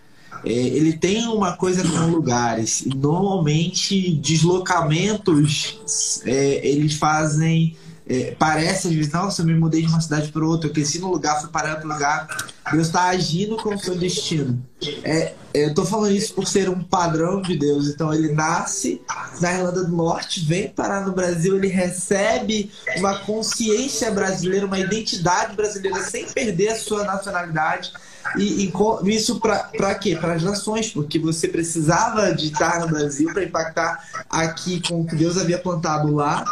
É, 0.44 0.50
ele 0.50 0.94
tem 0.94 1.26
uma 1.28 1.56
coisa 1.56 1.82
com 1.82 2.06
lugares. 2.06 2.84
Normalmente 2.94 4.14
deslocamentos 4.16 6.20
é, 6.24 6.66
eles 6.66 6.94
fazem. 6.94 7.76
É, 8.04 8.34
parece 8.36 8.88
às 8.88 8.94
vezes, 8.94 9.12
nossa, 9.12 9.42
eu 9.42 9.46
me 9.46 9.54
mudei 9.54 9.80
de 9.80 9.86
uma 9.86 10.00
cidade 10.00 10.32
para 10.32 10.44
outra, 10.44 10.68
eu 10.68 10.72
cresci 10.72 10.98
num 10.98 11.08
lugar, 11.08 11.40
fui 11.40 11.50
parar 11.50 11.70
em 11.70 11.74
outro 11.74 11.88
lugar. 11.88 12.26
Deus 12.72 12.88
está 12.88 13.04
agindo 13.04 13.56
com 13.56 13.74
o 13.74 13.78
seu 13.78 13.96
destino. 13.96 14.60
É, 15.04 15.34
eu 15.54 15.68
estou 15.68 15.86
falando 15.86 16.12
isso 16.12 16.34
por 16.34 16.46
ser 16.46 16.68
um 16.68 16.82
padrão 16.82 17.40
de 17.40 17.56
Deus. 17.56 17.86
Então 17.86 18.12
ele 18.12 18.32
nasce 18.32 19.00
na 19.40 19.52
Irlanda 19.52 19.84
do 19.84 19.96
Norte, 19.96 20.40
vem 20.40 20.68
parar 20.68 21.06
no 21.06 21.12
Brasil, 21.12 21.56
ele 21.56 21.68
recebe 21.68 22.72
uma 22.96 23.20
consciência 23.20 24.10
brasileira, 24.10 24.66
uma 24.66 24.80
identidade 24.80 25.54
brasileira 25.54 26.02
sem 26.02 26.26
perder 26.26 26.70
a 26.70 26.76
sua 26.76 27.04
nacionalidade 27.04 27.92
e, 28.36 28.64
e 28.66 29.14
isso 29.14 29.40
para 29.40 29.94
quê? 29.94 30.16
Para 30.16 30.34
as 30.34 30.42
nações, 30.42 30.90
porque 30.90 31.18
você 31.18 31.48
precisava 31.48 32.34
de 32.34 32.46
estar 32.46 32.80
no 32.80 32.88
Brasil 32.88 33.32
para 33.32 33.44
impactar 33.44 34.04
aqui 34.28 34.80
com 34.86 35.02
o 35.02 35.06
que 35.06 35.16
Deus 35.16 35.36
havia 35.36 35.58
plantado 35.58 36.14
lá. 36.14 36.44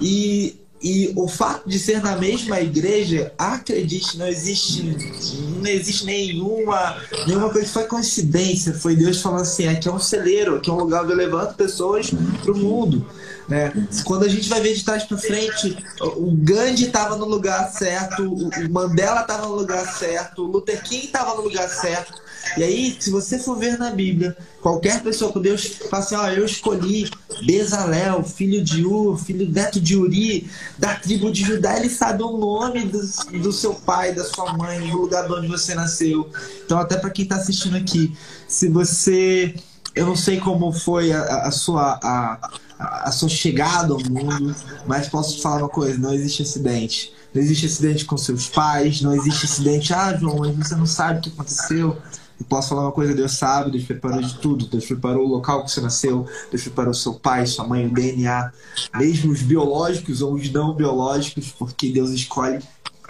E, 0.00 0.60
e 0.80 1.12
o 1.16 1.26
fato 1.26 1.68
de 1.68 1.78
ser 1.78 2.00
na 2.00 2.16
mesma 2.16 2.60
igreja, 2.60 3.32
acredite, 3.36 4.16
não 4.16 4.28
existe, 4.28 4.82
não 4.82 5.66
existe 5.66 6.04
nenhuma, 6.04 6.96
nenhuma 7.26 7.50
coisa, 7.50 7.68
foi 7.68 7.84
coincidência. 7.84 8.72
Foi 8.74 8.94
Deus 8.94 9.20
falando 9.20 9.42
assim: 9.42 9.66
aqui 9.66 9.88
é 9.88 9.92
um 9.92 9.98
celeiro, 9.98 10.56
aqui 10.56 10.70
é 10.70 10.72
um 10.72 10.78
lugar 10.78 11.02
onde 11.02 11.12
eu 11.12 11.16
levanto 11.16 11.54
pessoas 11.54 12.10
para 12.42 12.52
o 12.52 12.56
mundo. 12.56 13.04
Né? 13.48 13.72
Quando 14.04 14.24
a 14.24 14.28
gente 14.28 14.48
vai 14.48 14.60
ver 14.60 14.74
de 14.74 14.84
trás 14.84 15.02
para 15.04 15.16
frente, 15.16 15.76
o 16.00 16.30
Gandhi 16.32 16.84
estava 16.84 17.16
no 17.16 17.24
lugar 17.24 17.72
certo, 17.72 18.22
o 18.22 18.70
Mandela 18.70 19.22
estava 19.22 19.46
no 19.46 19.54
lugar 19.54 19.84
certo, 19.96 20.44
o 20.44 20.46
Luther 20.46 20.82
King 20.84 21.06
estava 21.06 21.34
no 21.34 21.42
lugar 21.42 21.68
certo. 21.68 22.27
E 22.56 22.62
aí, 22.62 22.96
se 22.98 23.10
você 23.10 23.38
for 23.38 23.56
ver 23.56 23.78
na 23.78 23.90
Bíblia, 23.90 24.36
qualquer 24.60 25.02
pessoa 25.02 25.32
com 25.32 25.40
Deus 25.40 25.64
fala 25.90 26.02
assim: 26.02 26.14
ó, 26.14 26.28
eu 26.28 26.44
escolhi 26.44 27.10
Bezalel, 27.44 28.22
filho 28.24 28.62
de 28.62 28.84
Ur, 28.84 29.18
filho 29.18 29.48
neto 29.50 29.80
de 29.80 29.96
Uri, 29.96 30.50
da 30.78 30.94
tribo 30.94 31.30
de 31.30 31.44
Judá, 31.44 31.76
ele 31.78 31.88
sabe 31.88 32.22
o 32.22 32.36
nome 32.36 32.86
do, 32.86 33.00
do 33.40 33.52
seu 33.52 33.74
pai, 33.74 34.12
da 34.12 34.24
sua 34.24 34.52
mãe, 34.54 34.80
do 34.90 34.96
lugar 34.96 35.26
de 35.26 35.32
onde 35.32 35.46
você 35.46 35.74
nasceu. 35.74 36.28
Então, 36.64 36.78
até 36.78 36.96
para 36.96 37.10
quem 37.10 37.24
está 37.24 37.36
assistindo 37.36 37.76
aqui, 37.76 38.16
se 38.46 38.68
você. 38.68 39.54
Eu 39.94 40.06
não 40.06 40.16
sei 40.16 40.38
como 40.38 40.72
foi 40.72 41.12
a, 41.12 41.46
a 41.46 41.50
sua. 41.50 41.98
A, 42.02 42.50
a 42.78 43.10
sua 43.10 43.28
chegada 43.28 43.92
ao 43.92 43.98
mundo, 43.98 44.54
mas 44.86 45.08
posso 45.08 45.36
te 45.36 45.42
falar 45.42 45.58
uma 45.58 45.68
coisa: 45.68 45.98
não 45.98 46.14
existe 46.14 46.42
acidente. 46.42 47.12
Não 47.34 47.42
existe 47.42 47.66
acidente 47.66 48.04
com 48.04 48.16
seus 48.16 48.48
pais, 48.48 49.02
não 49.02 49.14
existe 49.14 49.44
acidente. 49.44 49.92
Ah, 49.92 50.16
João, 50.16 50.38
mas 50.38 50.68
você 50.68 50.74
não 50.74 50.86
sabe 50.86 51.18
o 51.18 51.22
que 51.22 51.28
aconteceu. 51.28 51.96
Eu 52.38 52.46
posso 52.46 52.68
falar 52.70 52.82
uma 52.82 52.92
coisa: 52.92 53.14
Deus 53.14 53.32
sabe, 53.32 53.70
Deus 53.70 53.84
preparou 53.84 54.20
de 54.20 54.34
tudo. 54.38 54.66
Deus 54.66 54.86
preparou 54.86 55.24
o 55.24 55.28
local 55.28 55.64
que 55.64 55.70
você 55.70 55.80
nasceu, 55.80 56.26
Deus 56.50 56.62
preparou 56.62 56.94
seu 56.94 57.14
pai, 57.14 57.46
sua 57.46 57.66
mãe, 57.66 57.86
o 57.86 57.92
DNA, 57.92 58.52
mesmo 58.96 59.32
os 59.32 59.42
biológicos 59.42 60.22
ou 60.22 60.34
os 60.34 60.50
não 60.50 60.74
biológicos, 60.74 61.52
porque 61.52 61.90
Deus 61.90 62.10
escolhe 62.10 62.60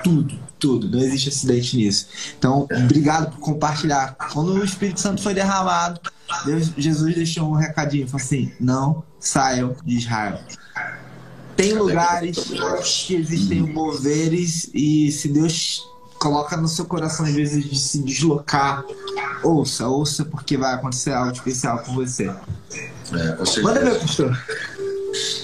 tudo, 0.03 0.39
tudo. 0.59 0.89
Não 0.89 1.01
existe 1.01 1.29
acidente 1.29 1.77
nisso. 1.77 2.07
Então, 2.39 2.67
obrigado 2.85 3.33
por 3.33 3.41
compartilhar. 3.41 4.15
Quando 4.33 4.53
o 4.53 4.65
Espírito 4.65 5.01
Santo 5.01 5.23
foi 5.23 5.35
derramado, 5.35 6.01
Deus, 6.45 6.73
Jesus 6.77 7.15
deixou 7.15 7.51
um 7.51 7.55
recadinho, 7.55 8.07
falou 8.07 8.25
assim: 8.25 8.53
não 8.61 9.03
saiam 9.19 9.77
de 9.85 9.97
Israel. 9.97 10.41
Tem 11.57 11.73
lugares 11.73 12.39
que 13.05 13.17
existem 13.17 13.61
moveres 13.61 14.71
e 14.73 15.11
se 15.11 15.29
Deus 15.29 15.88
coloca 16.19 16.57
no 16.57 16.69
seu 16.69 16.85
coração 16.85 17.27
às 17.27 17.33
vezes 17.33 17.65
de 17.65 17.79
se 17.79 18.03
deslocar, 18.03 18.85
ouça, 19.43 19.87
ouça 19.89 20.25
porque 20.25 20.57
vai 20.57 20.75
acontecer 20.75 21.13
algo 21.13 21.33
especial 21.33 21.79
com 21.79 21.95
você. 21.95 22.31
É, 23.13 23.61
Manda 23.63 23.81
meu 23.81 23.99
pastor. 23.99 24.37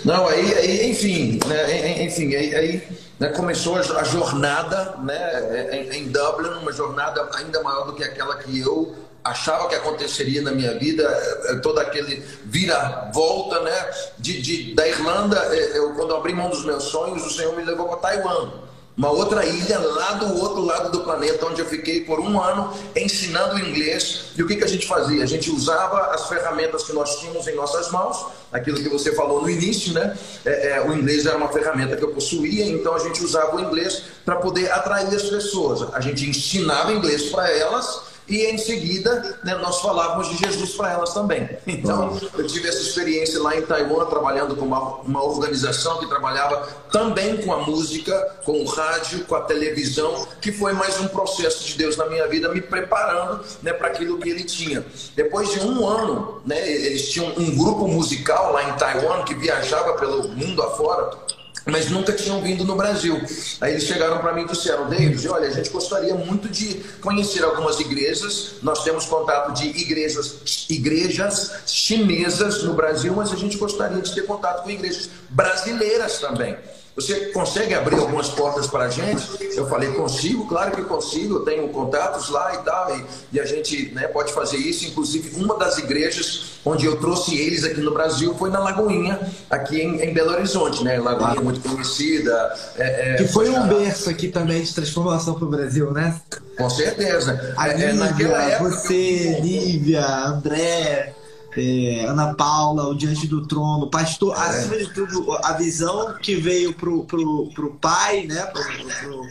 Não, 0.05 0.29
aí, 0.29 0.55
aí 0.55 0.91
enfim, 0.91 1.41
né, 1.47 2.03
enfim, 2.03 2.35
aí, 2.35 2.55
aí 2.55 2.89
né, 3.19 3.29
começou 3.29 3.77
a 3.77 4.05
jornada 4.05 4.97
né, 5.03 5.89
em 5.93 6.09
Dublin, 6.09 6.51
uma 6.61 6.73
jornada 6.73 7.29
ainda 7.35 7.63
maior 7.63 7.87
do 7.87 7.95
que 7.95 8.05
aquela 8.05 8.37
que 8.37 8.59
eu 8.61 8.95
achava 9.25 9.69
que 9.69 9.75
aconteceria 9.75 10.43
na 10.43 10.53
minha 10.53 10.79
vida, 10.79 11.03
é, 11.03 11.53
é, 11.53 11.57
toda 11.57 11.81
aquele 11.81 12.23
vira-volta, 12.45 13.61
né? 13.61 13.91
De, 14.19 14.43
de, 14.43 14.75
da 14.75 14.87
Irlanda, 14.87 15.39
é, 15.51 15.79
eu, 15.79 15.95
quando 15.95 16.15
abri 16.15 16.35
mão 16.35 16.51
dos 16.51 16.65
meus 16.65 16.85
sonhos, 16.85 17.25
o 17.25 17.31
Senhor 17.31 17.57
me 17.57 17.65
levou 17.65 17.89
para 17.89 17.97
Taiwan. 17.97 18.53
Uma 18.97 19.11
outra 19.11 19.45
ilha 19.45 19.81
lá 19.81 20.13
do 20.13 20.39
outro 20.39 20.65
lado 20.65 20.93
do 20.93 21.01
planeta, 21.01 21.45
onde 21.47 21.61
eu 21.61 21.67
fiquei 21.67 22.03
por 22.03 22.21
um 22.21 22.41
ano 22.41 22.73
ensinando 22.95 23.59
inglês. 23.59 24.27
E 24.37 24.43
o 24.43 24.47
que, 24.47 24.55
que 24.55 24.63
a 24.63 24.69
gente 24.69 24.87
fazia? 24.87 25.25
A 25.25 25.27
gente 25.27 25.51
usava 25.51 26.15
as 26.15 26.29
ferramentas 26.29 26.85
que 26.85 26.93
nós 26.93 27.19
tínhamos 27.19 27.49
em 27.49 27.57
nossas 27.57 27.91
mãos, 27.91 28.25
aquilo 28.53 28.77
que 28.77 28.89
você 28.89 29.13
falou 29.13 29.43
no 29.43 29.51
início, 29.51 29.93
né? 29.93 30.17
É, 30.45 30.77
é, 30.77 30.81
o 30.81 30.95
inglês 30.95 31.27
era 31.27 31.37
uma 31.37 31.49
ferramenta 31.49 31.97
que 31.97 32.05
eu 32.05 32.13
possuía, 32.13 32.67
então 32.67 32.95
a 32.95 33.01
gente 33.01 33.25
usava 33.25 33.57
o 33.57 33.61
inglês 33.61 34.03
para 34.25 34.37
poder 34.37 34.71
atrair 34.71 35.13
as 35.13 35.25
pessoas. 35.25 35.93
A 35.93 36.01
gente 36.01 36.31
ensinava 36.31 36.93
inglês 36.93 37.31
para 37.31 37.51
elas 37.51 38.14
e 38.29 38.47
em 38.47 38.57
seguida 38.57 39.39
né, 39.45 39.55
nós 39.57 39.81
falávamos 39.81 40.29
de 40.29 40.37
Jesus 40.37 40.73
para 40.75 40.93
elas 40.93 41.13
também. 41.13 41.49
Então 41.67 42.19
eu 42.37 42.47
tive 42.47 42.69
essa 42.69 42.81
experiência 42.81 43.41
lá 43.43 43.57
em 43.57 43.63
Taiwan, 43.63 44.07
trabalhando 44.07 44.57
com 44.57 44.65
uma, 44.65 44.97
uma 45.01 45.23
organização 45.23 45.99
que 45.99 46.07
trabalhava 46.07 46.67
também 46.91 47.37
com 47.39 47.53
a 47.53 47.59
música, 47.59 48.15
com 48.45 48.63
o 48.63 48.65
rádio, 48.65 49.25
com 49.25 49.35
a 49.35 49.43
televisão, 49.43 50.27
que 50.41 50.53
foi 50.53 50.73
mais 50.73 51.01
um 51.01 51.09
processo 51.09 51.65
de 51.65 51.77
Deus 51.77 51.97
na 51.97 52.07
minha 52.07 52.27
vida, 52.27 52.49
me 52.49 52.61
preparando 52.61 53.45
né, 53.63 53.73
para 53.73 53.89
aquilo 53.89 54.19
que 54.19 54.31
ele 54.31 54.45
tinha. 54.45 54.85
Depois 55.15 55.51
de 55.51 55.61
um 55.61 55.87
ano, 55.87 56.41
né, 56.47 56.67
eles 56.71 57.11
tinham 57.11 57.33
um 57.37 57.57
grupo 57.57 57.87
musical 57.89 58.53
lá 58.53 58.69
em 58.69 58.73
Taiwan 58.75 59.25
que 59.25 59.35
viajava 59.35 59.95
pelo 59.95 60.29
mundo 60.29 60.63
afora 60.63 61.24
mas 61.67 61.91
nunca 61.91 62.13
tinham 62.13 62.41
vindo 62.43 62.65
no 62.65 62.77
Brasil. 62.77 63.21
Aí 63.61 63.73
eles 63.73 63.85
chegaram 63.85 64.19
para 64.19 64.33
mim 64.33 64.43
e 64.43 64.49
disseram, 64.49 64.89
David, 64.89 65.27
olha, 65.29 65.49
a 65.49 65.53
gente 65.53 65.71
gostaria 65.71 66.15
muito 66.15 66.49
de 66.49 66.75
conhecer 67.01 67.43
algumas 67.43 67.81
igrejas. 67.81 68.57
Nós 68.63 68.85
temos 68.85 69.07
contato 69.07 69.53
de 69.53 69.69
igrejas, 69.69 70.67
igrejas 70.69 71.53
chinesas 71.67 72.63
no 72.63 72.75
Brasil, 72.75 73.15
mas 73.15 73.33
a 73.33 73.37
gente 73.37 73.57
gostaria 73.57 74.01
de 74.01 74.15
ter 74.15 74.23
contato 74.27 74.63
com 74.63 74.71
igrejas 74.71 75.09
brasileiras 75.31 76.19
também. 76.19 76.57
Você 76.97 77.27
consegue 77.33 77.75
abrir 77.75 77.99
algumas 77.99 78.29
portas 78.29 78.69
para 78.69 78.85
a 78.85 78.89
gente? 78.89 79.27
Eu 79.57 79.69
falei, 79.69 79.91
consigo, 79.93 80.47
claro 80.47 80.71
que 80.71 80.83
consigo, 80.83 81.37
eu 81.37 81.41
tenho 81.41 81.69
contatos 81.69 82.31
lá 82.31 82.55
e 82.55 82.59
tal, 82.59 82.97
e, 82.97 83.05
e 83.33 83.41
a 83.41 83.45
gente 83.45 83.93
né, 83.93 84.07
pode 84.07 84.33
fazer 84.33 84.59
isso. 84.59 84.87
Inclusive, 84.87 85.43
uma 85.43 85.59
das 85.59 85.77
igrejas 85.79 86.53
onde 86.65 86.87
eu 86.87 86.97
trouxe 86.97 87.37
eles 87.37 87.65
aqui 87.65 87.81
no 87.81 87.93
Brasil 87.93 88.33
foi 88.37 88.49
na 88.49 88.61
Lagoinha, 88.61 89.19
aqui 89.51 89.81
em, 89.81 90.03
em 90.03 90.15
Belo 90.15 90.33
Horizonte, 90.33 90.85
né? 90.85 90.99
Lagoinha 90.99 91.41
muito 91.41 91.61
conhecida. 91.69 92.55
É, 92.77 93.15
é, 93.15 93.17
que 93.17 93.27
foi 93.27 93.49
um 93.49 93.67
berço 93.67 94.09
aqui 94.09 94.29
também 94.29 94.63
de 94.63 94.73
transformação 94.73 95.35
para 95.35 95.45
o 95.45 95.49
Brasil, 95.49 95.91
né? 95.91 96.21
Com 96.57 96.71
certeza. 96.71 97.55
A 97.57 97.71
é, 97.71 97.73
é 97.73 97.91
Lívia, 97.91 98.29
época, 98.29 98.71
você, 98.71 99.41
Lívia, 99.41 100.07
André 100.27 101.13
é, 101.57 102.05
Ana 102.07 102.35
Paula, 102.35 102.89
o 102.89 102.95
Diante 102.95 103.27
do 103.27 103.47
Trono, 103.47 103.89
pastor, 103.89 104.37
é. 104.37 104.41
acima 104.41 104.77
de 104.77 104.93
tudo, 104.93 105.33
a 105.45 105.53
visão 105.53 106.15
que 106.21 106.35
veio 106.35 106.75
pro, 106.75 107.05
pro, 107.05 107.51
pro 107.55 107.71
pai, 107.75 108.27
né? 108.27 108.47
Pro, 108.47 108.63
pro, 108.63 109.27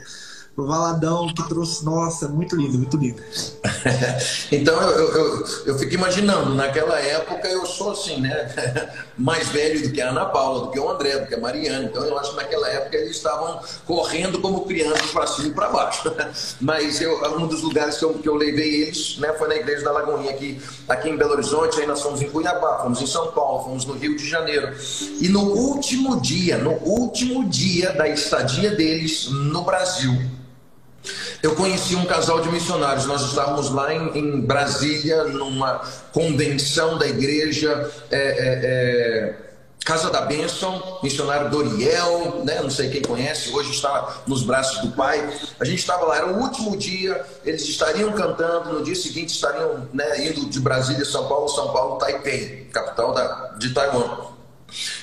pro 0.55 0.67
Valadão, 0.67 1.33
que 1.33 1.47
trouxe, 1.47 1.83
nossa, 1.83 2.27
muito 2.27 2.55
lindo, 2.55 2.77
muito 2.77 2.95
lindo. 2.95 3.21
então 4.51 4.79
eu, 4.81 5.13
eu, 5.13 5.45
eu, 5.65 5.79
fico 5.79 5.95
imaginando, 5.95 6.53
naquela 6.53 6.99
época 6.99 7.47
eu 7.47 7.65
sou 7.65 7.91
assim, 7.91 8.21
né? 8.21 8.53
Mais 9.17 9.49
velho 9.49 9.81
do 9.81 9.91
que 9.91 10.01
a 10.01 10.09
Ana 10.09 10.25
Paula, 10.25 10.65
do 10.65 10.71
que 10.71 10.79
o 10.79 10.89
André, 10.89 11.19
do 11.19 11.27
que 11.27 11.35
a 11.35 11.39
Mariana. 11.39 11.85
Então 11.85 12.03
eu 12.03 12.17
acho 12.17 12.31
que 12.31 12.37
naquela 12.37 12.69
época 12.69 12.97
eles 12.97 13.15
estavam 13.15 13.59
correndo 13.85 14.39
como 14.39 14.65
crianças 14.65 15.09
para 15.11 15.25
cima 15.25 15.47
e 15.47 15.51
para 15.51 15.69
baixo. 15.69 16.13
Mas 16.61 17.01
eu, 17.01 17.19
um 17.37 17.47
dos 17.47 17.61
lugares 17.61 17.97
que 17.97 18.05
eu, 18.05 18.13
que 18.13 18.29
eu 18.29 18.35
levei 18.35 18.83
eles 18.83 19.17
né, 19.17 19.33
foi 19.33 19.47
na 19.47 19.55
igreja 19.55 19.83
da 19.83 19.91
Lagoinha, 19.91 20.31
aqui, 20.31 20.61
aqui 20.87 21.09
em 21.09 21.17
Belo 21.17 21.33
Horizonte, 21.33 21.79
aí 21.79 21.87
nós 21.87 22.01
fomos 22.01 22.21
em 22.21 22.29
Cuiabá, 22.29 22.79
fomos 22.83 23.01
em 23.01 23.07
São 23.07 23.31
Paulo, 23.31 23.63
fomos 23.63 23.85
no 23.85 23.93
Rio 23.93 24.15
de 24.15 24.27
Janeiro. 24.27 24.71
E 25.19 25.27
no 25.29 25.41
último 25.41 26.21
dia, 26.21 26.57
no 26.57 26.73
último 26.73 27.49
dia 27.49 27.91
da 27.93 28.07
estadia 28.07 28.75
deles 28.75 29.29
no 29.29 29.63
Brasil, 29.63 30.13
eu 31.41 31.55
conheci 31.55 31.95
um 31.95 32.05
casal 32.05 32.41
de 32.41 32.49
missionários. 32.49 33.05
Nós 33.05 33.21
estávamos 33.21 33.69
lá 33.69 33.93
em, 33.93 34.17
em 34.17 34.41
Brasília, 34.41 35.25
numa 35.25 35.81
convenção 36.11 36.97
da 36.97 37.07
igreja. 37.07 37.91
É, 38.09 38.17
é, 38.17 38.59
é, 38.63 39.43
Casa 39.85 40.09
da 40.09 40.21
Bênção, 40.21 40.99
missionário 41.03 41.49
Doriel, 41.49 42.41
né? 42.45 42.61
não 42.61 42.69
sei 42.69 42.89
quem 42.89 43.01
conhece, 43.01 43.51
hoje 43.51 43.71
está 43.71 44.21
nos 44.25 44.41
braços 44.41 44.79
do 44.79 44.95
Pai. 44.95 45.19
A 45.59 45.65
gente 45.65 45.79
estava 45.79 46.05
lá, 46.05 46.15
era 46.15 46.27
o 46.27 46.39
último 46.39 46.77
dia, 46.77 47.21
eles 47.43 47.63
estariam 47.63 48.13
cantando, 48.13 48.71
no 48.71 48.81
dia 48.81 48.95
seguinte 48.95 49.33
estariam 49.33 49.85
né, 49.93 50.25
indo 50.25 50.45
de 50.45 50.59
Brasília, 50.61 51.03
São 51.03 51.27
Paulo, 51.27 51.49
São 51.49 51.73
Paulo, 51.73 51.97
Taipei, 51.97 52.69
capital 52.71 53.13
da, 53.13 53.55
de 53.57 53.73
Taiwan. 53.73 54.32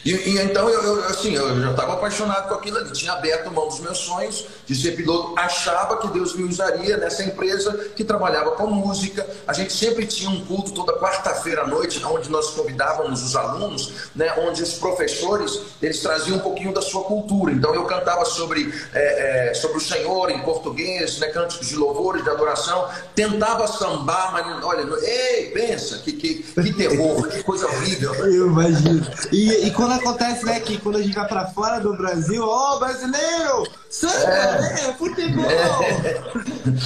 E, 0.04 0.12
e, 0.12 0.38
então 0.38 0.68
eu, 0.68 0.82
eu, 0.82 1.04
assim, 1.06 1.34
eu 1.34 1.60
já 1.60 1.70
estava 1.70 1.94
apaixonado 1.94 2.48
com 2.48 2.54
aquilo 2.54 2.78
ali, 2.78 2.90
tinha 2.92 3.12
aberto 3.12 3.50
mão 3.50 3.68
dos 3.68 3.80
meus 3.80 3.98
sonhos 3.98 4.46
de 4.66 4.74
ser 4.74 4.92
piloto, 4.92 5.38
achava 5.38 5.98
que 5.98 6.08
Deus 6.08 6.34
me 6.34 6.44
usaria 6.44 6.96
nessa 6.96 7.22
empresa 7.22 7.72
que 7.94 8.04
trabalhava 8.04 8.52
com 8.52 8.66
música. 8.66 9.26
A 9.46 9.52
gente 9.52 9.72
sempre 9.72 10.06
tinha 10.06 10.30
um 10.30 10.44
culto 10.44 10.72
toda 10.72 10.94
quarta-feira 10.94 11.62
à 11.62 11.66
noite, 11.66 12.02
onde 12.04 12.30
nós 12.30 12.50
convidávamos 12.50 13.22
os 13.22 13.36
alunos, 13.36 13.92
né, 14.14 14.32
onde 14.38 14.62
os 14.62 14.74
professores 14.74 15.60
eles 15.82 16.00
traziam 16.00 16.38
um 16.38 16.40
pouquinho 16.40 16.72
da 16.72 16.82
sua 16.82 17.04
cultura. 17.04 17.52
Então 17.52 17.74
eu 17.74 17.84
cantava 17.84 18.24
sobre, 18.24 18.72
é, 18.94 19.50
é, 19.50 19.54
sobre 19.54 19.78
o 19.78 19.80
Senhor 19.80 20.30
em 20.30 20.40
português, 20.40 21.18
né, 21.18 21.28
cânticos 21.28 21.68
de 21.68 21.76
louvores, 21.76 22.22
de 22.22 22.30
adoração, 22.30 22.88
tentava 23.14 23.66
sambar, 23.66 24.32
mas 24.32 24.64
olha, 24.64 24.86
ei, 25.04 25.50
pensa, 25.50 25.98
que, 25.98 26.12
que, 26.12 26.42
que 26.42 26.72
terror, 26.72 27.28
que 27.28 27.42
coisa 27.42 27.66
horrível. 27.66 28.14
Eu 28.14 28.46
imagino. 28.46 29.06
E, 29.32 29.59
e 29.66 29.70
quando 29.72 29.92
acontece, 29.92 30.44
né, 30.44 30.60
que 30.60 30.78
quando 30.78 30.96
a 30.96 31.02
gente 31.02 31.14
vai 31.14 31.26
pra 31.26 31.46
fora 31.46 31.80
do 31.80 31.96
Brasil, 31.96 32.42
ó, 32.44 32.76
oh, 32.76 32.78
brasileiro! 32.78 33.66
Samba, 33.88 34.14
é. 34.14 34.60
né? 34.60 34.94
Futebol! 34.98 35.44
É. 35.50 36.22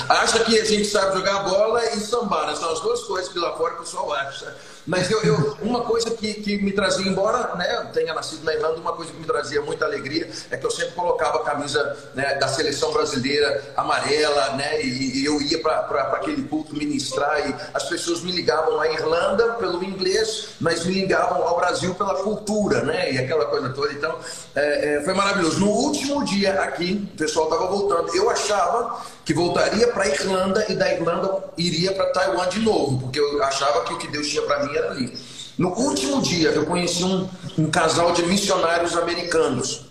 Acha 0.08 0.44
que 0.44 0.58
a 0.58 0.64
gente 0.64 0.84
sabe 0.86 1.16
jogar 1.16 1.44
bola 1.44 1.84
e 1.84 2.00
sambar, 2.00 2.46
né? 2.46 2.56
São 2.56 2.72
as 2.72 2.80
duas 2.80 3.02
coisas 3.04 3.32
que 3.32 3.38
lá 3.38 3.56
fora 3.56 3.74
o 3.74 3.78
pessoal 3.78 4.12
acha. 4.12 4.54
Mas 4.86 5.10
eu, 5.10 5.22
eu, 5.22 5.56
uma 5.62 5.80
coisa 5.80 6.10
que, 6.10 6.34
que 6.34 6.58
me 6.58 6.72
trazia, 6.72 7.06
embora 7.06 7.54
né, 7.56 7.90
tenha 7.92 8.12
nascido 8.12 8.44
na 8.44 8.52
Irlanda, 8.52 8.80
uma 8.80 8.92
coisa 8.92 9.12
que 9.12 9.18
me 9.18 9.24
trazia 9.24 9.62
muita 9.62 9.86
alegria 9.86 10.28
é 10.50 10.56
que 10.56 10.66
eu 10.66 10.70
sempre 10.70 10.92
colocava 10.92 11.38
a 11.38 11.42
camisa 11.42 11.96
né, 12.14 12.34
da 12.34 12.48
seleção 12.48 12.92
brasileira 12.92 13.62
amarela, 13.76 14.50
né, 14.56 14.82
e, 14.82 15.20
e 15.20 15.24
eu 15.24 15.40
ia 15.40 15.58
para 15.60 15.80
aquele 16.14 16.42
culto 16.42 16.76
ministrar 16.76 17.48
e 17.48 17.54
as 17.72 17.84
pessoas 17.84 18.20
me 18.22 18.32
ligavam 18.32 18.78
à 18.78 18.90
Irlanda 18.90 19.54
pelo 19.54 19.82
inglês, 19.82 20.48
mas 20.60 20.84
me 20.84 20.94
ligavam 20.94 21.42
ao 21.42 21.56
Brasil 21.56 21.94
pela 21.94 22.16
cultura, 22.16 22.82
né, 22.82 23.12
e 23.12 23.18
aquela 23.18 23.46
coisa 23.46 23.70
toda. 23.70 23.92
Então, 23.92 24.18
é, 24.54 24.96
é, 24.96 25.02
foi 25.02 25.14
maravilhoso. 25.14 25.60
No 25.60 25.70
último 25.70 26.24
dia 26.24 26.60
aqui, 26.60 27.08
o 27.14 27.16
pessoal 27.16 27.46
estava 27.46 27.66
voltando, 27.68 28.14
eu 28.14 28.28
achava 28.28 29.02
que 29.24 29.32
voltaria 29.32 29.88
para 29.88 30.04
a 30.04 30.08
Irlanda 30.08 30.66
e 30.68 30.74
da 30.74 30.92
Irlanda 30.92 31.44
iria 31.56 31.92
para 31.92 32.12
Taiwan 32.12 32.48
de 32.48 32.60
novo, 32.60 32.98
porque 33.00 33.18
eu 33.18 33.42
achava 33.42 33.84
que 33.84 33.94
o 33.94 33.98
que 33.98 34.08
Deus 34.08 34.28
tinha 34.28 34.42
para 34.42 34.64
mim 34.64 34.76
era 34.76 34.90
ali. 34.90 35.12
No 35.56 35.70
último 35.70 36.20
dia, 36.20 36.50
eu 36.50 36.66
conheci 36.66 37.04
um, 37.04 37.28
um 37.56 37.70
casal 37.70 38.12
de 38.12 38.24
missionários 38.26 38.96
americanos 38.96 39.86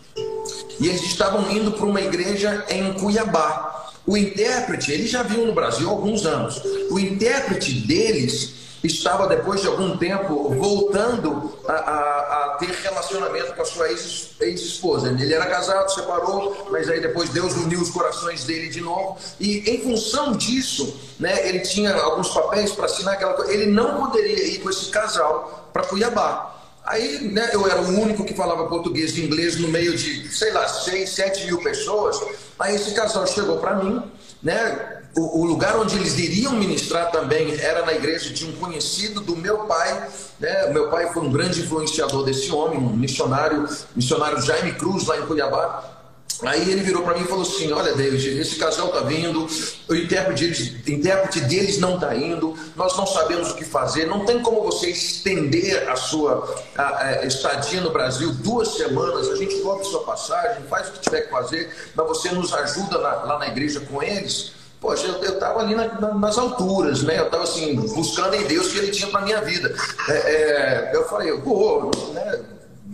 e 0.79 0.87
eles 0.87 1.03
estavam 1.03 1.49
indo 1.49 1.71
para 1.71 1.85
uma 1.85 2.01
igreja 2.01 2.65
em 2.69 2.93
Cuiabá. 2.93 3.91
O 4.05 4.17
intérprete, 4.17 4.91
eles 4.91 5.09
já 5.09 5.23
vinham 5.23 5.47
no 5.47 5.53
Brasil 5.53 5.87
há 5.87 5.91
alguns 5.91 6.25
anos. 6.25 6.61
O 6.91 6.99
intérprete 6.99 7.71
deles 7.71 8.62
estava, 8.83 9.27
depois 9.27 9.61
de 9.61 9.67
algum 9.67 9.97
tempo, 9.97 10.49
voltando 10.49 11.57
a, 11.67 11.73
a, 11.73 12.45
a 12.45 12.57
ter 12.57 12.69
relacionamento 12.69 13.53
com 13.53 13.61
a 13.61 13.65
sua 13.65 13.89
ex-esposa. 13.89 15.09
Ex 15.09 15.21
ele 15.21 15.33
era 15.33 15.45
casado, 15.45 15.89
separou, 15.89 16.67
mas 16.69 16.89
aí 16.89 16.99
depois 16.99 17.29
Deus 17.29 17.53
uniu 17.53 17.79
os 17.79 17.89
corações 17.89 18.43
dele 18.43 18.69
de 18.69 18.81
novo. 18.81 19.17
E 19.39 19.69
em 19.69 19.81
função 19.81 20.33
disso, 20.33 20.99
né, 21.19 21.47
ele 21.47 21.59
tinha 21.59 21.93
alguns 21.95 22.29
papéis 22.29 22.71
para 22.71 22.85
assinar 22.85 23.13
aquela 23.13 23.33
coisa. 23.33 23.53
Ele 23.53 23.67
não 23.67 24.05
poderia 24.05 24.47
ir 24.47 24.59
com 24.59 24.69
esse 24.69 24.87
casal 24.87 25.69
para 25.71 25.83
Cuiabá. 25.83 26.53
Aí, 26.85 27.21
né, 27.31 27.49
eu 27.53 27.65
era 27.65 27.81
o 27.81 28.01
único 28.01 28.25
que 28.25 28.33
falava 28.33 28.67
português 28.67 29.17
e 29.17 29.23
inglês 29.23 29.55
no 29.57 29.69
meio 29.69 29.95
de, 29.95 30.27
sei 30.27 30.51
lá, 30.51 30.67
6, 30.67 31.09
7 31.09 31.45
mil 31.45 31.63
pessoas. 31.63 32.19
Aí 32.59 32.75
esse 32.75 32.93
casal 32.93 33.25
chegou 33.25 33.57
para 33.59 33.75
mim, 33.75 34.03
né, 34.41 35.02
o, 35.15 35.41
o, 35.41 35.45
lugar 35.45 35.77
onde 35.77 35.95
eles 35.95 36.17
iriam 36.17 36.53
ministrar 36.53 37.11
também 37.11 37.59
era 37.59 37.85
na 37.85 37.93
igreja 37.93 38.31
de 38.31 38.45
um 38.45 38.51
conhecido 38.53 39.21
do 39.21 39.35
meu 39.35 39.59
pai. 39.59 40.07
Né? 40.39 40.67
Meu 40.71 40.89
pai 40.89 41.11
foi 41.13 41.23
um 41.23 41.31
grande 41.31 41.61
influenciador 41.61 42.23
desse 42.23 42.51
homem, 42.51 42.79
um 42.79 42.95
missionário, 42.95 43.67
missionário 43.95 44.41
Jaime 44.41 44.73
Cruz, 44.73 45.05
lá 45.05 45.17
em 45.17 45.25
Cuiabá. 45.25 45.93
Aí 46.41 46.69
ele 46.69 46.81
virou 46.81 47.03
para 47.03 47.13
mim 47.13 47.21
e 47.21 47.27
falou 47.27 47.43
assim: 47.43 47.71
Olha, 47.71 47.93
David, 47.93 48.39
esse 48.39 48.55
casal 48.55 48.87
está 48.87 49.01
vindo, 49.01 49.47
o 49.87 49.95
intérprete 49.95 50.43
deles, 50.43 50.87
intérprete 50.87 51.39
deles 51.41 51.77
não 51.77 51.95
está 51.95 52.15
indo, 52.15 52.57
nós 52.75 52.97
não 52.97 53.05
sabemos 53.05 53.51
o 53.51 53.55
que 53.55 53.63
fazer, 53.63 54.07
não 54.07 54.25
tem 54.25 54.41
como 54.41 54.63
você 54.63 54.89
estender 54.89 55.87
a 55.89 55.95
sua 55.95 56.43
a, 56.75 56.97
a 57.05 57.25
estadia 57.25 57.81
no 57.81 57.91
Brasil 57.91 58.33
duas 58.33 58.69
semanas, 58.69 59.29
a 59.29 59.35
gente 59.35 59.55
cobra 59.61 59.83
sua 59.85 60.03
passagem, 60.03 60.63
faz 60.63 60.89
o 60.89 60.93
que 60.93 61.01
tiver 61.01 61.21
que 61.21 61.29
fazer, 61.29 61.71
mas 61.95 62.07
você 62.07 62.29
nos 62.31 62.53
ajuda 62.53 62.97
na, 62.97 63.09
lá 63.23 63.39
na 63.39 63.47
igreja 63.47 63.79
com 63.81 64.01
eles. 64.01 64.62
Poxa, 64.83 65.07
eu 65.07 65.35
estava 65.35 65.61
ali 65.61 65.73
na, 65.73 65.87
na, 65.97 66.13
nas 66.13 66.37
alturas, 66.37 67.03
né? 67.03 67.17
Eu 67.17 67.27
estava 67.27 67.43
assim, 67.43 67.73
buscando 67.73 68.35
em 68.35 68.43
Deus 68.43 68.67
o 68.67 68.71
que 68.71 68.79
ele 68.79 68.91
tinha 68.91 69.07
para 69.07 69.21
minha 69.21 69.39
vida. 69.39 69.73
É, 70.09 70.13
é, 70.13 70.91
eu 70.93 71.07
falei, 71.07 71.31
pô, 71.37 71.89
né? 72.13 72.39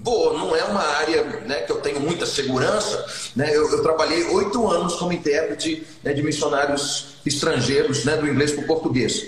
Pô, 0.04 0.32
não 0.34 0.56
é 0.56 0.64
uma 0.66 0.84
área 0.84 1.24
né, 1.24 1.56
que 1.56 1.72
eu 1.72 1.78
tenho 1.78 2.00
muita 2.00 2.28
segurança. 2.28 3.04
Né? 3.36 3.50
Eu, 3.52 3.72
eu 3.72 3.82
trabalhei 3.82 4.24
oito 4.26 4.70
anos 4.70 4.96
como 4.96 5.12
intérprete 5.12 5.86
né, 6.04 6.14
de 6.14 6.22
missionários 6.22 7.16
estrangeiros, 7.26 8.06
né, 8.06 8.16
do 8.18 8.28
inglês 8.28 8.52
para 8.52 8.64
o 8.64 8.68
português. 8.68 9.26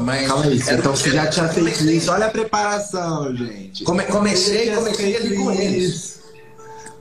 Mas 0.00 0.26
Calma 0.26 0.44
aí, 0.46 0.62
era, 0.62 0.78
então 0.78 0.96
você 0.96 1.10
já 1.10 1.26
tinha 1.26 1.48
feito 1.48 1.84
isso. 1.84 2.10
Olha 2.10 2.26
a 2.26 2.30
preparação, 2.30 3.36
gente. 3.36 3.84
Come, 3.84 4.02
comecei, 4.04 4.74
comecei 4.74 5.14
ali 5.14 5.36
com 5.36 5.52
eles. 5.52 6.21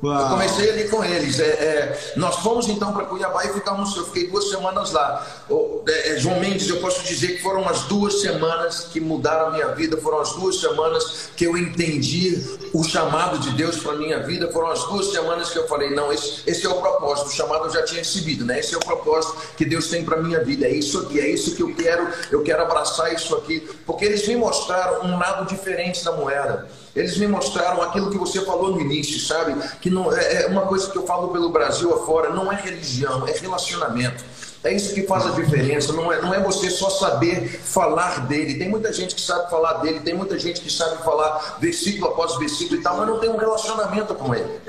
Uau. 0.04 0.20
Eu 0.20 0.30
comecei 0.30 0.72
ali 0.72 0.88
com 0.90 1.04
eles. 1.04 1.40
É, 1.40 1.46
é, 1.46 2.14
nós 2.16 2.38
fomos 2.38 2.68
então 2.68 2.92
para 2.92 3.06
Cuiabá 3.06 3.46
e 3.46 3.54
ficamos, 3.54 3.96
eu 3.96 4.06
fiquei 4.06 4.28
duas 4.28 4.50
semanas 4.50 4.92
lá. 4.92 5.26
Pastor 5.48 5.72
é, 5.88 6.10
é, 6.10 6.18
João 6.18 6.40
Mendes, 6.40 6.70
eu 6.70 6.80
posso 6.80 7.04
dizer 7.04 7.38
que 7.38 7.42
foram 7.42 7.68
as 7.68 7.84
duas 7.84 8.22
semanas 8.22 8.88
que 8.92 9.00
mudaram 9.00 9.48
a 9.48 9.52
minha 9.52 9.68
vida, 9.70 9.98
foram 9.98 10.20
as 10.20 10.34
duas 10.34 10.60
semanas 10.60 11.30
que 11.36 11.46
eu 11.46 11.58
entendi 11.58 12.40
o 12.74 12.84
chamado 12.84 13.40
de 13.40 13.52
Deus 13.52 13.78
para 13.78 13.94
a 13.94 13.96
minha 13.96 14.20
vida, 14.20 14.52
foram 14.52 14.70
as 14.72 14.84
duas 14.86 15.12
semanas 15.12 15.50
que 15.50 15.58
eu 15.58 15.68
falei: 15.68 15.90
não, 15.92 16.12
esse, 16.12 16.44
esse 16.46 16.66
é 16.66 16.70
o 16.70 16.76
propósito, 16.76 17.28
o 17.28 17.32
chamado 17.32 17.66
eu 17.66 17.72
já 17.72 17.84
tinha 17.84 18.00
recebido, 18.00 18.46
né? 18.46 18.60
esse 18.60 18.74
é 18.74 18.78
o 18.78 18.82
propósito 18.82 19.36
que 19.58 19.66
Deus 19.66 19.88
tem 19.88 20.04
para 20.04 20.18
a 20.18 20.22
minha 20.22 20.44
vida, 20.44 20.68
é 20.68 20.72
isso 20.72 21.00
aqui, 21.00 21.20
é 21.20 21.30
isso 21.30 21.56
que 21.56 21.64
eu 21.64 21.74
quero, 21.74 22.08
eu 22.32 22.44
quero 22.44 22.62
abraçar 22.62 23.14
isso 23.14 23.36
aqui, 23.36 23.60
porque 23.86 24.06
eles 24.06 24.28
me 24.28 24.36
mostraram 24.36 25.06
um 25.06 25.18
lado 25.18 25.48
diferente 25.48 26.04
da 26.04 26.12
moeda. 26.12 26.70
Eles 26.96 27.18
me 27.18 27.28
mostraram 27.28 27.82
aquilo 27.82 28.10
que 28.10 28.18
você 28.18 28.42
falou 28.42 28.72
no 28.72 28.82
início, 28.82 29.20
sabe? 29.20 29.56
Que 29.80 29.90
não 29.90 30.12
é, 30.12 30.44
é 30.44 30.48
uma 30.48 30.64
coisa 30.64 30.90
que 30.90 30.98
eu 30.98 31.06
falo 31.06 31.30
pelo 31.30 31.50
Brasil 31.50 31.94
afora, 31.94 32.30
não 32.30 32.52
é 32.52 32.56
religião, 32.56 33.28
é 33.28 33.32
relacionamento. 33.32 34.24
É 34.64 34.72
isso 34.72 34.94
que 34.94 35.04
faz 35.04 35.26
a 35.26 35.32
diferença, 35.32 35.92
não 35.92 36.14
é, 36.14 36.22
não 36.22 36.34
é 36.34 36.40
você 36.40 36.70
só 36.70 36.90
saber 36.90 37.48
falar 37.64 38.28
dele. 38.28 38.60
Tem 38.60 38.70
muita 38.70 38.94
gente 38.94 39.16
que 39.16 39.22
sabe 39.22 39.50
falar 39.50 39.74
dele, 39.76 40.02
tem 40.02 40.14
muita 40.14 40.38
gente 40.38 40.62
que 40.62 40.72
sabe 40.72 41.04
falar 41.04 41.58
versículo 41.60 42.12
após 42.12 42.38
versículo 42.38 42.80
e 42.80 42.84
tal, 42.84 42.98
mas 42.98 43.08
não 43.08 43.20
tem 43.20 43.30
um 43.30 43.38
relacionamento 43.38 44.14
com 44.14 44.36
ele. 44.36 44.62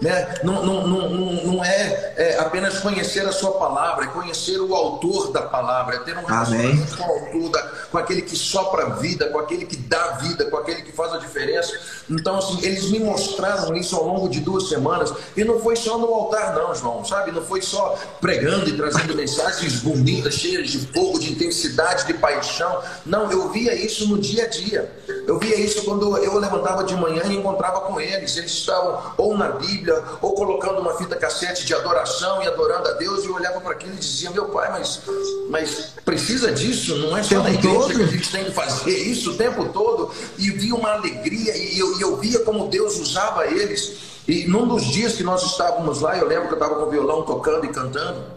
Né? 0.00 0.34
Não, 0.42 0.64
não, 0.64 0.86
não, 0.86 1.44
não 1.44 1.64
é, 1.64 2.14
é, 2.16 2.38
apenas 2.38 2.78
conhecer 2.80 3.26
a 3.26 3.32
sua 3.32 3.52
palavra, 3.52 4.04
é 4.04 4.08
conhecer 4.08 4.58
o 4.58 4.74
autor 4.74 5.32
da 5.32 5.42
palavra, 5.42 5.96
é 5.96 5.98
ter 6.00 6.16
um 6.18 6.24
relacionamento 6.24 6.96
com 6.96 7.02
o 7.02 7.12
autor, 7.12 7.50
da, 7.50 7.62
com 7.90 7.98
aquele 7.98 8.22
que 8.22 8.36
sopra 8.36 8.86
a 8.86 8.88
vida, 8.90 9.28
com 9.30 9.38
aquele 9.38 9.64
que 9.64 9.76
dá 9.76 10.18
vida, 10.18 10.44
com 10.50 10.56
aquele 10.58 10.82
que 10.82 10.92
faz 10.92 11.12
a 11.12 11.18
diferença. 11.18 11.72
Então, 12.10 12.38
assim, 12.38 12.58
eles 12.62 12.90
me 12.90 12.98
mostraram 12.98 13.74
isso 13.74 13.96
ao 13.96 14.06
longo 14.06 14.28
de 14.28 14.40
duas 14.40 14.68
semanas, 14.68 15.12
e 15.36 15.44
não 15.44 15.60
foi 15.60 15.76
só 15.76 15.98
no 15.98 16.12
altar, 16.12 16.54
não, 16.54 16.74
João, 16.74 17.04
sabe? 17.04 17.32
Não 17.32 17.42
foi 17.42 17.62
só 17.62 17.96
pregando 18.20 18.68
e 18.68 18.76
trazendo 18.76 19.14
mensagens 19.14 19.80
bonitas, 19.80 20.34
cheias 20.34 20.70
de 20.70 20.86
fogo, 20.88 21.18
de 21.18 21.32
intensidade, 21.32 22.06
de 22.06 22.14
paixão. 22.14 22.82
Não, 23.04 23.30
eu 23.30 23.48
via 23.50 23.74
isso 23.74 24.08
no 24.08 24.18
dia 24.18 24.44
a 24.44 24.48
dia. 24.48 24.90
Eu 25.26 25.38
via 25.38 25.58
isso 25.58 25.84
quando 25.84 26.16
eu 26.18 26.38
levantava 26.38 26.84
de 26.84 26.94
manhã 26.94 27.22
e 27.26 27.36
encontrava 27.36 27.80
com 27.82 28.00
eles. 28.00 28.36
Eles 28.36 28.52
estavam 28.52 29.14
ou 29.16 29.36
na 29.36 29.48
Bíblia, 29.48 29.85
ou 30.20 30.34
colocando 30.34 30.80
uma 30.80 30.96
fita 30.96 31.16
cassete 31.16 31.66
de 31.66 31.74
adoração 31.74 32.42
e 32.42 32.46
adorando 32.46 32.88
a 32.88 32.92
Deus, 32.92 33.24
e 33.24 33.28
eu 33.28 33.34
olhava 33.34 33.60
para 33.60 33.72
aquilo 33.72 33.94
e 33.94 33.98
dizia: 33.98 34.30
Meu 34.30 34.46
pai, 34.46 34.70
mas, 34.70 35.02
mas 35.48 35.92
precisa 36.04 36.52
disso? 36.52 36.96
Não 36.96 37.16
é 37.16 37.22
só 37.22 37.42
na 37.42 37.50
igreja 37.50 37.78
todo? 37.78 37.94
que 37.94 38.02
a 38.02 38.06
gente 38.06 38.30
tem 38.30 38.44
que 38.44 38.52
fazer 38.52 38.96
isso 38.96 39.32
o 39.32 39.36
tempo 39.36 39.66
todo. 39.68 40.12
E 40.38 40.50
via 40.50 40.74
uma 40.74 40.92
alegria, 40.92 41.56
e 41.56 41.78
eu, 41.78 41.98
e 41.98 42.00
eu 42.00 42.16
via 42.16 42.40
como 42.40 42.68
Deus 42.68 42.98
usava 42.98 43.46
eles. 43.46 44.16
E 44.28 44.46
num 44.46 44.66
dos 44.66 44.84
dias 44.84 45.14
que 45.14 45.22
nós 45.22 45.42
estávamos 45.44 46.00
lá, 46.00 46.18
eu 46.18 46.26
lembro 46.26 46.48
que 46.48 46.54
eu 46.54 46.58
estava 46.58 46.74
com 46.76 46.86
o 46.86 46.90
violão 46.90 47.22
tocando 47.22 47.64
e 47.64 47.68
cantando. 47.68 48.35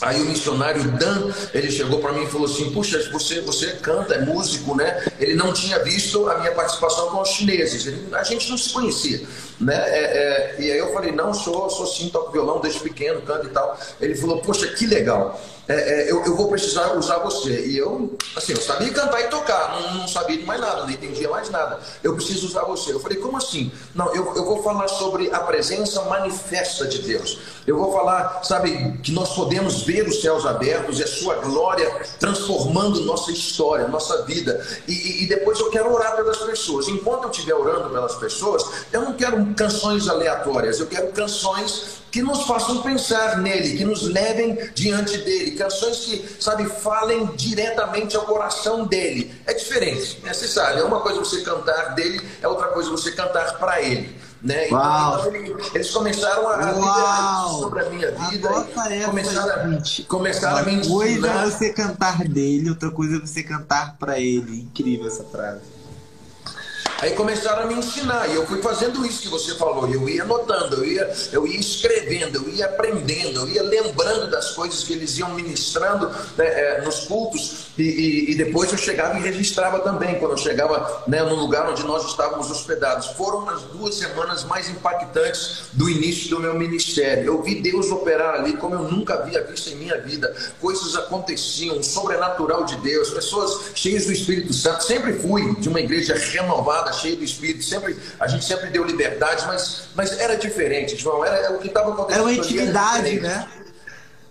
Aí 0.00 0.22
o 0.22 0.26
missionário 0.26 0.82
Dan, 0.92 1.32
ele 1.52 1.72
chegou 1.72 1.98
para 1.98 2.12
mim 2.12 2.22
e 2.22 2.26
falou 2.28 2.46
assim: 2.46 2.70
Puxa, 2.70 3.10
você, 3.10 3.40
você 3.40 3.72
canta, 3.82 4.14
é 4.14 4.20
músico, 4.20 4.76
né? 4.76 5.04
Ele 5.18 5.34
não 5.34 5.52
tinha 5.52 5.82
visto 5.82 6.28
a 6.28 6.38
minha 6.38 6.52
participação 6.52 7.08
com 7.10 7.20
os 7.20 7.28
chineses, 7.30 7.84
ele, 7.86 8.14
a 8.14 8.22
gente 8.22 8.48
não 8.48 8.56
se 8.56 8.72
conhecia, 8.72 9.26
né? 9.60 9.74
É, 9.74 9.98
é, 9.98 10.56
e 10.60 10.70
aí 10.70 10.78
eu 10.78 10.92
falei: 10.92 11.10
Não, 11.10 11.34
sou, 11.34 11.68
sou 11.68 11.86
sim, 11.86 12.10
toco 12.10 12.30
violão 12.30 12.60
desde 12.60 12.78
pequeno, 12.78 13.22
canto 13.22 13.48
e 13.48 13.50
tal. 13.50 13.76
Ele 14.00 14.14
falou: 14.14 14.40
Poxa, 14.40 14.68
que 14.68 14.86
legal 14.86 15.40
é, 15.68 15.74
é, 15.74 16.10
eu, 16.10 16.24
eu, 16.24 16.34
vou 16.34 16.48
precisar 16.48 16.94
usar 16.94 17.18
você. 17.18 17.66
E 17.66 17.76
eu, 17.76 18.16
assim, 18.34 18.52
eu 18.52 18.60
sabia 18.60 18.90
cantar 18.90 19.20
e 19.20 19.28
tocar, 19.28 19.72
não, 19.72 19.94
não, 19.98 20.08
sabia 20.08 20.38
de 20.38 20.44
mais 20.44 20.58
nada, 20.58 20.82
não 20.82 20.90
entendia 20.90 21.28
mais 21.28 21.50
nada. 21.50 21.78
Eu 22.02 22.14
preciso 22.14 22.46
usar 22.46 22.64
você. 22.64 22.90
Eu 22.90 23.00
falei, 23.00 23.18
como 23.18 23.36
assim? 23.36 23.70
Não, 23.94 24.06
eu, 24.14 24.34
eu 24.34 24.46
vou 24.46 24.62
falar 24.62 24.88
sobre 24.88 25.30
a 25.30 25.40
presença 25.40 26.02
manifesta 26.04 26.86
de 26.86 27.02
Deus. 27.02 27.38
Eu 27.66 27.76
vou 27.76 27.92
falar, 27.92 28.42
sabe, 28.44 28.98
que 29.02 29.12
nós 29.12 29.34
podemos 29.34 29.82
ver 29.82 30.08
os 30.08 30.22
céus 30.22 30.46
abertos 30.46 31.00
e 31.00 31.02
a 31.02 31.06
sua 31.06 31.34
glória 31.34 32.00
transformando 32.18 33.04
nossa 33.04 33.30
história, 33.30 33.86
nossa 33.88 34.22
vida. 34.22 34.66
E, 34.88 35.24
e 35.24 35.26
depois 35.28 35.60
eu 35.60 35.68
quero 35.68 35.92
orar 35.92 36.16
pelas 36.16 36.38
pessoas. 36.38 36.88
Enquanto 36.88 37.24
eu 37.24 37.30
estiver 37.30 37.54
orando 37.54 37.90
pelas 37.90 38.14
pessoas, 38.14 38.64
eu 38.90 39.02
não 39.02 39.12
quero 39.12 39.54
canções 39.54 40.08
aleatórias, 40.08 40.80
eu 40.80 40.86
quero 40.86 41.08
canções 41.08 41.98
que 42.10 42.22
nos 42.22 42.42
façam 42.44 42.82
pensar 42.82 43.38
nele, 43.38 43.76
que 43.76 43.84
nos 43.84 44.02
levem 44.02 44.58
diante 44.74 45.18
dele, 45.18 45.52
canções 45.52 45.98
que, 45.98 46.24
sabe, 46.40 46.64
falem 46.64 47.26
diretamente 47.36 48.16
ao 48.16 48.24
coração 48.24 48.86
dele. 48.86 49.32
É 49.46 49.54
diferente, 49.54 50.20
né? 50.22 50.32
você 50.32 50.48
sabe, 50.48 50.80
é 50.80 50.84
uma 50.84 51.00
coisa 51.00 51.18
você 51.18 51.42
cantar 51.42 51.94
dele, 51.94 52.20
é 52.40 52.48
outra 52.48 52.68
coisa 52.68 52.90
você 52.90 53.12
cantar 53.12 53.58
para 53.58 53.82
ele. 53.82 54.16
Né? 54.40 54.66
Então, 54.66 55.34
então, 55.34 55.58
eles 55.74 55.90
começaram 55.90 56.48
a 56.48 56.72
Uau. 56.72 57.58
sobre 57.58 57.80
a 57.80 57.90
minha 57.90 58.12
vida. 58.12 58.48
começaram, 59.06 59.52
a, 59.52 60.06
começaram 60.06 60.58
a 60.58 60.62
me 60.62 60.74
ensinar. 60.76 60.94
Uma 60.94 60.98
coisa 61.00 61.28
é 61.28 61.44
você 61.44 61.72
cantar 61.72 62.24
dele, 62.24 62.70
outra 62.70 62.90
coisa 62.90 63.16
é 63.16 63.20
você 63.20 63.42
cantar 63.42 63.96
para 63.98 64.20
ele. 64.20 64.60
Incrível 64.60 65.08
essa 65.08 65.24
frase. 65.24 65.77
Aí 67.00 67.12
começaram 67.12 67.62
a 67.62 67.66
me 67.66 67.74
ensinar, 67.74 68.28
e 68.28 68.34
eu 68.34 68.44
fui 68.44 68.60
fazendo 68.60 69.06
isso 69.06 69.22
que 69.22 69.28
você 69.28 69.54
falou, 69.54 69.88
eu 69.88 70.08
ia 70.08 70.24
anotando, 70.24 70.82
eu 70.82 70.84
ia, 70.84 71.12
eu 71.30 71.46
ia 71.46 71.60
escrevendo, 71.60 72.38
eu 72.44 72.48
ia 72.52 72.64
aprendendo, 72.64 73.40
eu 73.42 73.48
ia 73.48 73.62
lembrando 73.62 74.28
das 74.28 74.50
coisas 74.50 74.82
que 74.82 74.94
eles 74.94 75.16
iam 75.16 75.32
ministrando 75.32 76.08
né, 76.36 76.44
é, 76.46 76.82
nos 76.82 77.04
cultos, 77.04 77.68
e, 77.78 77.82
e, 77.82 78.30
e, 78.32 78.34
depois 78.34 78.72
eu 78.72 78.78
chegava 78.78 79.16
e 79.16 79.22
registrava 79.22 79.78
também, 79.78 80.18
quando 80.18 80.32
eu 80.32 80.36
chegava 80.36 81.04
né, 81.06 81.22
no 81.22 81.36
lugar 81.36 81.70
onde 81.70 81.84
nós 81.84 82.04
estávamos 82.04 82.50
hospedados. 82.50 83.06
Foram 83.12 83.48
as 83.48 83.62
duas 83.62 83.94
semanas 83.94 84.42
mais 84.42 84.68
impactantes 84.68 85.66
do 85.72 85.88
início 85.88 86.30
do 86.30 86.40
meu 86.40 86.54
ministério. 86.54 87.26
Eu 87.26 87.40
vi 87.40 87.60
Deus 87.60 87.92
operar 87.92 88.34
ali 88.34 88.56
como 88.56 88.74
eu 88.74 88.82
nunca 88.82 89.14
havia 89.14 89.44
visto 89.44 89.70
em 89.70 89.76
minha 89.76 90.00
vida. 90.00 90.34
Coisas 90.60 90.96
aconteciam, 90.96 91.80
sobrenatural 91.80 92.64
de 92.64 92.74
Deus, 92.78 93.10
pessoas 93.10 93.70
cheias 93.76 94.06
do 94.06 94.12
Espírito 94.12 94.52
Santo. 94.52 94.82
Sempre 94.82 95.12
fui 95.12 95.54
de 95.60 95.68
uma 95.68 95.80
igreja 95.80 96.16
renovada 96.16 96.87
cheio 96.92 97.16
do 97.16 97.24
Espírito, 97.24 97.64
sempre, 97.64 97.96
a 98.18 98.26
gente 98.26 98.44
sempre 98.44 98.70
deu 98.70 98.84
liberdade, 98.84 99.46
mas, 99.46 99.88
mas 99.94 100.12
era 100.18 100.36
diferente, 100.36 100.96
João, 100.96 101.24
era, 101.24 101.36
era 101.36 101.56
o 101.56 101.58
que 101.58 101.68
estava 101.68 101.92
acontecendo. 101.92 102.12
Era 102.14 102.22
uma 102.22 102.32
intimidade, 102.32 103.20
né? 103.20 103.48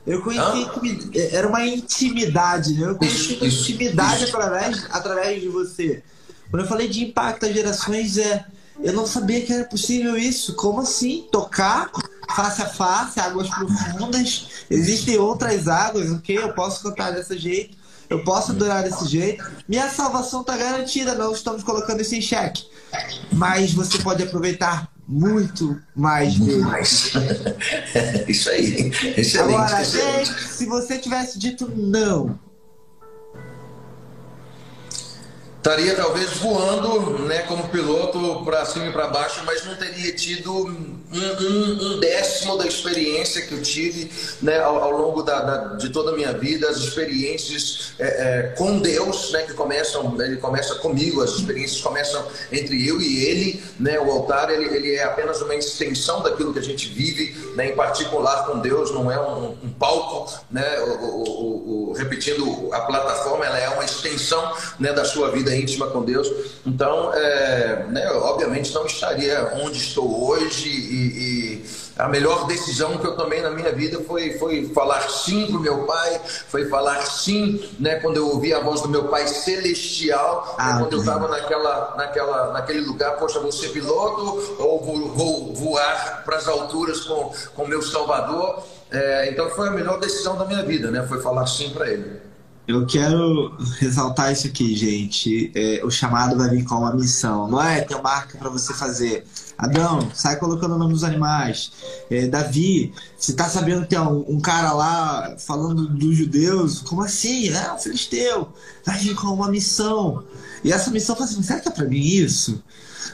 Eu 0.05 0.21
conheci, 0.21 1.11
era 1.33 1.47
uma 1.47 1.65
intimidade, 1.65 2.73
né? 2.73 2.89
Eu 2.89 2.95
conheci 2.95 3.33
isso, 3.45 3.71
intimidade 3.71 4.23
isso. 4.23 4.37
Através, 4.37 4.85
através 4.89 5.41
de 5.41 5.49
você. 5.49 6.01
Quando 6.49 6.63
eu 6.63 6.69
falei 6.69 6.87
de 6.87 7.03
impacto 7.03 7.45
às 7.45 7.53
gerações, 7.53 8.17
é, 8.17 8.45
eu 8.81 8.93
não 8.93 9.05
sabia 9.05 9.41
que 9.41 9.51
era 9.51 9.65
possível 9.65 10.15
isso. 10.15 10.55
Como 10.55 10.79
assim? 10.79 11.27
Tocar 11.29 11.91
face 12.33 12.61
a 12.61 12.67
face, 12.67 13.19
águas 13.19 13.49
profundas. 13.49 14.47
Existem 14.69 15.17
outras 15.17 15.67
águas, 15.67 16.09
ok? 16.09 16.37
Eu 16.37 16.53
posso 16.53 16.83
cantar 16.83 17.11
desse 17.11 17.37
jeito 17.37 17.75
eu 18.09 18.23
posso 18.23 18.51
adorar 18.51 18.83
desse 18.83 19.07
jeito. 19.07 19.43
Minha 19.67 19.89
salvação 19.89 20.41
está 20.41 20.55
garantida, 20.55 21.15
não 21.15 21.31
estamos 21.31 21.63
colocando 21.63 22.01
isso 22.01 22.15
em 22.15 22.21
xeque. 22.21 22.65
Mas 23.31 23.73
você 23.73 23.99
pode 23.99 24.23
aproveitar 24.23 24.91
muito 25.07 25.79
mais 25.95 26.37
dele. 26.37 26.61
Mais. 26.61 27.13
isso 28.27 28.49
aí. 28.49 28.91
Excelente, 29.15 29.55
Agora, 29.55 29.81
excelente. 29.81 30.43
se 30.49 30.65
você 30.65 30.97
tivesse 30.97 31.39
dito 31.39 31.71
não, 31.75 32.37
estaria 35.57 35.95
talvez 35.95 36.37
voando 36.37 37.19
né, 37.23 37.39
como 37.39 37.67
piloto 37.69 38.43
para 38.45 38.63
cima 38.65 38.87
e 38.87 38.91
para 38.91 39.07
baixo, 39.07 39.41
mas 39.45 39.65
não 39.65 39.75
teria 39.75 40.13
tido 40.13 40.53
um, 40.53 40.97
um, 41.11 41.93
um, 41.95 41.99
décimo 41.99 42.57
da 42.57 42.65
experiência 42.65 43.41
que 43.41 43.53
eu 43.53 43.61
tive 43.61 44.09
né, 44.41 44.59
ao, 44.59 44.77
ao 44.77 44.91
longo 44.91 45.23
da, 45.23 45.41
da, 45.41 45.57
de 45.75 45.89
toda 45.89 46.11
a 46.11 46.15
minha 46.15 46.31
vida, 46.33 46.69
as 46.69 46.77
experiências 46.77 47.93
é, 47.99 48.05
é, 48.05 48.41
com 48.57 48.79
Deus, 48.79 49.31
né, 49.31 49.43
que 49.43 49.53
começam, 49.53 50.15
ele 50.21 50.37
começa 50.37 50.75
comigo, 50.75 51.21
as 51.21 51.31
experiências 51.31 51.81
começam 51.81 52.25
entre 52.51 52.87
eu 52.87 53.01
e 53.01 53.25
ele, 53.25 53.63
né, 53.79 53.99
o 53.99 54.09
altar 54.11 54.49
ele, 54.49 54.65
ele 54.73 54.95
é 54.95 55.03
apenas 55.03 55.41
uma 55.41 55.55
extensão 55.55 56.21
daquilo 56.21 56.53
que 56.53 56.59
a 56.59 56.63
gente 56.63 56.87
vive, 56.89 57.35
né, 57.55 57.71
em 57.71 57.75
particular 57.75 58.45
com 58.45 58.59
Deus, 58.59 58.91
não 58.91 59.11
é 59.11 59.19
um, 59.19 59.57
um 59.63 59.69
palco, 59.77 60.31
né, 60.51 60.79
o, 60.79 61.05
o, 61.05 61.89
o, 61.89 61.93
repetindo 61.93 62.69
a 62.73 62.81
plataforma, 62.81 63.45
ela 63.45 63.59
é 63.59 63.69
uma 63.69 63.83
extensão 63.83 64.53
né, 64.79 64.93
da 64.93 65.03
sua 65.03 65.31
vida 65.31 65.56
íntima 65.59 65.87
com 65.87 66.03
Deus. 66.03 66.31
Então, 66.65 67.13
é, 67.13 67.85
né, 67.89 68.11
obviamente, 68.11 68.73
não 68.73 68.85
estaria 68.85 69.51
onde 69.55 69.77
estou 69.77 70.29
hoje 70.29 70.69
e, 70.69 71.61
e, 71.61 71.65
a 71.97 72.07
melhor 72.07 72.45
decisão 72.45 72.97
que 72.97 73.07
eu 73.07 73.15
tomei 73.15 73.41
na 73.41 73.49
minha 73.49 73.71
vida 73.71 73.99
foi, 74.03 74.37
foi 74.37 74.67
falar 74.69 75.01
sim 75.09 75.47
para 75.47 75.57
o 75.57 75.59
meu 75.59 75.83
pai, 75.85 76.21
foi 76.47 76.69
falar 76.69 77.01
sim 77.01 77.59
né, 77.79 77.95
quando 77.95 78.17
eu 78.17 78.27
ouvi 78.29 78.53
a 78.53 78.59
voz 78.59 78.81
do 78.81 78.89
meu 78.89 79.05
pai 79.05 79.27
celestial, 79.27 80.55
né, 80.59 80.65
ah, 80.65 80.77
quando 80.79 80.93
eu 80.93 80.99
estava 80.99 81.27
naquela, 81.27 81.95
naquela, 81.97 82.51
naquele 82.53 82.81
lugar, 82.81 83.17
poxa, 83.17 83.39
vou 83.39 83.51
ser 83.51 83.69
piloto 83.69 84.55
ou 84.59 84.83
vou, 84.83 85.09
vou 85.09 85.53
voar 85.55 86.23
para 86.23 86.37
as 86.37 86.47
alturas 86.47 87.01
com 87.01 87.33
o 87.57 87.67
meu 87.67 87.81
Salvador. 87.81 88.63
É, 88.91 89.29
então 89.29 89.49
foi 89.49 89.67
a 89.67 89.71
melhor 89.71 89.99
decisão 89.99 90.37
da 90.37 90.45
minha 90.45 90.63
vida, 90.63 90.89
né? 90.91 91.05
Foi 91.07 91.21
falar 91.21 91.45
sim 91.45 91.71
para 91.71 91.89
ele. 91.89 92.26
Eu 92.67 92.85
quero 92.85 93.55
ressaltar 93.79 94.33
isso 94.33 94.45
aqui, 94.45 94.75
gente. 94.75 95.49
É, 95.55 95.85
o 95.85 95.89
chamado 95.89 96.35
vai 96.35 96.49
vir 96.49 96.65
com 96.65 96.75
uma 96.75 96.93
missão. 96.93 97.47
Não 97.47 97.61
é 97.61 97.79
ter 97.79 98.01
marca 98.01 98.37
para 98.37 98.49
você 98.49 98.73
fazer. 98.73 99.25
Adão, 99.57 100.11
sai 100.13 100.35
colocando 100.35 100.75
o 100.75 100.77
nome 100.77 100.93
dos 100.93 101.05
animais. 101.05 101.71
É, 102.11 102.27
Davi, 102.27 102.93
você 103.17 103.31
tá 103.31 103.45
sabendo 103.45 103.83
que 103.83 103.87
tem 103.87 103.99
um, 103.99 104.25
um, 104.27 104.39
cara 104.41 104.73
lá 104.73 105.37
falando 105.39 105.87
dos 105.87 106.17
judeus? 106.17 106.81
Como 106.81 107.01
assim? 107.01 107.47
É 107.49 107.71
um 107.71 107.79
filisteu. 107.79 108.49
Vai 108.85 108.97
vir 108.99 109.15
com 109.15 109.27
uma 109.27 109.49
missão. 109.49 110.25
E 110.61 110.71
essa 110.71 110.91
missão 110.91 111.15
fala 111.15 111.29
assim: 111.29 111.41
será 111.41 111.61
que 111.61 111.69
é 111.69 111.71
para 111.71 111.85
mim 111.85 112.01
isso? 112.01 112.61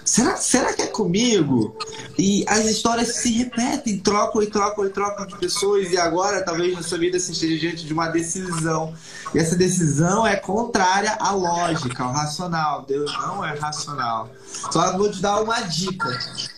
Será, 0.06 0.36
será 0.38 0.74
que 0.74 0.82
é 0.82 0.88
comigo? 0.88 1.76
E 2.18 2.46
as 2.48 2.66
histórias 2.66 3.16
se 3.16 3.32
repetem, 3.32 4.00
trocam 4.00 4.42
e 4.42 4.48
trocam 4.48 4.86
e 4.86 4.90
trocam 4.90 5.26
de 5.26 5.38
pessoas, 5.38 5.92
e 5.92 5.98
agora 5.98 6.44
talvez 6.44 6.74
na 6.74 6.84
sua 6.84 6.98
vida 6.98 7.20
você 7.20 7.32
esteja 7.32 7.58
diante 7.58 7.86
de 7.86 7.94
uma 7.94 8.08
decisão. 8.10 8.94
E 9.34 9.40
essa 9.40 9.56
decisão 9.56 10.26
é 10.26 10.36
contrária 10.36 11.18
à 11.20 11.32
lógica, 11.32 12.04
ao 12.04 12.12
racional. 12.12 12.86
Deus 12.88 13.12
não 13.14 13.44
é 13.44 13.58
racional. 13.58 14.30
Só 14.72 14.98
vou 14.98 15.12
te 15.12 15.22
dar 15.22 15.42
uma 15.42 15.62
dica. 15.62 16.08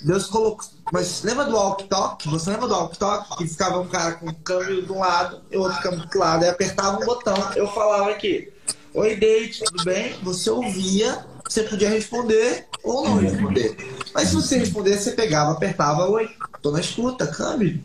Deus 0.01 0.27
colocou. 0.27 0.65
Mas 0.91 1.23
lembra 1.23 1.45
do 1.45 1.55
walk 1.55 1.85
talk? 1.85 2.29
Você 2.29 2.51
lembra 2.51 2.67
do 2.67 2.73
walk 2.73 2.97
talk? 2.97 3.37
Que 3.37 3.47
ficava 3.47 3.79
um 3.79 3.87
cara 3.87 4.13
com 4.13 4.29
um 4.29 4.33
câmbio 4.33 4.85
de 4.85 4.91
um 4.91 4.99
lado 4.99 5.41
e 5.49 5.57
outro 5.57 5.81
câmbio 5.81 6.05
do 6.05 6.19
lado, 6.19 6.45
e 6.45 6.49
apertava 6.49 7.01
um 7.01 7.05
botão. 7.05 7.35
Eu 7.55 7.67
falava 7.69 8.11
aqui. 8.11 8.51
Oi, 8.93 9.15
Date, 9.15 9.63
tudo 9.65 9.83
bem? 9.83 10.15
Você 10.23 10.49
ouvia, 10.49 11.25
você 11.47 11.63
podia 11.63 11.89
responder 11.89 12.67
ou 12.83 13.03
não 13.03 13.17
responder. 13.17 13.77
Mas 14.13 14.29
se 14.29 14.35
você 14.35 14.57
responder, 14.57 14.97
você 14.97 15.11
pegava, 15.11 15.51
apertava, 15.51 16.09
oi, 16.09 16.29
tô 16.61 16.71
na 16.71 16.79
escuta, 16.79 17.27
câmbio. 17.27 17.83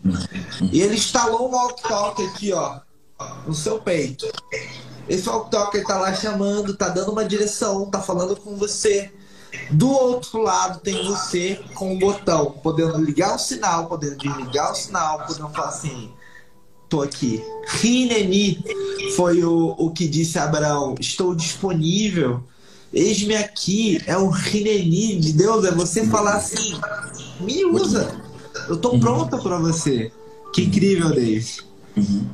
E 0.73 0.81
ele 0.81 0.95
instalou 0.95 1.49
um 1.49 1.53
walk-talk 1.53 2.23
aqui, 2.27 2.53
ó, 2.53 2.81
no 3.47 3.55
seu 3.55 3.79
peito. 3.79 4.27
Esse 5.09 5.29
walk-talk 5.29 5.85
tá 5.85 5.99
lá 5.99 6.15
chamando, 6.15 6.75
tá 6.75 6.89
dando 6.89 7.13
uma 7.13 7.25
direção, 7.25 7.91
tá 7.91 8.01
falando 8.01 8.37
com 8.37 8.57
você. 8.57 9.13
Do 9.73 9.91
outro 9.91 10.41
lado 10.43 10.81
tem 10.81 11.05
você 11.05 11.61
com 11.75 11.95
o 11.95 11.99
botão, 11.99 12.53
podendo 12.63 13.03
ligar 13.03 13.35
o 13.35 13.39
sinal, 13.39 13.87
podendo 13.87 14.17
desligar 14.17 14.73
o 14.73 14.75
sinal, 14.75 15.27
podendo 15.27 15.49
falar 15.51 15.69
assim, 15.69 16.13
tô 16.89 17.03
aqui. 17.03 17.45
Rineni 17.67 18.63
foi 19.17 19.43
o, 19.43 19.75
o 19.77 19.91
que 19.91 20.07
disse 20.07 20.39
Abraão, 20.39 20.95
estou 21.01 21.35
disponível 21.35 22.45
Eis-me 22.93 23.37
aqui, 23.37 24.01
é 24.07 24.17
um 24.19 24.29
rineni 24.29 25.17
de 25.21 25.33
Deus, 25.33 25.65
é 25.65 25.71
você 25.71 26.07
falar 26.07 26.37
assim, 26.37 26.79
me 27.41 27.65
usa, 27.65 28.21
eu 28.69 28.77
tô 28.77 28.91
uhum. 28.91 29.01
pronta 29.01 29.39
para 29.39 29.59
você. 29.59 30.11
Que 30.53 30.63
incrível, 30.63 31.11
Deus. 31.11 31.65
Uhum. 31.97 32.27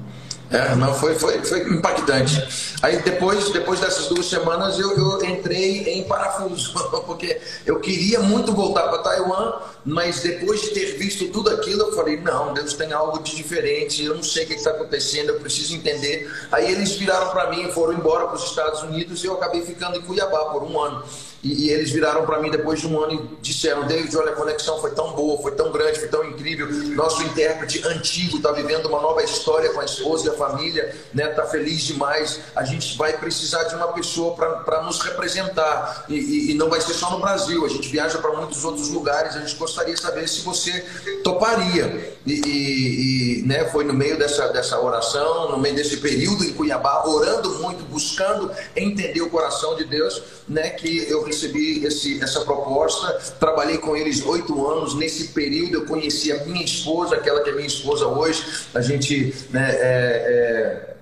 É, 0.57 0.74
não, 0.74 0.94
foi, 0.94 1.14
foi, 1.14 1.44
foi 1.44 1.61
impactante. 1.68 2.74
Aí 2.80 2.96
depois, 3.02 3.50
depois 3.50 3.78
dessas 3.78 4.07
duas 4.07 4.24
semanas 4.24 4.78
eu, 4.78 4.90
eu 4.96 5.22
entrei 5.22 5.82
em 5.88 6.04
parafuso, 6.04 6.72
porque 7.04 7.38
eu 7.66 7.78
queria 7.78 8.20
muito 8.20 8.54
voltar 8.54 8.88
para 8.88 9.02
Taiwan, 9.02 9.61
mas 9.84 10.20
depois 10.20 10.62
de 10.62 10.68
ter 10.70 10.96
visto 10.96 11.28
tudo 11.28 11.50
aquilo, 11.50 11.82
eu 11.82 11.92
falei, 11.92 12.18
não, 12.18 12.54
Deus 12.54 12.72
tem 12.72 12.90
algo 12.90 13.22
de 13.22 13.36
diferente, 13.36 14.02
eu 14.02 14.14
não 14.14 14.22
sei 14.22 14.44
o 14.44 14.46
que 14.46 14.54
está 14.54 14.70
acontecendo, 14.70 15.28
eu 15.28 15.40
preciso 15.40 15.74
entender. 15.74 16.30
Aí 16.50 16.72
eles 16.72 16.92
viraram 16.92 17.28
para 17.32 17.50
mim, 17.50 17.70
foram 17.72 17.92
embora 17.92 18.26
para 18.26 18.36
os 18.36 18.44
Estados 18.44 18.82
Unidos 18.82 19.22
e 19.22 19.26
eu 19.26 19.34
acabei 19.34 19.61
ficando 19.61 19.98
em 19.98 20.00
Cuiabá 20.00 20.46
por 20.46 20.62
um 20.62 20.80
ano. 20.80 21.04
E, 21.43 21.66
e 21.66 21.70
eles 21.70 21.91
viraram 21.91 22.24
para 22.24 22.41
mim 22.41 22.51
depois 22.51 22.80
de 22.80 22.87
um 22.87 23.01
ano 23.01 23.12
e 23.12 23.43
disseram: 23.43 23.87
David, 23.87 24.16
olha, 24.16 24.32
a 24.32 24.37
conexão 24.37 24.80
foi 24.80 24.91
tão 24.93 25.12
boa, 25.12 25.41
foi 25.43 25.53
tão 25.53 25.70
grande, 25.70 25.99
foi 25.99 26.09
tão 26.09 26.24
incrível. 26.24 26.66
Nosso 26.95 27.22
intérprete 27.22 27.87
antigo 27.87 28.39
está 28.39 28.53
vivendo 28.53 28.87
uma 28.87 29.01
nova 29.01 29.22
história 29.22 29.70
com 29.72 29.80
a 29.80 29.84
esposa 29.84 30.26
e 30.26 30.30
a 30.30 30.34
família, 30.34 30.95
né? 31.12 31.28
Tá 31.28 31.45
feliz 31.47 31.82
demais. 31.82 32.41
A 32.55 32.64
gente 32.64 32.97
vai 32.97 33.16
precisar 33.16 33.64
de 33.64 33.74
uma 33.74 33.89
pessoa 33.89 34.34
para 34.34 34.82
nos 34.82 35.01
representar 35.01 36.05
e, 36.09 36.14
e, 36.14 36.51
e, 36.51 36.55
não 36.55 36.68
vai 36.68 36.80
ser 36.80 36.95
só 36.95 37.11
no 37.11 37.20
Brasil. 37.20 37.64
A 37.64 37.68
gente 37.68 37.89
viaja 37.89 38.18
para 38.18 38.32
muitos 38.32 38.64
outros 38.64 38.89
lugares. 38.89 39.37
A 39.37 39.41
gente 39.41 39.57
gostaria 39.57 39.95
de 39.95 40.01
saber 40.01 40.28
se 40.28 40.41
você 40.43 40.84
toparia. 41.22 42.16
E, 42.26 43.43
né? 43.47 43.64
Foi 43.66 43.84
no 43.84 43.93
meio 43.93 44.18
dessa 44.18 44.49
dessa 44.49 44.80
oração, 44.80 45.51
no 45.51 45.59
meio 45.59 45.74
desse 45.74 45.99
período 45.99 46.45
em 46.45 46.53
Cuiabá, 46.53 47.05
orando 47.07 47.51
muito, 47.61 47.84
buscando 47.84 48.51
entender 48.74 49.20
o 49.22 49.30
coração 49.30 49.76
de 49.76 49.84
Deus, 49.84 50.22
né? 50.49 50.70
Que 50.70 51.09
eu 51.11 51.22
recebi 51.27 51.85
esse, 51.85 52.22
essa 52.22 52.41
proposta, 52.41 53.12
trabalhei 53.39 53.79
com 53.79 53.97
eles 53.97 54.24
oito 54.24 54.66
anos. 54.66 54.95
Nesse 54.95 55.29
período 55.29 55.74
eu 55.74 55.85
conheci 55.87 56.33
a 56.33 56.45
minha 56.45 56.64
esposa, 56.64 57.16
aquela 57.16 57.43
que 57.43 57.51
é 57.51 57.53
minha 57.53 57.66
esposa 57.66 58.07
hoje. 58.07 58.43
A 58.74 58.81
gente 58.81 59.35
né, 59.51 59.70
é, 59.72 60.93
é 60.93 60.95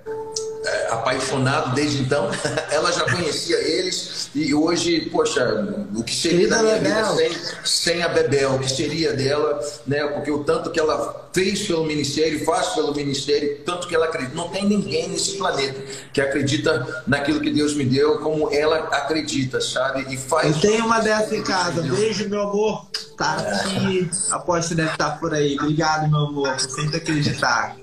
é, 0.64 0.88
apaixonado 0.90 1.74
desde 1.74 2.02
então. 2.02 2.30
Ela 2.70 2.90
já 2.90 3.04
conhecia 3.04 3.56
eles 3.58 4.30
e 4.34 4.52
hoje, 4.52 5.02
poxa, 5.12 5.86
o 5.94 6.02
que 6.02 6.14
seria 6.14 6.48
da 6.48 6.62
minha 6.62 6.78
vida 6.78 7.04
sem, 7.14 7.32
sem 7.64 8.02
a 8.02 8.08
Bebel? 8.08 8.54
O 8.54 8.58
que 8.58 8.70
seria 8.70 9.12
dela, 9.12 9.60
né? 9.86 10.04
Porque 10.08 10.30
o 10.30 10.42
tanto 10.42 10.70
que 10.70 10.80
ela 10.80 11.28
fez 11.32 11.66
pelo 11.66 11.84
ministério, 11.84 12.44
faz 12.44 12.68
pelo 12.70 12.92
ministério, 12.94 13.58
tanto 13.64 13.86
que 13.86 13.94
ela 13.94 14.06
acredita. 14.06 14.34
Não 14.34 14.48
tem 14.48 14.66
ninguém 14.66 15.08
nesse 15.08 15.36
planeta 15.36 15.80
que 16.12 16.20
acredita 16.20 17.04
naquilo 17.06 17.40
que 17.40 17.50
Deus 17.50 17.74
me 17.74 17.84
deu 17.84 18.18
como 18.18 18.52
ela 18.52 18.78
acredita, 18.88 19.60
sabe? 19.60 20.12
E 20.12 20.16
faz. 20.16 20.56
Eu 20.56 20.60
tenho 20.60 20.86
uma 20.86 21.00
dessa 21.00 21.36
em 21.36 21.42
casa. 21.42 21.82
Beijo, 21.82 22.28
meu 22.28 22.42
amor. 22.42 22.86
Tá 23.16 23.34
aqui. 23.34 24.10
Aposto 24.32 24.70
que 24.70 24.74
deve 24.74 24.90
estar 24.90 25.20
por 25.20 25.32
aí. 25.32 25.56
Obrigado, 25.60 26.10
meu 26.10 26.20
amor, 26.20 26.50
por 26.56 26.60
sempre 26.60 26.96
acreditar. 26.96 27.76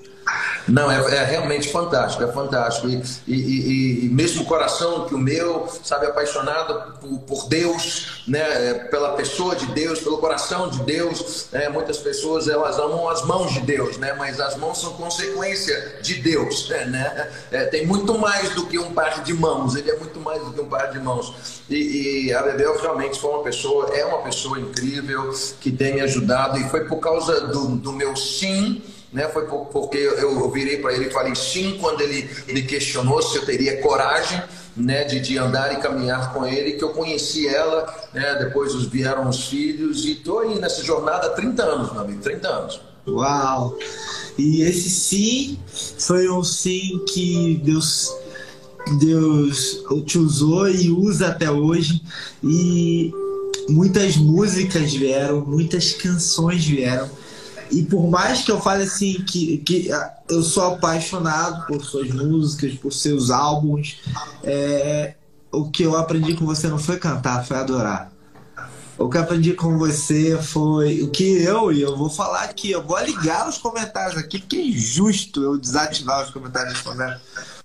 Não, 0.68 0.90
é, 0.90 1.16
é, 1.16 1.24
realmente 1.24 1.70
fantástico, 1.70 2.22
é 2.22 2.30
fantástico. 2.30 2.88
E, 2.88 3.02
e, 3.26 3.34
e, 3.34 4.06
e, 4.06 4.08
mesmo 4.08 4.44
coração 4.44 5.06
que 5.06 5.14
o 5.14 5.18
meu, 5.18 5.68
sabe, 5.82 6.06
apaixonado 6.06 6.98
por, 7.00 7.18
por, 7.20 7.48
Deus, 7.48 8.22
né, 8.28 8.40
é, 8.40 8.74
pela 8.74 9.14
pessoa 9.14 9.56
de 9.56 9.66
Deus, 9.66 9.98
pelo 10.00 10.18
coração 10.18 10.68
de 10.68 10.82
Deus. 10.84 11.48
Né, 11.50 11.68
muitas 11.68 11.98
pessoas 11.98 12.48
elas 12.48 12.78
amam 12.78 13.08
as 13.08 13.24
mãos 13.24 13.52
de 13.52 13.60
Deus, 13.60 13.98
né, 13.98 14.14
mas 14.16 14.40
as 14.40 14.56
mãos 14.56 14.80
são 14.80 14.92
consequência 14.92 15.98
de 16.00 16.14
Deus. 16.14 16.68
Né, 16.68 17.30
é, 17.50 17.64
tem 17.64 17.84
muito 17.84 18.16
mais 18.18 18.50
do 18.50 18.66
que 18.66 18.78
um 18.78 18.92
par 18.92 19.22
de 19.22 19.34
mãos, 19.34 19.74
ele 19.74 19.90
é 19.90 19.98
muito 19.98 20.20
mais 20.20 20.42
do 20.42 20.52
que 20.52 20.60
um 20.60 20.68
par 20.68 20.90
de 20.90 21.00
mãos. 21.00 21.62
E, 21.68 22.32
a 22.32 22.42
Bebel 22.42 22.80
realmente 22.80 23.18
foi 23.20 23.30
uma 23.30 23.42
pessoa, 23.42 23.90
é 23.94 24.04
uma 24.04 24.18
pessoa 24.18 24.58
incrível 24.60 25.32
que 25.60 25.70
tem 25.70 25.94
me 25.94 26.00
ajudado 26.00 26.58
e 26.58 26.68
foi 26.68 26.84
por 26.84 26.98
causa 26.98 27.40
do, 27.48 27.76
do 27.76 27.92
meu 27.92 28.14
sim 28.14 28.82
né? 29.12 29.28
Foi 29.28 29.46
porque 29.46 29.98
eu 29.98 30.50
virei 30.50 30.78
para 30.78 30.92
ele 30.92 31.06
e 31.06 31.10
falei 31.10 31.34
sim 31.34 31.76
quando 31.80 32.00
ele 32.00 32.28
me 32.48 32.62
questionou 32.62 33.20
se 33.22 33.36
eu 33.36 33.44
teria 33.44 33.80
coragem 33.80 34.42
né, 34.76 35.04
de, 35.04 35.20
de 35.20 35.38
andar 35.38 35.72
e 35.72 35.76
caminhar 35.76 36.32
com 36.32 36.46
ele, 36.46 36.72
que 36.72 36.82
eu 36.82 36.90
conheci 36.90 37.46
ela, 37.46 38.08
né, 38.12 38.36
depois 38.36 38.74
vieram 38.86 39.28
os 39.28 39.48
filhos 39.48 40.04
e 40.04 40.12
estou 40.12 40.40
aí 40.40 40.58
nessa 40.58 40.82
jornada 40.82 41.26
há 41.26 41.30
30 41.30 41.62
anos, 41.62 41.92
meu 41.92 42.00
amigo, 42.00 42.22
30 42.22 42.48
anos. 42.48 42.80
Uau! 43.06 43.76
E 44.38 44.62
esse 44.62 44.88
sim 44.88 45.58
foi 45.98 46.28
um 46.30 46.42
sim 46.42 47.04
que 47.12 47.60
Deus 47.62 48.10
Deus 48.98 49.84
te 50.06 50.18
usou 50.18 50.68
e 50.68 50.90
usa 50.90 51.28
até 51.28 51.50
hoje 51.50 52.02
e 52.42 53.12
muitas 53.68 54.16
músicas 54.16 54.92
vieram, 54.94 55.44
muitas 55.44 55.92
canções 55.92 56.64
vieram 56.64 57.08
e 57.72 57.82
por 57.82 58.06
mais 58.06 58.42
que 58.42 58.52
eu 58.52 58.60
fale 58.60 58.84
assim 58.84 59.14
que, 59.24 59.58
que 59.58 59.90
ah, 59.90 60.14
eu 60.28 60.42
sou 60.42 60.74
apaixonado 60.74 61.66
por 61.66 61.82
suas 61.82 62.10
músicas, 62.10 62.74
por 62.74 62.92
seus 62.92 63.30
álbuns, 63.30 64.00
é, 64.44 65.14
o 65.50 65.70
que 65.70 65.82
eu 65.82 65.96
aprendi 65.96 66.34
com 66.34 66.44
você 66.44 66.68
não 66.68 66.78
foi 66.78 66.98
cantar, 66.98 67.44
foi 67.46 67.56
adorar. 67.56 68.12
O 68.98 69.08
que 69.08 69.16
eu 69.16 69.22
aprendi 69.22 69.54
com 69.54 69.78
você 69.78 70.38
foi 70.42 71.02
o 71.02 71.10
que 71.10 71.42
eu, 71.42 71.72
e 71.72 71.80
eu 71.80 71.96
vou 71.96 72.10
falar 72.10 72.42
aqui, 72.42 72.70
eu 72.70 72.82
vou 72.82 73.00
ligar 73.00 73.48
os 73.48 73.56
comentários 73.56 74.18
aqui, 74.18 74.38
porque 74.38 74.56
é 74.56 74.66
injusto 74.66 75.42
eu 75.42 75.58
desativar 75.58 76.22
os 76.22 76.30
comentários 76.30 76.74
respondendo. 76.74 77.18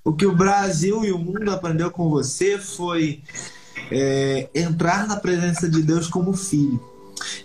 O 0.06 0.14
que 0.14 0.26
o 0.26 0.34
Brasil 0.34 1.04
e 1.04 1.12
o 1.12 1.20
mundo 1.20 1.52
aprendeu 1.52 1.92
com 1.92 2.10
você 2.10 2.58
foi 2.58 3.22
é, 3.92 4.50
entrar 4.56 5.06
na 5.06 5.18
presença 5.18 5.70
de 5.70 5.82
Deus 5.82 6.08
como 6.08 6.32
filho. 6.32 6.82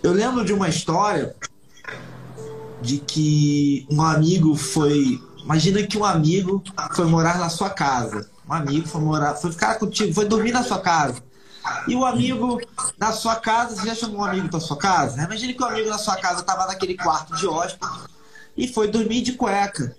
Eu 0.00 0.12
lembro 0.12 0.44
de 0.44 0.52
uma 0.52 0.68
história 0.68 1.34
de 2.82 2.98
que 2.98 3.86
um 3.88 4.02
amigo 4.02 4.54
foi. 4.56 5.22
Imagina 5.42 5.82
que 5.82 5.96
um 5.96 6.04
amigo 6.04 6.62
foi 6.94 7.06
morar 7.06 7.38
na 7.38 7.48
sua 7.48 7.70
casa. 7.70 8.28
Um 8.48 8.52
amigo 8.52 8.86
foi 8.86 9.00
morar, 9.00 9.34
foi 9.34 9.52
ficar 9.52 9.76
contigo, 9.78 10.12
foi 10.12 10.24
dormir 10.24 10.52
na 10.52 10.62
sua 10.62 10.80
casa. 10.80 11.22
E 11.86 11.94
o 11.94 12.04
amigo 12.04 12.60
na 12.98 13.12
sua 13.12 13.36
casa, 13.36 13.76
você 13.76 13.86
já 13.86 13.94
chamou 13.94 14.20
um 14.20 14.24
amigo 14.24 14.48
para 14.48 14.60
sua 14.60 14.76
casa? 14.76 15.22
Imagina 15.22 15.52
que 15.52 15.62
o 15.62 15.66
amigo 15.66 15.88
na 15.88 15.98
sua 15.98 16.16
casa 16.16 16.40
estava 16.40 16.66
naquele 16.66 16.96
quarto 16.96 17.36
de 17.36 17.46
hóspede 17.46 17.92
e 18.56 18.66
foi 18.66 18.88
dormir 18.88 19.22
de 19.22 19.32
cueca. 19.32 19.94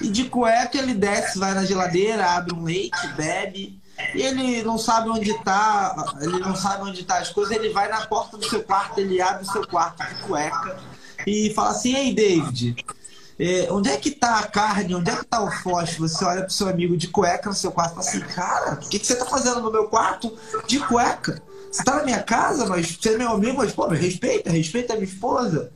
E 0.00 0.08
de 0.08 0.24
cueca 0.24 0.78
ele 0.78 0.94
desce, 0.94 1.38
vai 1.38 1.54
na 1.54 1.64
geladeira, 1.64 2.26
abre 2.26 2.54
um 2.54 2.64
leite, 2.64 3.06
bebe. 3.14 3.78
E 4.14 4.22
ele 4.22 4.62
não 4.62 4.78
sabe 4.78 5.10
onde 5.10 5.30
está, 5.30 6.16
ele 6.20 6.38
não 6.38 6.56
sabe 6.56 6.88
onde 6.88 7.04
tá 7.04 7.18
as 7.18 7.28
coisas, 7.28 7.54
ele 7.54 7.68
vai 7.68 7.88
na 7.88 8.06
porta 8.06 8.38
do 8.38 8.48
seu 8.48 8.62
quarto, 8.62 8.98
ele 8.98 9.20
abre 9.20 9.44
o 9.44 9.52
seu 9.52 9.66
quarto 9.66 10.02
de 10.02 10.14
cueca 10.22 10.78
e 11.26 11.52
fala 11.54 11.70
assim: 11.70 11.94
Ei, 11.94 12.14
David, 12.14 12.76
é, 13.38 13.66
onde 13.72 13.88
é 13.88 13.96
que 13.96 14.10
tá 14.10 14.38
a 14.38 14.46
carne? 14.46 14.94
Onde 14.94 15.10
é 15.10 15.16
que 15.16 15.24
tá 15.24 15.42
o 15.42 15.50
fósforo? 15.50 16.08
Você 16.08 16.24
olha 16.24 16.42
pro 16.42 16.52
seu 16.52 16.68
amigo 16.68 16.96
de 16.96 17.08
cueca 17.08 17.48
no 17.48 17.54
seu 17.56 17.72
quarto 17.72 17.92
e 17.92 17.94
fala 17.96 18.08
assim, 18.08 18.20
cara, 18.20 18.74
o 18.74 18.88
que, 18.88 18.98
que 18.98 19.06
você 19.06 19.16
tá 19.16 19.24
fazendo 19.24 19.60
no 19.60 19.70
meu 19.70 19.88
quarto 19.88 20.36
de 20.66 20.78
cueca? 20.78 21.42
Você 21.70 21.82
tá 21.82 21.96
na 21.96 22.04
minha 22.04 22.22
casa, 22.22 22.66
mas 22.66 22.98
você 23.00 23.14
é 23.14 23.18
meu 23.18 23.30
amigo, 23.30 23.56
mas 23.58 23.72
pô, 23.72 23.88
me 23.88 23.96
respeita, 23.96 24.50
respeita 24.50 24.92
a 24.92 24.96
minha 24.96 25.08
esposa. 25.08 25.72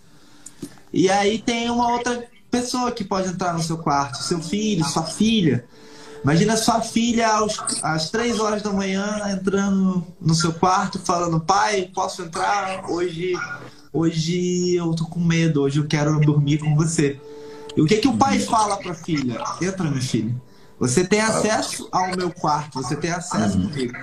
E 0.93 1.11
aí 1.11 1.39
tem 1.41 1.71
uma 1.71 1.91
outra 1.93 2.25
pessoa 2.51 2.93
que 2.93 3.03
pode 3.03 3.29
entrar 3.31 3.55
no 3.55 3.63
seu 3.63 3.79
quarto, 3.79 4.23
seu 4.23 4.41
filho, 4.41 4.85
sua 4.85 5.05
filha. 5.05 5.65
Imagina 6.23 6.57
sua 6.57 6.81
filha 6.81 7.29
aos, 7.29 7.59
às 7.83 8.11
três 8.11 8.39
horas 8.39 8.63
da 8.63 8.71
manhã 8.71 9.23
entrando 9.31 10.07
no 10.21 10.35
seu 10.35 10.53
quarto 10.53 10.99
falando, 10.99 11.41
pai, 11.41 11.91
posso 11.95 12.23
entrar? 12.23 12.91
Hoje, 12.91 13.35
hoje 13.93 14.75
eu 14.75 14.95
tô 14.95 15.05
com 15.05 15.21
medo, 15.21 15.63
hoje 15.63 15.79
eu 15.79 15.87
quero 15.87 16.19
dormir 16.21 16.59
com 16.59 16.75
você. 16.75 17.19
E 17.77 17.81
o 17.81 17.87
que, 17.87 17.99
que 17.99 18.09
o 18.09 18.17
pai 18.17 18.39
fala 18.39 18.77
para 18.77 18.93
a 18.93 18.95
filha? 18.95 19.43
Entra, 19.61 19.91
meu 19.91 20.01
filho. 20.01 20.41
Você 20.79 21.05
tem 21.05 21.21
acesso 21.21 21.89
ao 21.91 22.17
meu 22.17 22.31
quarto, 22.31 22.83
você 22.83 22.97
tem 22.97 23.11
acesso 23.11 23.59
uhum. 23.59 23.69
comigo. 23.69 23.95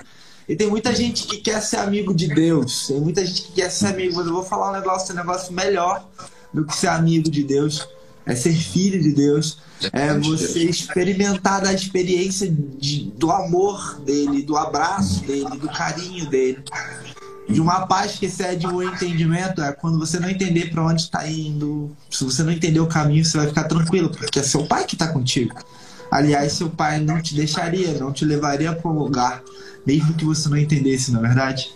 E 0.48 0.54
tem 0.54 0.68
muita 0.68 0.94
gente 0.94 1.26
que 1.26 1.38
quer 1.38 1.60
ser 1.62 1.78
amigo 1.78 2.12
de 2.12 2.28
Deus, 2.28 2.88
tem 2.88 3.00
muita 3.00 3.24
gente 3.24 3.42
que 3.42 3.52
quer 3.52 3.70
ser 3.70 3.86
amigo, 3.86 4.16
mas 4.16 4.26
eu 4.26 4.32
vou 4.32 4.44
falar 4.44 4.70
um 4.70 4.72
negócio, 4.72 5.14
um 5.14 5.16
negócio 5.16 5.52
melhor 5.52 6.06
do 6.52 6.66
que 6.66 6.76
ser 6.76 6.88
amigo 6.88 7.30
de 7.30 7.42
Deus, 7.42 7.88
é 8.26 8.34
ser 8.34 8.52
filho 8.52 9.00
de 9.02 9.12
Deus, 9.12 9.58
é 9.92 10.12
você 10.18 10.64
experimentar 10.64 11.62
da 11.62 11.72
experiência 11.72 12.50
de, 12.50 13.04
do 13.16 13.30
amor 13.30 14.00
dele, 14.00 14.42
do 14.42 14.56
abraço 14.56 15.24
dele, 15.24 15.56
do 15.56 15.68
carinho 15.68 16.28
dele 16.28 16.62
de 17.48 17.60
uma 17.60 17.86
paz 17.86 18.12
que 18.12 18.26
excede 18.26 18.66
o 18.66 18.82
entendimento 18.82 19.62
é 19.62 19.72
quando 19.72 19.98
você 19.98 20.18
não 20.18 20.28
entender 20.28 20.70
para 20.70 20.84
onde 20.84 21.02
está 21.02 21.28
indo. 21.28 21.94
Se 22.10 22.24
você 22.24 22.42
não 22.42 22.52
entender 22.52 22.80
o 22.80 22.86
caminho, 22.86 23.24
você 23.24 23.36
vai 23.36 23.48
ficar 23.48 23.64
tranquilo, 23.64 24.10
porque 24.10 24.38
é 24.38 24.42
seu 24.42 24.66
pai 24.66 24.84
que 24.84 24.94
está 24.94 25.08
contigo. 25.08 25.54
Aliás, 26.10 26.52
seu 26.52 26.70
pai 26.70 27.00
não 27.00 27.20
te 27.20 27.34
deixaria, 27.34 27.92
não 27.94 28.12
te 28.12 28.24
levaria 28.24 28.72
para 28.72 28.90
um 28.90 28.94
lugar, 28.94 29.42
mesmo 29.86 30.14
que 30.14 30.24
você 30.24 30.48
não 30.48 30.56
entendesse, 30.56 31.10
na 31.10 31.18
é 31.18 31.22
verdade? 31.22 31.72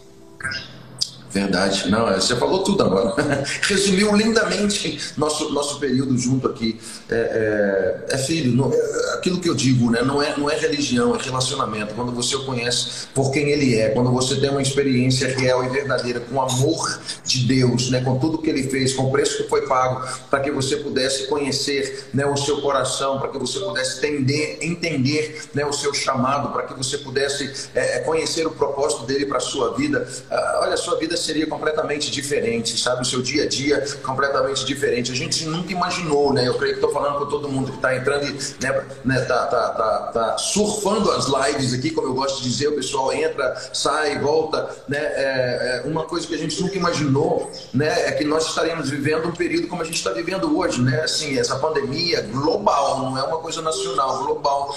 Verdade. 1.31 1.91
Não, 1.91 2.07
você 2.07 2.35
falou 2.37 2.63
tudo 2.65 2.83
agora. 2.83 3.45
Resumiu 3.63 4.15
lindamente 4.17 4.99
nosso, 5.17 5.51
nosso 5.53 5.79
período 5.79 6.17
junto 6.17 6.49
aqui. 6.49 6.81
É, 7.09 8.05
é, 8.11 8.15
é 8.15 8.19
filho, 8.19 8.55
não, 8.55 8.73
é, 8.73 9.15
aquilo 9.15 9.41
que 9.41 9.49
eu 9.49 9.55
digo, 9.55 9.91
né? 9.91 10.03
não, 10.03 10.23
é, 10.23 10.37
não 10.37 10.51
é 10.51 10.57
religião, 10.57 11.15
é 11.15 11.23
relacionamento. 11.23 11.95
Quando 11.95 12.13
você 12.13 12.35
o 12.37 12.45
conhece 12.45 13.07
por 13.15 13.31
quem 13.31 13.51
ele 13.51 13.77
é, 13.77 13.91
quando 13.91 14.11
você 14.11 14.37
tem 14.37 14.51
uma 14.51 14.63
experiência 14.63 15.29
real 15.37 15.65
e 15.65 15.69
verdadeira 15.69 16.21
com 16.21 16.37
o 16.37 16.41
amor 16.41 17.01
de 17.25 17.47
Deus, 17.47 17.91
né? 17.91 18.01
com 18.03 18.19
tudo 18.19 18.39
que 18.39 18.49
ele 18.49 18.65
fez, 18.65 18.95
com 18.95 19.05
o 19.05 19.13
preço 19.13 19.43
que 19.43 19.49
foi 19.49 19.67
pago, 19.67 20.07
para 20.31 20.41
que 20.41 20.51
você 20.51 20.77
pudesse 20.77 21.27
conhecer 21.27 22.09
né, 22.15 22.25
o 22.27 22.37
seu 22.37 22.61
coração, 22.61 23.19
para 23.19 23.29
que 23.29 23.39
você 23.39 23.59
pudesse 23.59 23.99
entender, 23.99 24.59
entender 24.63 25.43
né, 25.55 25.65
o 25.65 25.73
seu 25.73 25.93
chamado, 25.93 26.53
para 26.53 26.63
que 26.63 26.75
você 26.75 26.99
pudesse 26.99 27.69
é, 27.75 27.99
é 27.99 28.01
conhecer 28.01 28.47
o 28.47 28.51
propósito 28.51 29.05
dele 29.05 29.27
para 29.27 29.41
sua 29.41 29.75
vida. 29.75 30.09
Ah, 30.31 30.61
olha, 30.63 30.75
a 30.75 30.77
sua 30.77 30.99
vida 30.99 31.17
seria 31.29 31.47
completamente 31.47 32.11
diferente, 32.11 32.81
sabe? 32.81 33.03
O 33.03 33.05
seu 33.05 33.21
dia 33.21 33.45
a 33.45 33.49
dia 33.49 33.85
completamente 34.03 34.65
diferente. 34.65 35.13
A 35.13 35.15
gente 35.15 35.45
nunca 35.45 35.71
imaginou, 35.73 36.33
né? 36.33 36.49
Eu 36.49 36.55
creio 36.55 36.75
que 36.75 36.81
estou 36.81 36.93
falando 36.93 37.19
com 37.19 37.27
todo 37.27 37.49
mundo 37.49 37.71
que 37.71 37.77
está 37.77 37.95
entrando 37.95 38.25
e 38.27 38.33
né, 38.63 38.85
né, 39.05 39.21
tá, 39.21 39.47
tá, 39.47 39.69
tá, 39.71 39.99
tá, 40.13 40.39
surfando 40.39 41.11
as 41.11 41.27
lives 41.27 41.75
aqui, 41.75 41.91
como 41.91 42.09
eu 42.09 42.15
gosto 42.15 42.43
de 42.43 42.49
dizer, 42.49 42.69
o 42.69 42.77
pessoal 42.77 43.13
entra, 43.13 43.55
sai, 43.75 44.19
volta, 44.19 44.75
né? 44.89 44.99
É, 44.99 45.83
é 45.85 45.89
uma 45.89 46.05
coisa 46.05 46.27
que 46.27 46.35
a 46.35 46.39
gente 46.39 46.61
nunca 46.63 46.77
imaginou, 46.77 47.51
né? 47.75 48.09
É 48.09 48.13
que 48.13 48.25
nós 48.25 48.47
estaremos 48.47 48.89
vivendo 48.89 49.29
um 49.29 49.33
período 49.33 49.69
como 49.69 49.83
a 49.83 49.85
gente 49.85 49.97
está 49.97 50.11
vivendo 50.11 50.59
hoje, 50.59 50.81
né? 50.81 51.03
Assim, 51.03 51.39
essa 51.39 51.57
pandemia 51.57 52.23
global, 52.23 52.99
não 53.01 53.19
é 53.19 53.23
uma 53.23 53.39
coisa 53.39 53.61
nacional, 53.61 54.25
global, 54.25 54.75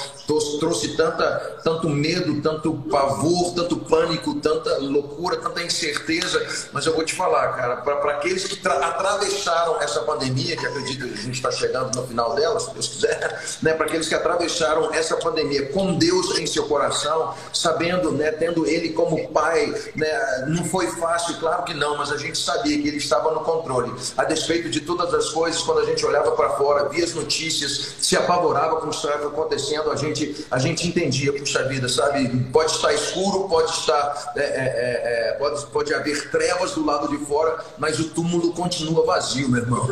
trouxe 0.59 0.97
tanta, 0.97 1.59
tanto 1.63 1.89
medo, 1.89 2.41
tanto 2.41 2.73
pavor, 2.91 3.53
tanto 3.53 3.77
pânico, 3.77 4.35
tanta 4.35 4.77
loucura, 4.79 5.37
tanta 5.37 5.63
incerteza 5.63 6.30
mas 6.71 6.85
eu 6.85 6.93
vou 6.93 7.03
te 7.03 7.13
falar, 7.13 7.53
cara, 7.53 7.77
para 7.77 8.11
aqueles 8.11 8.45
que 8.45 8.67
atravessaram 8.67 9.81
essa 9.81 10.01
pandemia, 10.01 10.55
que 10.55 10.65
acredito 10.65 11.07
que 11.07 11.13
a 11.13 11.23
gente 11.23 11.35
está 11.35 11.51
chegando 11.51 11.95
no 11.95 12.07
final 12.07 12.35
dela, 12.35 12.59
se 12.59 12.73
Deus 12.73 12.87
quiser, 12.87 13.41
né, 13.61 13.73
para 13.73 13.85
aqueles 13.85 14.07
que 14.07 14.15
atravessaram 14.15 14.93
essa 14.93 15.15
pandemia 15.17 15.67
com 15.67 15.97
Deus 15.97 16.37
em 16.37 16.45
seu 16.45 16.65
coração, 16.67 17.35
sabendo, 17.53 18.11
né, 18.11 18.31
tendo 18.31 18.65
Ele 18.67 18.89
como 18.89 19.27
Pai, 19.29 19.73
né, 19.95 20.45
não 20.47 20.63
foi 20.65 20.87
fácil, 20.87 21.37
claro 21.39 21.63
que 21.63 21.73
não, 21.73 21.97
mas 21.97 22.11
a 22.11 22.17
gente 22.17 22.37
sabia 22.37 22.79
que 22.81 22.87
Ele 22.87 22.97
estava 22.97 23.31
no 23.31 23.41
controle. 23.41 23.93
A 24.17 24.23
despeito 24.23 24.69
de 24.69 24.81
todas 24.81 25.13
as 25.13 25.29
coisas, 25.29 25.61
quando 25.61 25.79
a 25.79 25.85
gente 25.85 26.05
olhava 26.05 26.31
para 26.31 26.49
fora, 26.51 26.89
via 26.89 27.03
as 27.03 27.13
notícias, 27.13 27.95
se 27.99 28.15
apavorava 28.15 28.77
com 28.77 28.87
o 28.87 28.89
que 28.89 28.95
estava 28.95 29.27
acontecendo, 29.27 29.91
a 29.91 29.95
gente, 29.95 30.45
a 30.49 30.59
gente 30.59 30.87
entendia, 30.87 31.33
puxa 31.33 31.63
vida, 31.67 31.87
sabe? 31.87 32.27
Pode 32.51 32.71
estar 32.71 32.93
escuro, 32.93 33.47
pode 33.47 33.71
estar, 33.71 34.33
é, 34.35 34.41
é, 34.41 35.29
é, 35.29 35.31
pode, 35.33 35.65
pode 35.67 35.93
haver 35.93 36.20
trevas 36.29 36.71
do 36.71 36.85
lado 36.85 37.07
de 37.07 37.23
fora, 37.25 37.63
mas 37.77 37.99
o 37.99 38.05
túmulo 38.09 38.53
continua 38.53 39.05
vazio, 39.05 39.49
meu 39.49 39.61
irmão. 39.61 39.87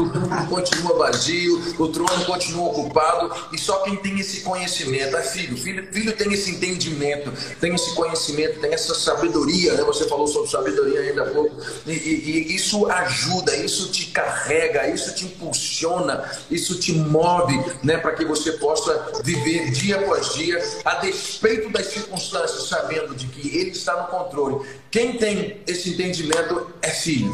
o 0.00 0.10
túmulo 0.10 0.46
continua 0.48 0.98
vazio, 0.98 1.74
o 1.78 1.88
trono 1.88 2.24
continua 2.24 2.68
ocupado, 2.68 3.30
e 3.52 3.58
só 3.58 3.78
quem 3.82 3.96
tem 3.96 4.18
esse 4.18 4.40
conhecimento 4.40 5.16
é 5.16 5.22
filho. 5.22 5.56
Filho, 5.56 5.92
filho 5.92 6.12
tem 6.12 6.32
esse 6.32 6.50
entendimento, 6.50 7.32
tem 7.60 7.74
esse 7.74 7.94
conhecimento, 7.94 8.60
tem 8.60 8.72
essa 8.72 8.94
sabedoria, 8.94 9.74
né? 9.74 9.82
Você 9.84 10.06
falou 10.06 10.26
sobre 10.26 10.50
sabedoria 10.50 11.00
ainda 11.00 11.22
há 11.22 11.26
pouco, 11.26 11.56
e, 11.86 11.92
e, 11.92 12.50
e 12.50 12.54
isso 12.54 12.86
ajuda, 12.86 13.56
isso 13.56 13.90
te 13.90 14.06
carrega, 14.06 14.88
isso 14.88 15.14
te 15.14 15.24
impulsiona, 15.26 16.28
isso 16.50 16.78
te 16.78 16.92
move, 16.92 17.58
né? 17.82 17.98
Para 17.98 18.12
que 18.12 18.24
você 18.24 18.52
possa 18.52 19.22
viver 19.22 19.70
dia 19.70 19.96
após 19.96 20.34
dia, 20.34 20.62
a 20.84 20.96
despeito 20.96 21.70
das 21.70 21.86
circunstâncias, 21.86 22.68
sabendo 22.68 23.14
de 23.14 23.26
que 23.26 23.56
Ele 23.56 23.70
está 23.70 24.00
no 24.00 24.08
controle. 24.08 24.66
Quem 24.90 25.12
tem 25.14 25.60
esse 25.66 25.90
entendimento 25.90 26.68
é 26.82 26.90
filho. 26.90 27.32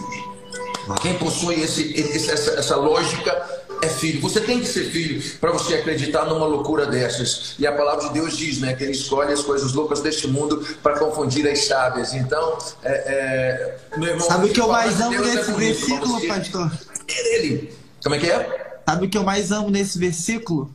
Quem 1.00 1.14
possui 1.14 1.60
esse, 1.62 1.92
esse, 1.94 2.30
essa, 2.30 2.50
essa 2.52 2.76
lógica 2.76 3.64
é 3.82 3.88
filho. 3.88 4.20
Você 4.20 4.40
tem 4.40 4.60
que 4.60 4.66
ser 4.66 4.84
filho 4.90 5.22
para 5.40 5.52
você 5.52 5.74
acreditar 5.74 6.26
numa 6.26 6.46
loucura 6.46 6.86
dessas. 6.86 7.54
E 7.58 7.66
a 7.66 7.72
palavra 7.72 8.08
de 8.08 8.14
Deus 8.14 8.36
diz, 8.36 8.58
né, 8.58 8.74
que 8.74 8.84
Ele 8.84 8.92
escolhe 8.92 9.32
as 9.32 9.42
coisas 9.42 9.72
loucas 9.72 10.00
deste 10.00 10.28
mundo 10.28 10.64
para 10.82 10.98
confundir 10.98 11.46
as 11.48 11.64
sábias. 11.64 12.14
Então, 12.14 12.58
é, 12.84 12.92
é, 12.92 13.78
meu 13.96 14.10
irmão, 14.10 14.26
sabe 14.28 14.46
o 14.46 14.52
que 14.52 14.60
eu 14.60 14.68
mais 14.68 15.00
amo 15.00 15.20
nesse 15.20 15.50
é 15.50 15.54
versículo, 15.54 16.26
pastor? 16.28 16.72
Ele. 17.08 17.72
Como 18.02 18.14
é 18.14 18.18
que 18.18 18.30
é? 18.30 18.80
Sabe 18.88 19.06
o 19.06 19.10
que 19.10 19.18
eu 19.18 19.24
mais 19.24 19.50
amo 19.50 19.70
nesse 19.70 19.98
versículo? 19.98 20.70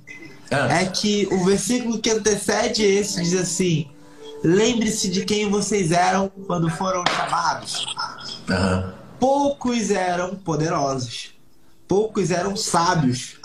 Ah. 0.49 0.81
É 0.81 0.85
que 0.85 1.27
o 1.31 1.45
versículo 1.45 1.99
que 1.99 2.09
antecede 2.09 2.83
esse 2.83 3.21
diz 3.21 3.35
assim: 3.35 3.89
Lembre-se 4.43 5.09
de 5.09 5.23
quem 5.23 5.49
vocês 5.49 5.91
eram 5.91 6.31
quando 6.47 6.69
foram 6.69 7.03
chamados. 7.05 7.85
Uhum. 8.49 8.93
Poucos 9.19 9.91
eram 9.91 10.35
poderosos, 10.35 11.35
poucos 11.87 12.31
eram 12.31 12.55
sábios, 12.55 13.37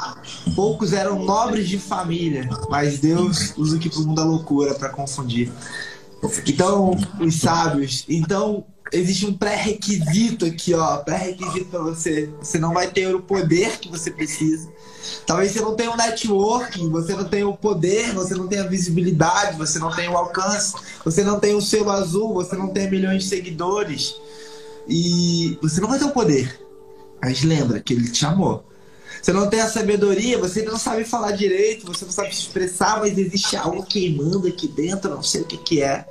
poucos 0.54 0.94
eram 0.94 1.22
nobres 1.22 1.68
de 1.68 1.78
família, 1.78 2.48
mas 2.70 2.98
Deus 2.98 3.52
usa 3.58 3.76
o 3.76 3.78
que 3.78 3.90
para 3.90 4.00
o 4.00 4.06
mundo 4.06 4.20
é 4.20 4.24
loucura 4.24 4.74
para 4.74 4.88
confundir. 4.88 5.52
Então, 6.46 6.96
os 7.20 7.36
sábios. 7.36 8.04
Então, 8.08 8.64
existe 8.90 9.26
um 9.26 9.34
pré-requisito 9.34 10.46
aqui, 10.46 10.72
ó. 10.72 10.96
Pré-requisito 10.98 11.66
para 11.66 11.80
você. 11.80 12.30
Você 12.40 12.58
não 12.58 12.72
vai 12.72 12.90
ter 12.90 13.14
o 13.14 13.20
poder 13.20 13.78
que 13.78 13.90
você 13.90 14.10
precisa 14.10 14.68
Talvez 15.26 15.52
você 15.52 15.60
não 15.60 15.74
tenha 15.74 15.90
um 15.90 15.96
networking, 15.96 16.90
você 16.90 17.14
não 17.14 17.24
tenha 17.24 17.48
o 17.48 17.56
poder, 17.56 18.12
você 18.12 18.34
não 18.34 18.46
tenha 18.46 18.68
visibilidade, 18.68 19.56
você 19.56 19.78
não 19.78 19.94
tenha 19.94 20.10
o 20.10 20.16
alcance, 20.16 20.74
você 21.04 21.22
não 21.22 21.40
tem 21.40 21.54
o 21.54 21.60
selo 21.60 21.90
azul, 21.90 22.34
você 22.34 22.56
não 22.56 22.68
tem 22.68 22.90
milhões 22.90 23.24
de 23.24 23.28
seguidores. 23.28 24.16
E 24.88 25.58
você 25.60 25.80
não 25.80 25.88
vai 25.88 25.98
ter 25.98 26.04
o 26.04 26.10
poder. 26.10 26.60
Mas 27.20 27.42
lembra 27.42 27.80
que 27.80 27.92
ele 27.92 28.08
te 28.08 28.18
chamou. 28.18 28.64
Você 29.20 29.32
não 29.32 29.48
tem 29.48 29.60
a 29.60 29.68
sabedoria, 29.68 30.38
você 30.38 30.62
não 30.62 30.78
sabe 30.78 31.04
falar 31.04 31.32
direito, 31.32 31.86
você 31.86 32.04
não 32.04 32.12
sabe 32.12 32.34
se 32.34 32.42
expressar, 32.42 33.00
mas 33.00 33.18
existe 33.18 33.56
algo 33.56 33.84
queimando 33.84 34.46
aqui 34.46 34.68
dentro, 34.68 35.10
não 35.10 35.22
sei 35.22 35.40
o 35.40 35.44
que, 35.44 35.56
que 35.56 35.82
é. 35.82 36.06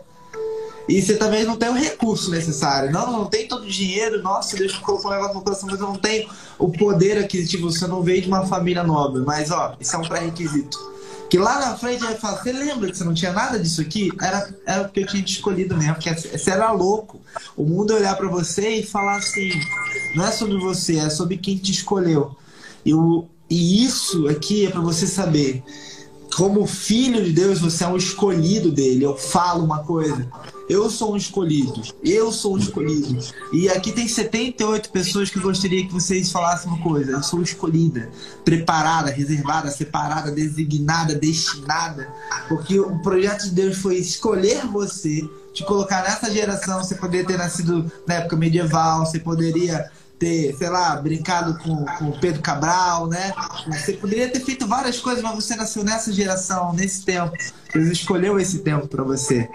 E 0.88 1.02
você 1.02 1.16
também 1.16 1.44
não 1.44 1.58
tem 1.58 1.70
o 1.70 1.74
recurso 1.74 2.30
necessário. 2.30 2.92
Não, 2.92 3.12
não 3.12 3.26
tem 3.26 3.48
todo 3.48 3.64
o 3.64 3.70
dinheiro. 3.70 4.22
Nossa, 4.22 4.56
Deus 4.56 4.76
colocou 4.78 5.10
um 5.10 5.14
negócio 5.14 5.36
no 5.36 5.42
coração, 5.42 5.70
mas 5.70 5.80
eu 5.80 5.88
não 5.88 5.96
tenho 5.96 6.30
o 6.60 6.72
poder 6.72 7.18
aquisitivo. 7.18 7.72
Você 7.72 7.88
não 7.88 8.04
veio 8.04 8.22
de 8.22 8.28
uma 8.28 8.46
família 8.46 8.84
nobre. 8.84 9.24
Mas, 9.24 9.50
ó, 9.50 9.76
isso 9.80 9.96
é 9.96 10.00
um 10.00 10.08
pré-requisito. 10.08 10.78
Que 11.30 11.40
lá 11.40 11.60
na 11.60 11.76
frente 11.76 12.04
vai 12.04 12.16
falar: 12.16 12.42
Você 12.42 12.52
lembra 12.52 12.92
que 12.92 12.98
você 12.98 13.04
não 13.04 13.16
tinha 13.16 13.34
nada 13.34 13.60
disso 13.60 13.82
aqui? 13.82 14.12
Era, 14.22 14.54
era 14.66 14.84
porque 14.84 15.00
eu 15.00 15.08
tinha 15.08 15.24
te 15.24 15.34
escolhido 15.34 15.76
mesmo. 15.76 15.96
Porque 15.96 16.14
você 16.14 16.52
era 16.52 16.72
louco. 16.72 17.20
O 17.58 17.64
mundo 17.64 17.96
olhar 17.96 18.16
para 18.16 18.28
você 18.28 18.76
e 18.76 18.84
falar 18.84 19.18
assim: 19.18 19.50
Não 20.14 20.26
é 20.26 20.32
sobre 20.32 20.58
você, 20.60 20.98
é 20.98 21.10
sobre 21.10 21.38
quem 21.38 21.58
te 21.58 21.72
escolheu. 21.72 22.36
E, 22.86 22.94
o, 22.94 23.26
e 23.50 23.84
isso 23.84 24.28
aqui 24.28 24.68
é 24.68 24.70
para 24.70 24.82
você 24.82 25.08
saber 25.08 25.64
como 26.36 26.68
filho 26.68 27.24
de 27.24 27.32
Deus, 27.32 27.60
você 27.60 27.84
é 27.84 27.88
um 27.88 27.98
escolhido 27.98 28.72
dele. 28.72 29.04
Eu 29.04 29.16
falo 29.16 29.64
uma 29.64 29.84
coisa. 29.84 30.30
Eu 30.68 30.90
sou 30.90 31.14
um 31.14 31.18
escolhido. 31.18 31.82
Eu 32.04 32.32
sou 32.32 32.56
um 32.56 32.58
escolhido. 32.58 33.20
E 33.54 33.70
aqui 33.70 33.92
tem 33.92 34.08
78 34.08 34.90
pessoas 34.90 35.30
que 35.30 35.40
gostaria 35.40 35.86
que 35.86 35.94
vocês 35.94 36.32
falassem 36.32 36.68
uma 36.68 36.82
coisa. 36.82 37.12
Eu 37.12 37.24
sou 37.24 37.42
escolhida, 37.42 38.10
preparada, 38.44 39.12
reservada, 39.12 39.70
separada, 39.70 40.32
designada, 40.32 41.14
destinada. 41.14 42.12
Porque 42.48 42.80
o 42.80 42.98
projeto 43.00 43.44
de 43.44 43.52
Deus 43.52 43.78
foi 43.78 43.98
escolher 43.98 44.66
você, 44.66 45.28
te 45.54 45.64
colocar 45.64 46.02
nessa 46.02 46.32
geração. 46.32 46.84
Você 46.84 46.96
poderia 46.96 47.26
ter 47.26 47.38
nascido 47.38 47.92
na 48.08 48.16
época 48.16 48.36
medieval, 48.36 49.06
você 49.06 49.20
poderia 49.20 49.92
ter, 50.18 50.56
sei 50.58 50.70
lá, 50.70 50.96
brincado 50.96 51.58
com, 51.60 51.86
o 52.08 52.20
Pedro 52.20 52.42
Cabral, 52.42 53.08
né? 53.08 53.34
Você 53.68 53.94
poderia 53.94 54.30
ter 54.30 54.40
feito 54.40 54.66
várias 54.68 55.00
coisas, 55.00 55.22
mas 55.22 55.36
você 55.36 55.56
nasceu 55.56 55.84
nessa 55.84 56.12
geração, 56.12 56.74
nesse 56.74 57.04
tempo. 57.04 57.34
Deus 57.74 57.90
escolheu 57.90 58.40
esse 58.40 58.60
tempo 58.60 58.88
para 58.88 59.04
você. 59.04 59.48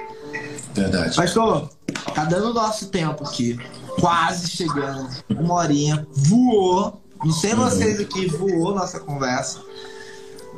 Verdade. 0.74 1.16
Pastor, 1.16 1.68
tá 2.14 2.24
dando 2.24 2.54
nosso 2.54 2.88
tempo 2.88 3.24
aqui. 3.24 3.58
Quase 3.98 4.48
chegando. 4.48 5.08
Uma 5.30 5.54
horinha. 5.54 6.06
Voou. 6.12 7.00
Não 7.24 7.32
sei 7.32 7.54
vocês 7.54 8.00
aqui, 8.00 8.26
voou 8.28 8.74
nossa 8.74 8.98
conversa. 8.98 9.60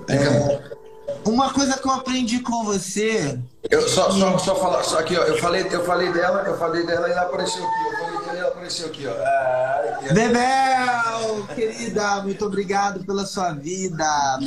É, 0.09 0.73
uma 1.25 1.53
coisa 1.53 1.77
que 1.79 1.87
eu 1.87 1.93
aprendi 1.93 2.41
com 2.41 2.65
você. 2.65 3.39
Eu 3.71 3.89
só, 3.89 4.11
só, 4.11 4.39
só 4.39 4.55
falar, 4.57 4.83
só 4.83 4.99
aqui, 4.99 5.17
ó. 5.17 5.23
Eu 5.23 5.39
falei, 5.39 5.67
eu 5.71 5.85
falei 5.85 6.13
dela, 6.13 6.43
eu 6.43 6.59
falei 6.59 6.85
dela 6.85 7.09
e 7.09 7.13
ela 7.13 7.23
apareceu 7.23 7.65
aqui. 7.65 7.85
Eu 7.85 7.99
falei 7.99 8.19
dela 8.19 8.35
e 8.35 8.39
ela 8.39 8.49
apareceu 8.49 8.87
aqui, 8.87 9.07
ó. 9.07 9.13
Ah, 9.13 9.99
Bebel, 10.13 11.47
querida, 11.55 12.23
muito 12.23 12.45
obrigado 12.45 13.05
pela 13.05 13.25
sua 13.25 13.53
vida, 13.53 14.39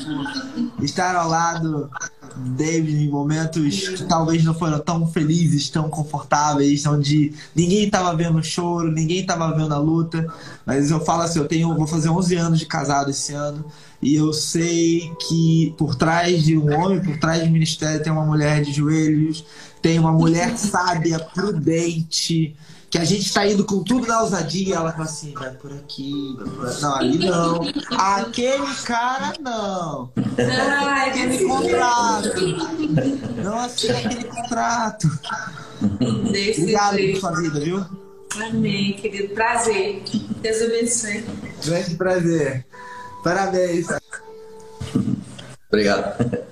por 0.76 0.84
estar 0.84 1.16
ao 1.16 1.30
lado 1.30 1.90
David 2.38 3.06
em 3.06 3.10
momentos 3.10 3.90
que 3.90 4.04
talvez 4.06 4.44
não 4.44 4.54
foram 4.54 4.80
tão 4.80 5.08
felizes, 5.08 5.70
tão 5.70 5.90
confortáveis, 5.90 6.86
onde 6.86 7.34
ninguém 7.56 7.86
estava 7.86 8.16
vendo 8.16 8.38
o 8.38 8.44
choro, 8.44 8.92
ninguém 8.92 9.20
estava 9.20 9.56
vendo 9.56 9.74
a 9.74 9.78
luta. 9.78 10.26
Mas 10.66 10.92
eu 10.92 11.00
falo 11.00 11.24
assim, 11.24 11.40
eu 11.40 11.48
tenho, 11.48 11.76
vou 11.76 11.88
fazer 11.88 12.10
11 12.10 12.36
anos 12.36 12.60
de 12.60 12.66
casado 12.66 13.10
esse 13.12 13.34
ano 13.34 13.66
e 14.02 14.16
eu 14.16 14.32
sei 14.34 15.12
que 15.28 15.74
por 15.78 15.96
trás 15.96 16.44
de 16.44 16.58
um 16.58 16.72
homem, 16.78 17.02
por 17.02 17.18
trás 17.18 17.44
do 17.44 17.50
ministério 17.50 18.04
tem 18.04 18.12
uma 18.14 18.26
mulher 18.26 18.62
de 18.62 18.72
joelhos, 18.72 19.46
tem 19.82 19.98
uma 19.98 20.12
mulher 20.12 20.58
sábia, 20.58 21.20
prudente, 21.20 22.56
que 22.90 22.98
a 22.98 23.04
gente 23.04 23.22
está 23.26 23.46
indo 23.46 23.66
com 23.66 23.84
tudo 23.84 24.08
na 24.08 24.22
ousadia, 24.22 24.76
ela 24.76 24.92
fala 24.92 25.06
assim, 25.06 25.34
vai 25.34 25.52
por 25.52 25.72
aqui, 25.72 26.36
vai 26.38 26.48
por 26.48 26.68
aqui. 26.70 26.82
Não, 26.82 26.96
ali 26.96 27.18
não. 27.18 27.62
Aquele 27.98 28.76
cara 28.86 29.34
não. 29.40 30.12
Ai, 30.38 31.10
aquele 31.10 31.46
contrato. 31.46 32.30
Não 33.44 33.60
assina 33.60 33.98
aquele 33.98 34.24
contrato. 34.24 35.08
Desse 36.32 36.62
Obrigado 36.62 36.96
jeito. 36.96 37.20
por 37.20 37.20
sua 37.20 37.42
vida, 37.42 37.60
viu? 37.60 37.86
Amém, 38.36 38.94
querido. 38.94 39.34
Prazer. 39.34 40.04
Deus 40.42 40.62
abençoe. 40.62 41.26
Grande 41.66 41.96
prazer. 41.96 42.66
Parabéns. 43.24 43.88
Obrigado. 45.68 46.46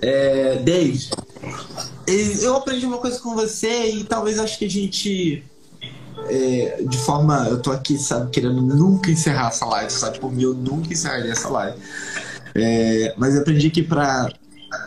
É, 0.00 0.56
Dave, 0.56 1.10
eu 2.06 2.56
aprendi 2.56 2.86
uma 2.86 2.98
coisa 2.98 3.18
com 3.20 3.34
você 3.34 3.90
e 3.90 4.04
talvez 4.04 4.38
acho 4.38 4.58
que 4.58 4.64
a 4.64 4.70
gente, 4.70 5.44
é, 6.28 6.82
de 6.88 6.98
forma. 6.98 7.46
Eu 7.48 7.60
tô 7.60 7.70
aqui, 7.70 7.98
sabe, 7.98 8.30
querendo 8.30 8.60
nunca 8.60 9.10
encerrar 9.10 9.48
essa 9.48 9.66
live, 9.66 9.92
sabe? 9.92 10.18
Por 10.18 10.32
mim, 10.32 10.42
eu 10.42 10.54
nunca 10.54 10.92
encerraria 10.92 11.32
essa 11.32 11.48
live. 11.48 11.78
É, 12.54 13.14
mas 13.16 13.34
eu 13.34 13.42
aprendi 13.42 13.70
que 13.70 13.82
para 13.82 14.32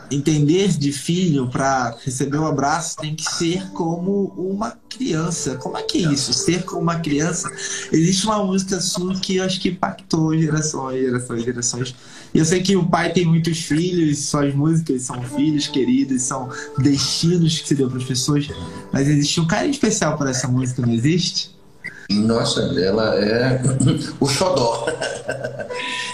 entender 0.10 0.70
de 0.78 0.92
filho, 0.92 1.48
para 1.48 1.96
receber 2.04 2.38
um 2.38 2.46
abraço, 2.46 2.98
tem 2.98 3.16
que 3.16 3.24
ser 3.24 3.70
como 3.72 4.34
uma 4.38 4.78
criança. 4.90 5.56
Como 5.56 5.78
é 5.78 5.84
que 5.84 6.06
é 6.06 6.12
isso? 6.12 6.34
Ser 6.34 6.64
como 6.64 6.82
uma 6.82 7.00
criança? 7.00 7.50
Existe 7.92 8.26
uma 8.26 8.44
música 8.44 8.80
sua 8.80 9.16
que 9.16 9.38
eu 9.38 9.44
acho 9.44 9.60
que 9.60 9.70
impactou 9.70 10.38
gerações, 10.38 11.02
gerações, 11.02 11.44
gerações. 11.44 11.96
Eu 12.36 12.44
sei 12.44 12.62
que 12.62 12.76
o 12.76 12.86
pai 12.86 13.14
tem 13.14 13.26
muitos 13.26 13.60
filhos, 13.60 14.26
suas 14.26 14.54
músicas 14.54 15.04
são 15.04 15.22
filhos 15.24 15.68
queridos, 15.68 16.22
são 16.22 16.50
destinos 16.78 17.60
que 17.60 17.70
se 17.70 17.76
deu 17.76 17.90
para 17.90 17.98
as 17.98 18.04
pessoas, 18.04 18.50
mas 18.92 19.08
existe 19.08 19.40
um 19.40 19.48
carinho 19.48 19.72
especial 19.72 20.18
para 20.18 20.32
essa 20.32 20.46
música, 20.46 20.82
não 20.82 20.92
existe? 20.92 21.56
Nossa, 22.10 22.62
ela 22.78 23.16
é 23.16 23.62
o 24.20 24.28
xodó. 24.28 24.86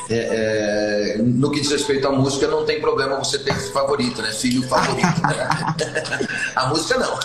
É, 0.09 1.15
é, 1.15 1.21
no 1.21 1.49
que 1.51 1.61
diz 1.61 1.71
respeito 1.71 2.07
à 2.07 2.11
música, 2.11 2.47
não 2.47 2.65
tem 2.65 2.79
problema 2.79 3.17
você 3.17 3.39
ter 3.39 3.53
favorito, 3.71 4.21
né? 4.21 4.31
Filho 4.31 4.61
favorito. 4.63 5.21
Né? 5.21 6.27
A 6.55 6.67
música 6.67 6.97
não. 6.97 7.17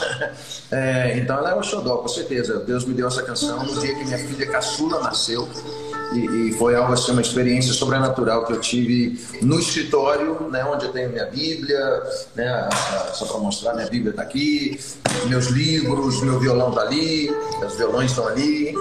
É, 0.71 1.19
então 1.19 1.39
ela 1.39 1.51
é 1.51 1.55
o 1.55 1.63
xodó, 1.63 1.99
com 1.99 2.09
certeza. 2.09 2.61
Deus 2.61 2.85
me 2.85 2.95
deu 2.95 3.09
essa 3.09 3.23
canção 3.23 3.65
no 3.65 3.81
dia 3.81 3.95
que 3.95 4.05
minha 4.05 4.19
filha 4.19 4.47
caçula 4.47 5.01
nasceu. 5.01 5.49
E, 6.13 6.49
e, 6.49 6.53
foi 6.53 6.75
algo 6.77 6.93
assim, 6.93 7.13
uma 7.13 7.21
experiência 7.21 7.73
sobrenatural 7.73 8.45
que 8.45 8.53
eu 8.53 8.61
tive 8.61 9.19
no 9.43 9.59
escritório, 9.59 10.49
né, 10.51 10.65
onde 10.65 10.87
eu 10.87 10.93
tenho 10.93 11.11
minha 11.11 11.27
Bíblia, 11.27 12.03
né, 12.35 12.69
só 13.13 13.27
para 13.27 13.39
mostrar, 13.39 13.75
minha 13.75 13.89
Bíblia 13.89 14.11
está 14.11 14.23
aqui, 14.23 14.79
meus 15.27 15.47
livros, 15.47 16.23
meu 16.23 16.39
violão 16.39 16.71
está 16.71 16.83
ali, 16.83 17.31
os 17.65 17.75
violões 17.77 18.11
estão 18.11 18.27
ali. 18.29 18.75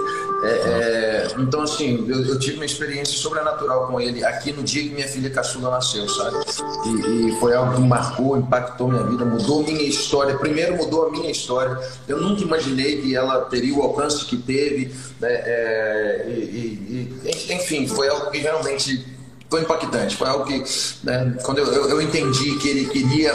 É, 0.43 0.47
é, 0.47 1.27
então, 1.39 1.61
assim, 1.61 2.05
eu, 2.07 2.23
eu, 2.23 2.39
tive 2.39 2.57
uma 2.57 2.65
experiência 2.65 3.17
sobrenatural 3.17 3.87
com 3.87 3.99
ele 3.99 4.23
aqui 4.23 4.51
no 4.51 4.61
dia 4.61 4.83
que 4.83 4.89
minha 4.89 5.07
filha 5.07 5.29
caçula 5.29 5.71
nasceu, 5.71 6.07
sabe? 6.07 6.37
E, 6.85 7.29
e, 7.29 7.39
foi 7.39 7.55
algo 7.55 7.75
que 7.75 7.81
marcou, 7.81 8.37
impactou 8.37 8.87
minha 8.89 9.03
vida, 9.03 9.25
mudou 9.25 9.63
minha 9.63 9.81
história. 9.81 10.37
Primeiro, 10.37 10.75
mudou 10.75 11.07
a 11.07 11.11
minha 11.11 11.31
história. 11.31 11.79
Eu 12.07 12.21
nunca 12.21 12.43
imaginei 12.43 13.01
que 13.01 13.15
ela 13.15 13.41
teria 13.45 13.73
o 13.73 13.81
alcance 13.81 14.23
que 14.25 14.37
teve. 14.37 14.93
Né? 15.19 15.29
É, 15.29 16.25
e, 16.27 16.31
e, 16.31 17.14
enfim, 17.49 17.87
foi 17.87 18.07
algo 18.07 18.31
que 18.31 18.39
realmente 18.39 19.05
foi 19.49 19.61
impactante. 19.61 20.15
Foi 20.15 20.27
algo 20.27 20.45
que, 20.45 20.63
né, 21.03 21.37
quando 21.43 21.59
eu, 21.59 21.67
eu, 21.67 21.89
eu, 21.89 22.01
entendi 22.01 22.57
que 22.57 22.67
ele 22.67 22.85
queria 22.85 23.33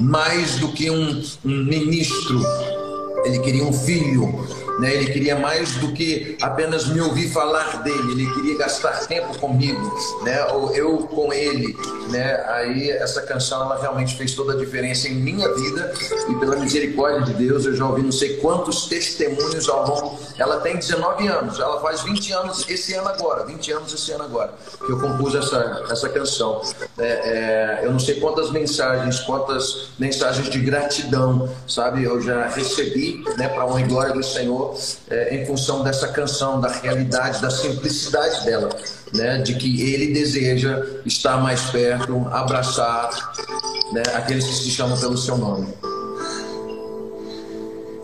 mais 0.00 0.56
do 0.56 0.68
que 0.68 0.90
um, 0.90 1.22
um 1.44 1.64
ministro, 1.64 2.40
ele 3.24 3.38
queria 3.40 3.64
um 3.64 3.72
filho 3.72 4.46
né? 4.78 4.94
Ele 4.94 5.12
queria 5.12 5.38
mais 5.38 5.74
do 5.76 5.92
que 5.92 6.36
apenas 6.40 6.86
me 6.86 7.00
ouvir 7.00 7.28
falar 7.28 7.82
dele, 7.82 8.12
ele 8.12 8.34
queria 8.34 8.58
gastar 8.58 9.06
tempo 9.06 9.38
comigo, 9.38 9.94
né? 10.22 10.44
ou 10.46 10.74
eu 10.74 10.98
com 11.08 11.32
ele. 11.32 11.76
Né? 12.10 12.42
Aí 12.48 12.90
essa 12.90 13.22
canção 13.22 13.62
ela 13.62 13.80
realmente 13.80 14.16
fez 14.16 14.34
toda 14.34 14.54
a 14.54 14.56
diferença 14.56 15.08
em 15.08 15.14
minha 15.14 15.52
vida 15.54 15.92
e 16.28 16.34
pela 16.36 16.56
misericórdia 16.56 17.22
de 17.22 17.34
Deus 17.34 17.66
eu 17.66 17.74
já 17.74 17.86
ouvi 17.86 18.02
não 18.02 18.12
sei 18.12 18.36
quantos 18.36 18.86
testemunhos 18.86 19.68
ao 19.68 19.86
longo. 19.86 20.18
Ela 20.38 20.60
tem 20.60 20.76
19 20.76 21.26
anos, 21.26 21.58
ela 21.58 21.80
faz 21.80 22.02
20 22.02 22.32
anos 22.32 22.68
esse 22.68 22.94
ano 22.94 23.08
agora, 23.08 23.44
20 23.44 23.72
anos 23.72 23.92
esse 23.92 24.12
ano 24.12 24.24
agora 24.24 24.54
que 24.84 24.92
eu 24.92 25.00
compus 25.00 25.34
essa, 25.34 25.84
essa 25.90 26.08
canção. 26.08 26.62
É, 26.96 27.04
é, 27.06 27.80
eu 27.82 27.92
não 27.92 27.98
sei 27.98 28.20
quantas 28.20 28.50
mensagens, 28.50 29.20
quantas 29.20 29.90
mensagens 29.98 30.48
de 30.48 30.58
gratidão, 30.60 31.48
sabe? 31.66 32.04
Eu 32.04 32.20
já 32.20 32.46
recebi, 32.48 33.22
né, 33.36 33.48
para 33.48 33.66
honra 33.66 33.80
e 33.80 33.84
glória 33.84 34.14
do 34.14 34.22
Senhor 34.22 34.67
é, 35.10 35.36
em 35.36 35.46
função 35.46 35.82
dessa 35.82 36.08
canção, 36.08 36.60
da 36.60 36.68
realidade, 36.68 37.40
da 37.40 37.50
simplicidade 37.50 38.44
dela, 38.44 38.68
né, 39.12 39.38
de 39.38 39.54
que 39.54 39.82
ele 39.82 40.12
deseja 40.12 40.84
estar 41.04 41.38
mais 41.38 41.62
perto, 41.70 42.26
abraçar 42.30 43.10
né, 43.92 44.02
aqueles 44.14 44.44
que 44.44 44.54
se 44.54 44.70
chamam 44.70 44.98
pelo 44.98 45.16
seu 45.16 45.36
nome. 45.36 45.72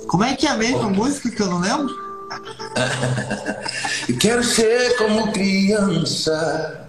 Como 0.07 0.23
é 0.23 0.35
que 0.37 0.47
é 0.47 0.51
a 0.51 0.57
mesma 0.57 0.89
música 0.89 1.31
que 1.31 1.43
eu 1.43 1.47
não 1.47 1.61
lembro? 1.61 1.93
Quero 4.21 4.43
ser 4.43 4.97
como 4.97 5.33
criança 5.33 6.85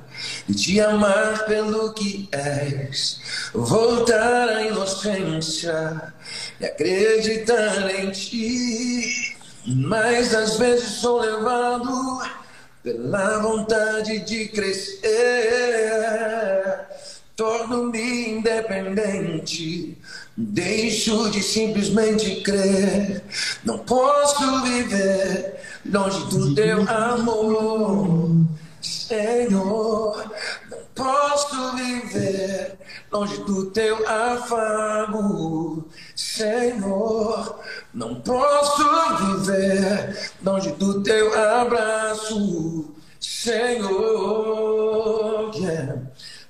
e 0.47 0.53
te 0.53 0.79
amar 0.79 1.45
pelo 1.45 1.93
que 1.93 2.29
és, 2.31 3.19
voltar 3.53 4.49
à 4.49 4.63
inocência 4.63 6.13
e 6.59 6.65
acreditar 6.65 7.89
em 7.95 8.11
ti. 8.11 9.34
Mas 9.67 10.33
às 10.35 10.57
vezes 10.57 10.99
sou 10.99 11.19
levado 11.19 12.21
pela 12.83 13.39
vontade 13.39 14.19
de 14.19 14.47
crescer. 14.49 15.01
Torno-me 17.35 18.29
independente, 18.29 19.97
deixo 20.37 21.31
de 21.31 21.41
simplesmente 21.41 22.41
crer. 22.41 23.23
Não 23.63 23.79
posso 23.79 24.61
viver 24.61 25.55
longe 25.85 26.25
do 26.27 26.53
teu 26.53 26.87
amor, 26.87 28.29
Senhor. 28.81 30.31
Posso 30.95 31.75
viver 31.75 32.79
longe 33.11 33.37
do 33.43 33.69
teu 33.71 34.07
afago, 34.07 35.85
Senhor. 36.15 37.59
Não 37.93 38.21
posso 38.21 38.83
viver 39.17 40.31
longe 40.43 40.71
do 40.71 41.03
teu 41.03 41.31
abraço, 41.59 42.95
Senhor. 43.19 43.91
Yeah. 45.55 46.01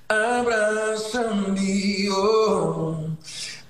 Abraça-me, 0.08 2.08
oh, 2.10 2.94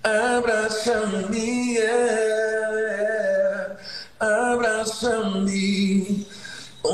abraça-me, 0.04 1.78
é, 1.78 3.76
abraça-me 4.20 5.56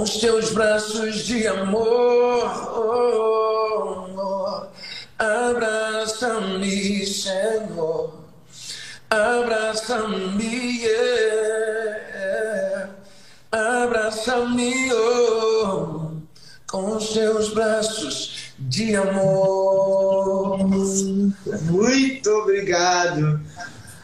os 0.01 0.19
teus 0.19 0.53
braços 0.53 1.25
de 1.25 1.47
amor, 1.47 2.51
abraça-me, 5.19 7.07
Senhor, 7.07 8.15
abraça-me, 9.11 10.87
é, 10.87 12.89
abraça-me, 13.51 14.93
oh, 14.93 16.11
com 16.71 16.97
os 16.97 17.11
teus 17.11 17.53
braços 17.53 18.53
de 18.59 18.97
amor. 18.97 20.59
Muito 21.69 22.31
obrigado. 22.31 23.41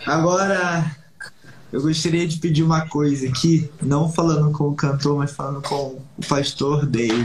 Agora 0.05 0.98
eu 1.71 1.83
gostaria 1.83 2.27
de 2.27 2.39
pedir 2.39 2.63
uma 2.63 2.87
coisa 2.87 3.29
aqui, 3.29 3.71
não 3.83 4.11
falando 4.11 4.51
com 4.53 4.69
o 4.69 4.75
cantor, 4.75 5.19
mas 5.19 5.33
falando 5.33 5.63
com 5.63 5.99
o 6.17 6.27
pastor 6.27 6.87
Dave. 6.87 7.25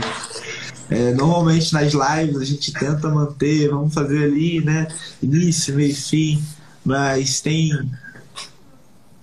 É, 0.90 1.14
normalmente 1.14 1.72
nas 1.72 1.92
lives 1.92 2.36
a 2.36 2.44
gente 2.44 2.72
tenta 2.72 3.08
manter, 3.08 3.70
vamos 3.70 3.94
fazer 3.94 4.24
ali, 4.24 4.62
né? 4.62 4.86
Início, 5.22 5.74
meio 5.74 5.96
fim, 5.96 6.44
mas 6.84 7.40
tem 7.40 7.70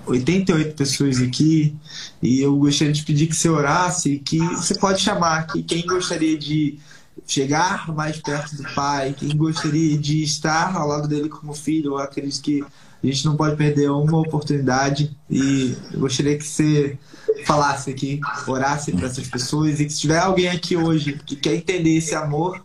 88 0.07 0.75
pessoas 0.75 1.21
aqui 1.21 1.75
e 2.21 2.41
eu 2.41 2.57
gostaria 2.57 2.91
de 2.91 3.03
pedir 3.03 3.27
que 3.27 3.35
você 3.35 3.47
orasse, 3.47 4.17
que 4.19 4.39
você 4.39 4.73
pode 4.73 5.01
chamar 5.01 5.39
aqui 5.39 5.61
quem 5.61 5.85
gostaria 5.85 6.37
de 6.37 6.79
chegar 7.27 7.93
mais 7.93 8.17
perto 8.17 8.55
do 8.55 8.63
pai, 8.73 9.13
quem 9.17 9.35
gostaria 9.37 9.97
de 9.97 10.23
estar 10.23 10.75
ao 10.75 10.87
lado 10.87 11.07
dele 11.07 11.29
como 11.29 11.53
filho, 11.53 11.91
ou 11.91 11.97
aqueles 11.99 12.39
que 12.39 12.63
a 13.03 13.07
gente 13.07 13.25
não 13.25 13.35
pode 13.35 13.55
perder 13.55 13.89
uma 13.89 14.19
oportunidade 14.19 15.17
e 15.29 15.75
eu 15.91 15.99
gostaria 15.99 16.37
que 16.37 16.43
você 16.43 16.97
falasse 17.45 17.89
aqui, 17.89 18.21
orasse 18.47 18.91
para 18.91 19.07
essas 19.07 19.27
pessoas 19.27 19.79
e 19.79 19.85
que 19.85 19.93
se 19.93 20.01
tiver 20.01 20.19
alguém 20.19 20.47
aqui 20.47 20.77
hoje 20.77 21.19
que 21.25 21.35
quer 21.35 21.55
entender 21.55 21.97
esse 21.97 22.13
amor, 22.13 22.63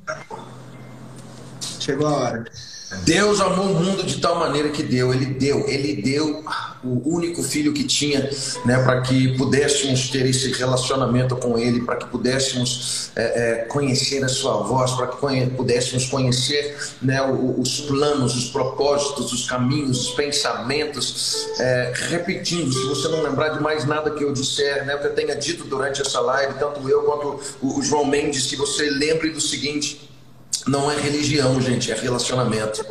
chegou 1.81 2.07
a 2.07 2.13
hora. 2.13 2.45
Deus 3.05 3.41
amou 3.41 3.67
o 3.67 3.75
mundo 3.75 4.03
de 4.05 4.21
tal 4.21 4.39
maneira 4.39 4.71
que 4.71 4.83
deu, 4.83 5.13
ele 5.13 5.27
deu, 5.27 5.69
ele 5.69 6.03
deu 6.03 6.45
o 6.85 7.15
único 7.15 7.43
filho 7.43 7.73
que 7.73 7.85
tinha, 7.85 8.31
né, 8.65 8.83
para 8.85 9.01
que 9.01 9.37
pudéssemos 9.37 10.09
ter 10.09 10.27
esse 10.27 10.53
relacionamento 10.53 11.37
com 11.37 11.59
ele, 11.59 11.81
para 11.81 11.97
que 11.97 12.07
pudéssemos 12.07 13.11
é, 13.17 13.23
é, 13.23 13.55
conhecer 13.65 14.25
a 14.25 14.29
sua 14.29 14.63
voz, 14.63 14.93
para 14.93 15.09
que 15.09 15.17
conhe 15.17 15.47
pudéssemos 15.51 16.07
conhecer 16.07 16.77
né, 17.03 17.21
os 17.23 17.81
planos, 17.81 18.37
os 18.37 18.51
propósitos, 18.51 19.33
os 19.33 19.49
caminhos, 19.49 20.09
os 20.09 20.15
pensamentos. 20.15 21.49
É, 21.59 21.93
repetindo, 22.09 22.73
se 22.73 22.85
você 22.87 23.09
não 23.09 23.23
lembrar 23.23 23.51
de 23.51 23.61
mais 23.61 23.85
nada 23.85 24.11
que 24.11 24.23
eu 24.23 24.33
disser, 24.33 24.85
né, 24.85 24.97
que 24.97 25.07
eu 25.07 25.15
tenha 25.15 25.35
dito 25.35 25.65
durante 25.65 26.03
essa 26.03 26.21
live, 26.21 26.55
tanto 26.59 26.89
eu 26.89 27.03
quanto 27.03 27.41
o 27.63 27.83
João 27.83 28.05
Mendes, 28.05 28.47
que 28.47 28.57
você 28.57 28.89
lembre 28.91 29.31
do 29.31 29.41
seguinte 29.41 30.07
não 30.67 30.91
é 30.91 30.97
religião, 30.97 31.61
gente, 31.61 31.93
é 31.93 31.95
relacionamento. 31.95 32.85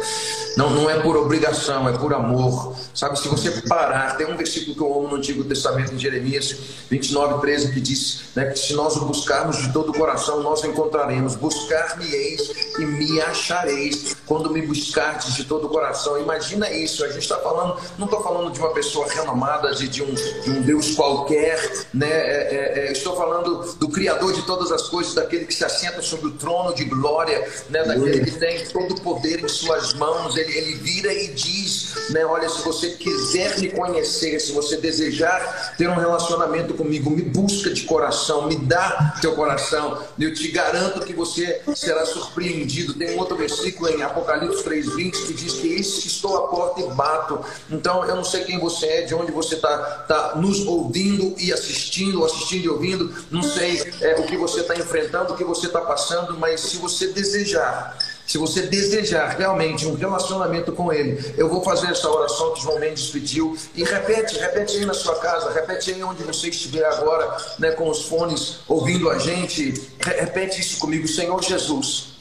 Não, 0.56 0.70
não 0.70 0.90
é 0.90 1.00
por 1.02 1.18
obrigação, 1.18 1.88
é 1.90 1.98
por 1.98 2.14
amor. 2.14 2.76
Sabe, 2.94 3.20
se 3.20 3.28
você 3.28 3.52
parar, 3.68 4.16
tem 4.16 4.26
um 4.26 4.38
versículo 4.38 4.74
que 4.74 4.82
eu 4.82 4.94
amo 4.94 5.10
no 5.10 5.16
Antigo 5.18 5.44
Testamento, 5.44 5.94
em 5.94 6.00
Jeremias 6.00 6.56
29, 6.90 7.42
13, 7.42 7.74
que 7.74 7.82
diz 7.82 8.22
né, 8.34 8.46
que 8.46 8.58
se 8.58 8.74
nós 8.74 8.96
o 8.96 9.06
buscarmos 9.06 9.58
de 9.58 9.74
todo 9.74 9.90
o 9.90 9.94
coração, 9.94 10.42
nós 10.42 10.64
o 10.64 10.68
encontraremos. 10.68 11.36
Buscar-me-eis 11.36 12.52
e 12.80 12.86
me 12.86 13.20
achareis 13.22 14.16
quando 14.26 14.50
me 14.50 14.62
buscardes 14.62 15.36
de 15.36 15.44
todo 15.44 15.68
o 15.68 15.70
coração. 15.70 16.18
Imagina 16.18 16.72
isso, 16.72 17.04
a 17.04 17.10
gente 17.10 17.24
está 17.24 17.38
falando, 17.38 17.78
não 17.98 18.06
estou 18.06 18.24
falando 18.24 18.52
de 18.52 18.60
uma 18.60 18.72
pessoa 18.72 19.08
renomada, 19.12 19.76
de, 19.76 19.90
de, 19.90 20.02
um, 20.02 20.14
de 20.14 20.50
um 20.50 20.62
Deus 20.62 20.96
qualquer, 20.96 21.86
né? 21.94 22.10
É, 22.10 22.56
é, 22.56 22.88
é, 22.88 22.92
estou 22.94 23.16
falando 23.18 23.76
do 23.76 23.90
Criador 23.90 24.32
de 24.32 24.44
todas 24.44 24.72
as 24.72 24.84
coisas, 24.84 25.14
daquele 25.14 25.46
que 25.46 25.54
se 25.54 25.66
assenta 25.66 26.02
sobre 26.02 26.28
o 26.28 26.32
trono 26.32 26.74
de 26.74 26.86
glória, 26.86 27.46
né, 27.70 27.84
daquele 27.84 28.26
que 28.26 28.32
tem 28.32 28.66
todo 28.68 28.94
o 28.94 29.02
poder 29.02 29.44
em 29.44 29.48
suas 29.48 29.94
mãos, 29.94 30.36
ele, 30.38 30.56
ele 30.56 30.76
vira 30.76 31.14
e 31.14 31.30
diz, 31.30 32.10
né, 32.10 32.26
olha, 32.26 32.48
se 32.50 32.62
você 32.62 32.92
quiser 32.92 33.60
me 33.60 33.70
conhecer, 33.70 34.40
se 34.40 34.52
você 34.52 34.78
desejar 34.78 35.76
ter 35.78 35.90
um 35.90 35.96
relacionamento 35.96 36.74
comigo, 36.74 37.10
me 37.10 37.24
busca 37.24 37.72
de 37.72 37.84
coração, 37.84 38.48
me 38.48 38.58
dá 38.58 39.16
teu 39.22 39.36
coração, 39.36 40.02
eu 40.20 40.34
te 40.34 40.50
garanto 40.50 41.06
que 41.06 41.14
você 41.14 41.62
será 41.76 42.06
surpreendido. 42.06 42.94
Tem 42.94 43.18
outro 43.18 43.36
versículo 43.36 43.90
em 43.90 44.02
Apocalipse 44.02 44.64
3,20 44.64 45.28
que 45.28 45.34
diz 45.34 45.54
que 45.54 45.68
eis 45.74 46.00
que 46.00 46.08
estou 46.08 46.38
à 46.38 46.48
porta 46.48 46.82
e 46.82 46.88
bato. 46.94 47.40
Então, 47.70 48.06
eu 48.06 48.16
não 48.16 48.24
sei 48.24 48.44
quem 48.44 48.60
você 48.60 48.86
é, 48.86 49.02
de 49.02 49.16
onde 49.16 49.32
você 49.32 49.56
está 49.56 49.78
tá 50.08 50.36
nos 50.36 50.66
ouvindo 50.66 51.36
e 51.38 51.52
assistindo, 51.52 52.24
assistindo 52.24 52.66
e 52.66 52.70
ouvindo, 52.70 53.14
não 53.32 53.42
sei 53.42 53.82
é, 54.02 54.16
o 54.20 54.24
que 54.24 54.38
você 54.38 54.62
está 54.62 54.76
enfrentando, 54.76 55.34
o 55.34 55.38
que 55.38 55.44
você 55.44 55.68
está 55.68 55.82
passando, 55.82 56.38
mas 56.38 56.62
se 56.62 56.78
você 56.78 57.08
desejar 57.08 57.55
desejar, 57.56 57.98
se 58.28 58.38
você 58.38 58.64
desejar 58.64 59.38
realmente 59.38 59.86
um 59.86 59.96
relacionamento 59.96 60.72
com 60.72 60.92
Ele, 60.92 61.34
eu 61.38 61.48
vou 61.48 61.64
fazer 61.64 61.88
essa 61.88 62.10
oração 62.10 62.54
que 62.54 62.62
João 62.62 62.80
Mendes 62.80 63.10
pediu 63.10 63.58
e 63.74 63.84
repete, 63.84 64.38
repete 64.38 64.78
aí 64.78 64.86
na 64.86 64.94
sua 64.94 65.16
casa, 65.16 65.54
repete 65.54 65.94
aí 65.94 66.04
onde 66.04 66.24
você 66.24 66.50
estiver 66.50 66.86
agora, 66.86 67.38
né, 67.60 67.72
com 67.72 67.90
os 67.90 68.04
fones 68.04 68.60
ouvindo 68.68 69.10
a 69.10 69.20
gente, 69.20 69.90
repete 70.00 70.60
isso 70.60 70.80
comigo, 70.80 71.08
Senhor 71.08 71.42
Jesus. 71.42 72.16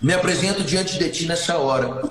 Me 0.00 0.12
apresento 0.12 0.62
diante 0.62 0.98
de 0.98 1.08
Ti 1.08 1.26
nessa 1.26 1.56
hora. 1.56 2.02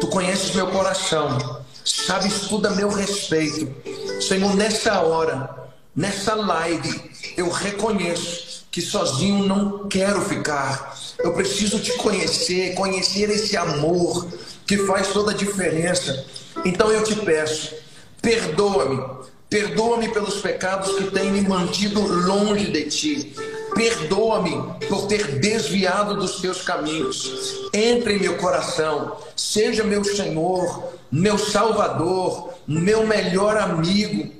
Tu 0.00 0.06
conheces 0.08 0.54
meu 0.54 0.66
coração, 0.68 1.62
sabes 1.84 2.42
tudo 2.42 2.68
a 2.68 2.70
meu 2.70 2.88
respeito. 2.88 3.74
Senhor, 4.20 4.54
nessa 4.54 5.00
hora, 5.00 5.68
nessa 5.96 6.34
live, 6.34 7.10
eu 7.36 7.48
reconheço 7.50 8.47
que 8.78 8.82
sozinho 8.82 9.44
não 9.44 9.88
quero 9.88 10.20
ficar 10.20 10.96
eu 11.18 11.32
preciso 11.32 11.80
te 11.80 11.92
conhecer, 11.94 12.74
conhecer 12.74 13.28
esse 13.28 13.56
amor 13.56 14.28
que 14.64 14.78
faz 14.78 15.08
toda 15.08 15.32
a 15.32 15.34
diferença. 15.34 16.24
Então 16.64 16.92
eu 16.92 17.02
te 17.02 17.16
peço, 17.16 17.74
perdoa-me, 18.22 19.02
perdoa-me 19.50 20.08
pelos 20.10 20.36
pecados 20.36 20.94
que 20.94 21.10
têm 21.10 21.32
me 21.32 21.40
mantido 21.40 22.00
longe 22.00 22.70
de 22.70 22.84
ti. 22.84 23.34
Perdoa-me 23.74 24.86
por 24.86 25.08
ter 25.08 25.40
desviado 25.40 26.14
dos 26.14 26.40
teus 26.40 26.62
caminhos. 26.62 27.68
Entre 27.74 28.14
em 28.14 28.20
meu 28.20 28.36
coração, 28.36 29.16
seja 29.34 29.82
meu 29.82 30.04
Senhor, 30.04 30.92
meu 31.10 31.36
Salvador, 31.36 32.54
meu 32.66 33.04
melhor 33.04 33.56
amigo 33.56 34.37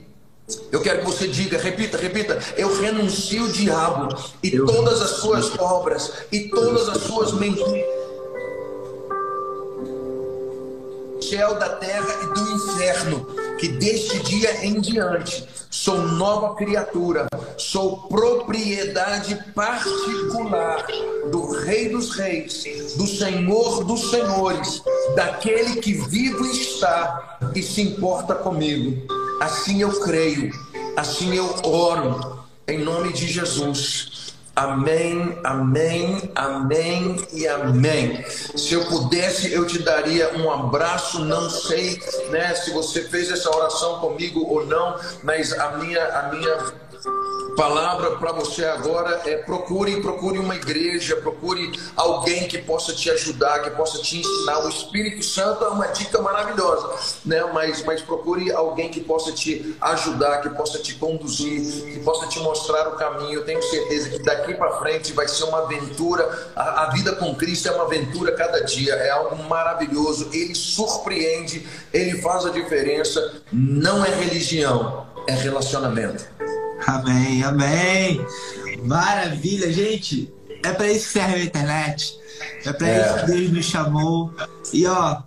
eu 0.72 0.80
quero 0.80 1.00
que 1.00 1.06
você 1.06 1.28
diga, 1.28 1.58
repita, 1.58 1.98
repita. 1.98 2.38
Eu 2.56 2.80
renuncio 2.80 3.44
o 3.44 3.52
diabo 3.52 4.16
e 4.42 4.54
eu 4.54 4.66
todas 4.66 5.02
as 5.02 5.10
suas 5.10 5.58
obras 5.58 6.12
e 6.32 6.48
todas 6.48 6.88
as 6.88 7.02
suas 7.02 7.32
mentiras. 7.32 7.98
Céu 11.20 11.58
da 11.58 11.68
terra 11.68 12.08
e 12.22 12.26
do 12.34 12.52
inferno, 12.52 13.26
que 13.58 13.68
deste 13.68 14.20
dia 14.20 14.64
em 14.64 14.80
diante 14.80 15.46
sou 15.70 15.98
nova 15.98 16.54
criatura, 16.54 17.26
sou 17.56 18.08
propriedade 18.08 19.34
particular 19.54 20.86
do 21.30 21.52
Rei 21.52 21.88
dos 21.88 22.14
Reis, 22.14 22.64
do 22.96 23.06
Senhor 23.06 23.84
dos 23.84 24.10
Senhores, 24.10 24.82
daquele 25.14 25.80
que 25.80 25.92
vivo 25.92 26.44
está 26.46 27.38
e 27.54 27.62
se 27.62 27.82
importa 27.82 28.34
comigo. 28.34 29.06
Assim 29.40 29.82
eu 29.82 30.00
creio, 30.00 30.52
assim 30.96 31.34
eu 31.34 31.54
oro, 31.64 32.44
em 32.66 32.78
nome 32.78 33.12
de 33.12 33.26
Jesus. 33.26 34.27
Amém, 34.58 35.38
amém, 35.44 36.32
amém 36.34 37.16
e 37.32 37.46
amém. 37.46 38.24
Se 38.56 38.74
eu 38.74 38.84
pudesse, 38.86 39.52
eu 39.52 39.64
te 39.64 39.78
daria 39.84 40.36
um 40.36 40.50
abraço. 40.50 41.24
Não 41.24 41.48
sei, 41.48 42.02
né, 42.30 42.52
se 42.56 42.72
você 42.72 43.04
fez 43.04 43.30
essa 43.30 43.54
oração 43.54 44.00
comigo 44.00 44.44
ou 44.44 44.66
não, 44.66 44.98
mas 45.22 45.52
a 45.52 45.76
minha, 45.76 46.04
a 46.04 46.22
minha 46.34 46.56
palavra 47.58 48.12
para 48.12 48.30
você 48.30 48.64
agora 48.64 49.20
é 49.26 49.38
procure, 49.38 50.00
procure 50.00 50.38
uma 50.38 50.54
igreja, 50.54 51.16
procure 51.16 51.72
alguém 51.96 52.46
que 52.46 52.58
possa 52.58 52.92
te 52.92 53.10
ajudar, 53.10 53.62
que 53.62 53.70
possa 53.70 53.98
te 53.98 54.18
ensinar. 54.20 54.64
O 54.64 54.68
Espírito 54.68 55.24
Santo 55.24 55.64
é 55.64 55.68
uma 55.68 55.88
dica 55.88 56.22
maravilhosa, 56.22 56.88
né? 57.26 57.42
Mas, 57.52 57.82
mas 57.84 58.00
procure 58.00 58.52
alguém 58.52 58.88
que 58.88 59.00
possa 59.00 59.32
te 59.32 59.76
ajudar, 59.80 60.40
que 60.40 60.50
possa 60.50 60.78
te 60.78 60.94
conduzir, 60.94 61.94
que 61.94 61.98
possa 62.00 62.28
te 62.28 62.38
mostrar 62.38 62.88
o 62.90 62.92
caminho. 62.92 63.40
Eu 63.40 63.44
tenho 63.44 63.60
certeza 63.60 64.10
que 64.10 64.20
daqui 64.20 64.54
para 64.54 64.78
frente 64.78 65.12
vai 65.12 65.26
ser 65.26 65.42
uma 65.42 65.62
aventura. 65.62 66.52
A, 66.54 66.84
a 66.84 66.90
vida 66.90 67.16
com 67.16 67.34
Cristo 67.34 67.66
é 67.66 67.72
uma 67.72 67.84
aventura 67.84 68.36
cada 68.36 68.60
dia, 68.60 68.94
é 68.94 69.10
algo 69.10 69.36
maravilhoso. 69.48 70.28
Ele 70.32 70.54
surpreende, 70.54 71.66
ele 71.92 72.22
faz 72.22 72.46
a 72.46 72.50
diferença. 72.50 73.42
Não 73.50 74.04
é 74.04 74.10
religião, 74.10 75.08
é 75.26 75.32
relacionamento. 75.32 76.37
Amém, 76.86 77.42
amém. 77.42 78.20
Maravilha, 78.84 79.72
gente. 79.72 80.32
é 80.62 80.72
pra 80.72 80.90
isso 80.90 81.06
que 81.06 81.12
serve 81.12 81.34
a 81.36 81.44
internet. 81.44 82.18
É 82.64 82.72
pra 82.72 82.88
é. 82.88 83.00
isso 83.00 83.20
que 83.20 83.26
Deus 83.32 83.52
nos 83.52 83.64
chamou. 83.64 84.32
E 84.72 84.86
ó, 84.86 85.22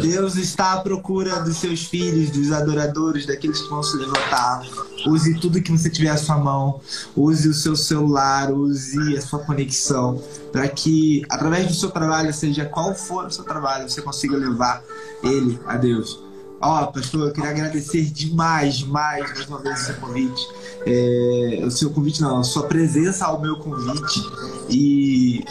Deus 0.00 0.36
está 0.36 0.72
à 0.72 0.80
procura 0.80 1.40
dos 1.40 1.58
seus 1.58 1.84
filhos, 1.84 2.30
dos 2.30 2.50
adoradores, 2.50 3.26
daqueles 3.26 3.60
que 3.60 3.68
vão 3.68 3.82
se 3.82 3.96
levantar. 3.96 4.62
Use 5.06 5.34
tudo 5.38 5.60
que 5.60 5.70
você 5.70 5.90
tiver 5.90 6.08
à 6.08 6.16
sua 6.16 6.38
mão. 6.38 6.80
Use 7.14 7.48
o 7.48 7.54
seu 7.54 7.76
celular, 7.76 8.50
use 8.50 9.16
a 9.16 9.20
sua 9.20 9.40
conexão, 9.40 10.22
para 10.50 10.66
que, 10.68 11.22
através 11.28 11.68
do 11.68 11.74
seu 11.74 11.90
trabalho, 11.90 12.32
seja 12.32 12.64
qual 12.64 12.94
for 12.94 13.26
o 13.26 13.30
seu 13.30 13.44
trabalho, 13.44 13.88
você 13.88 14.00
consiga 14.00 14.36
levar 14.36 14.82
ele 15.22 15.58
a 15.66 15.76
Deus. 15.76 16.25
Ó, 16.66 16.82
oh, 16.82 16.86
pastor, 16.88 17.28
eu 17.28 17.32
queria 17.32 17.50
agradecer 17.50 18.06
demais, 18.06 18.78
demais, 18.78 19.22
mais 19.32 19.46
uma 19.46 19.62
vez, 19.62 19.82
o 19.82 19.84
seu 19.84 19.94
convite. 19.94 20.48
É, 20.84 21.62
o 21.64 21.70
seu 21.70 21.90
convite, 21.90 22.20
não, 22.20 22.40
a 22.40 22.42
sua 22.42 22.64
presença 22.64 23.24
ao 23.24 23.40
meu 23.40 23.56
convite. 23.60 24.20
E 24.68 25.44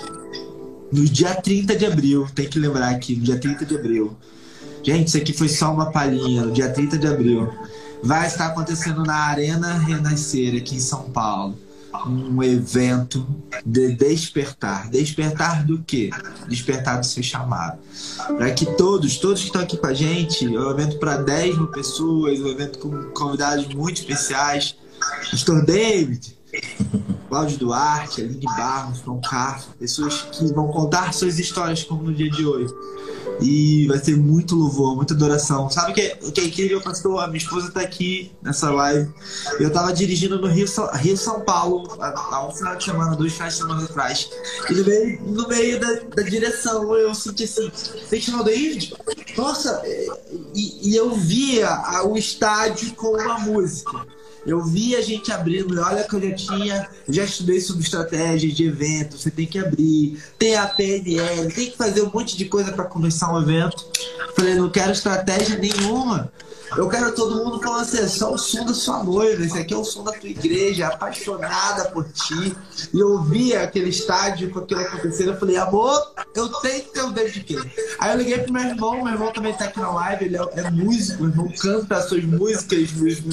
no 0.91 1.05
dia 1.05 1.33
30 1.33 1.73
de 1.77 1.85
abril, 1.85 2.27
tem 2.35 2.49
que 2.49 2.59
lembrar 2.59 2.89
aqui, 2.89 3.15
no 3.15 3.23
dia 3.23 3.39
30 3.39 3.65
de 3.65 3.77
abril. 3.77 4.13
Gente, 4.83 5.07
isso 5.07 5.15
aqui 5.15 5.31
foi 5.31 5.47
só 5.47 5.73
uma 5.73 5.89
palhinha, 5.89 6.43
no 6.43 6.51
dia 6.51 6.69
30 6.69 6.97
de 6.97 7.07
abril. 7.07 7.49
Vai 8.03 8.27
estar 8.27 8.47
acontecendo 8.47 9.01
na 9.05 9.15
Arena 9.15 9.77
Renascer, 9.77 10.57
aqui 10.57 10.75
em 10.75 10.81
São 10.81 11.03
Paulo. 11.11 11.57
Um 12.07 12.41
evento 12.43 13.27
de 13.65 13.93
despertar. 13.93 14.89
Despertar 14.89 15.65
do 15.65 15.81
quê? 15.83 16.09
Despertar 16.47 16.99
do 16.99 17.05
seu 17.05 17.23
chamado. 17.23 17.79
Para 18.37 18.51
que 18.51 18.65
todos, 18.75 19.17
todos 19.17 19.41
que 19.41 19.47
estão 19.47 19.61
aqui 19.61 19.77
com 19.77 19.87
a 19.87 19.93
gente, 19.93 20.45
é 20.45 20.59
um 20.59 20.71
evento 20.71 20.97
para 20.99 21.17
10 21.17 21.57
mil 21.57 21.67
pessoas, 21.67 22.39
um 22.39 22.47
evento 22.47 22.79
com 22.79 23.03
convidados 23.11 23.67
muito 23.73 24.01
especiais. 24.01 24.75
Pastor 25.31 25.65
David, 25.65 26.35
Cláudio 27.27 27.57
Duarte, 27.57 28.21
Aline 28.21 28.45
Barros, 28.45 28.99
João 28.99 29.19
Castro, 29.21 29.73
pessoas 29.79 30.21
que 30.21 30.45
vão 30.53 30.67
contar 30.67 31.13
suas 31.13 31.39
histórias 31.39 31.83
como 31.83 32.03
no 32.03 32.13
dia 32.13 32.29
de 32.29 32.45
hoje. 32.45 32.73
E 33.41 33.85
vai 33.87 33.97
ser 33.97 34.15
muito 34.15 34.55
louvor, 34.55 34.95
muita 34.95 35.13
adoração. 35.13 35.69
Sabe 35.69 35.91
o 35.91 35.93
que, 35.93 36.01
é, 36.01 36.15
que 36.15 36.41
é 36.41 36.45
incrível, 36.45 36.81
pastor? 36.81 37.21
A 37.21 37.27
minha 37.27 37.37
esposa 37.37 37.67
está 37.67 37.81
aqui 37.81 38.31
nessa 38.41 38.71
live. 38.71 39.11
Eu 39.59 39.67
estava 39.67 39.91
dirigindo 39.91 40.39
no 40.39 40.47
Rio, 40.47 40.67
Rio 40.93 41.17
São 41.17 41.41
Paulo 41.41 41.97
há 41.99 42.47
um 42.47 42.51
final 42.51 42.75
de 42.75 42.83
semana, 42.85 43.15
dois 43.15 43.33
finais 43.33 43.53
de 43.53 43.59
semana 43.59 43.83
atrás. 43.83 44.29
E 44.69 44.73
no 44.73 44.85
meio, 44.85 45.21
no 45.23 45.47
meio 45.47 45.79
da, 45.79 45.93
da 46.15 46.21
direção 46.23 46.95
eu 46.95 47.13
senti 47.13 47.43
assim: 47.43 47.69
Você 47.69 48.21
chamou 48.21 48.43
David? 48.43 48.95
Nossa! 49.35 49.81
E, 50.53 50.89
e 50.89 50.95
eu 50.95 51.13
via 51.13 52.03
o 52.05 52.17
estádio 52.17 52.93
com 52.93 53.17
uma 53.17 53.39
música. 53.39 54.05
Eu 54.45 54.63
vi 54.63 54.95
a 54.95 55.01
gente 55.01 55.31
abrindo, 55.31 55.81
olha 55.81 56.03
que 56.03 56.15
eu 56.15 56.21
já 56.21 56.35
tinha, 56.35 56.89
já 57.09 57.23
estudei 57.23 57.59
sobre 57.59 57.83
estratégia 57.83 58.51
de 58.51 58.65
evento, 58.65 59.17
você 59.17 59.31
tem 59.31 59.47
que 59.47 59.57
abrir, 59.57 60.21
tem 60.37 60.55
a 60.55 60.67
PNL, 60.67 61.51
tem 61.51 61.71
que 61.71 61.77
fazer 61.77 62.03
um 62.03 62.11
monte 62.11 62.37
de 62.37 62.45
coisa 62.45 62.71
para 62.71 62.85
começar 62.85 63.33
um 63.33 63.41
evento. 63.41 63.83
Falei, 64.35 64.55
não 64.55 64.69
quero 64.69 64.91
estratégia 64.91 65.57
nenhuma. 65.57 66.31
Eu 66.77 66.89
quero 66.89 67.13
todo 67.13 67.35
mundo 67.35 67.61
falando 67.61 67.81
assim, 67.81 67.99
é 67.99 68.07
só 68.07 68.33
o 68.33 68.37
som 68.37 68.65
da 68.65 68.73
sua 68.73 69.03
noiva, 69.03 69.43
esse 69.43 69.57
aqui 69.57 69.73
é 69.73 69.77
o 69.77 69.83
som 69.83 70.03
da 70.03 70.11
tua 70.11 70.29
igreja, 70.29 70.87
apaixonada 70.87 71.85
por 71.85 72.05
ti. 72.11 72.55
E 72.93 72.99
eu 72.99 73.21
via 73.23 73.63
aquele 73.63 73.89
estádio 73.89 74.49
com 74.51 74.59
aquilo 74.59 74.81
acontecendo, 74.81 75.31
eu 75.31 75.39
falei, 75.39 75.57
amor, 75.57 76.13
eu 76.33 76.49
tenho 76.49 76.83
que 76.83 76.93
ter 76.93 77.03
um 77.03 77.11
David 77.11 77.43
King. 77.43 77.71
Aí 77.99 78.11
eu 78.11 78.17
liguei 78.17 78.39
pro 78.39 78.53
meu 78.53 78.63
irmão, 78.63 79.03
meu 79.03 79.13
irmão 79.13 79.31
também 79.31 79.53
tá 79.53 79.65
aqui 79.65 79.79
na 79.79 79.91
live, 79.91 80.25
ele 80.25 80.37
é, 80.37 80.41
é 80.55 80.71
músico, 80.71 81.23
meu 81.23 81.31
irmão 81.31 81.51
canta 81.57 81.97
as 81.97 82.09
suas 82.09 82.23
músicas, 82.23 82.89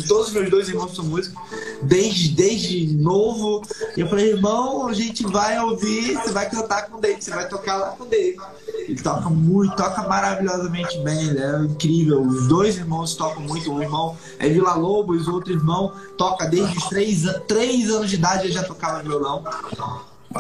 todos 0.07 0.29
os 0.29 0.33
meus 0.33 0.51
dois 0.51 0.69
irmãos 0.69 0.95
são 0.95 1.05
músicos, 1.05 1.41
desde, 1.83 2.31
desde 2.31 2.97
novo. 2.97 3.63
E 3.97 4.01
eu 4.01 4.09
falei, 4.09 4.31
irmão, 4.31 4.87
a 4.87 4.93
gente 4.93 5.25
vai 5.25 5.59
ouvir, 5.59 6.15
você 6.15 6.31
vai 6.31 6.49
cantar 6.49 6.89
com 6.89 6.99
o 6.99 7.01
David, 7.01 7.25
você 7.25 7.31
vai 7.31 7.49
tocar 7.49 7.77
lá 7.77 7.89
com 7.91 8.05
o 8.05 8.07
David. 8.07 8.41
Ele 8.69 9.01
toca 9.01 9.29
muito, 9.29 9.77
toca 9.77 10.03
maravilhosamente 10.03 10.99
bem, 11.01 11.29
ele 11.29 11.41
é 11.41 11.59
incrível. 11.61 12.23
Os 12.23 12.49
dois 12.49 12.77
irmãos 12.77 13.15
tocam 13.23 13.43
muito. 13.43 13.73
Um 13.73 13.81
irmão 13.81 14.17
é 14.39 14.49
Vila 14.49 14.75
Lobos, 14.75 15.29
o 15.29 15.35
outro 15.35 15.53
irmão 15.53 15.93
toca 16.19 16.47
desde 16.47 16.77
os 16.77 16.85
três, 16.87 17.25
três 17.47 17.89
anos 17.89 18.11
de 18.11 18.17
idade, 18.17 18.47
ele 18.47 18.53
já 18.53 18.65
tocava 18.65 19.03
violão. 19.03 19.45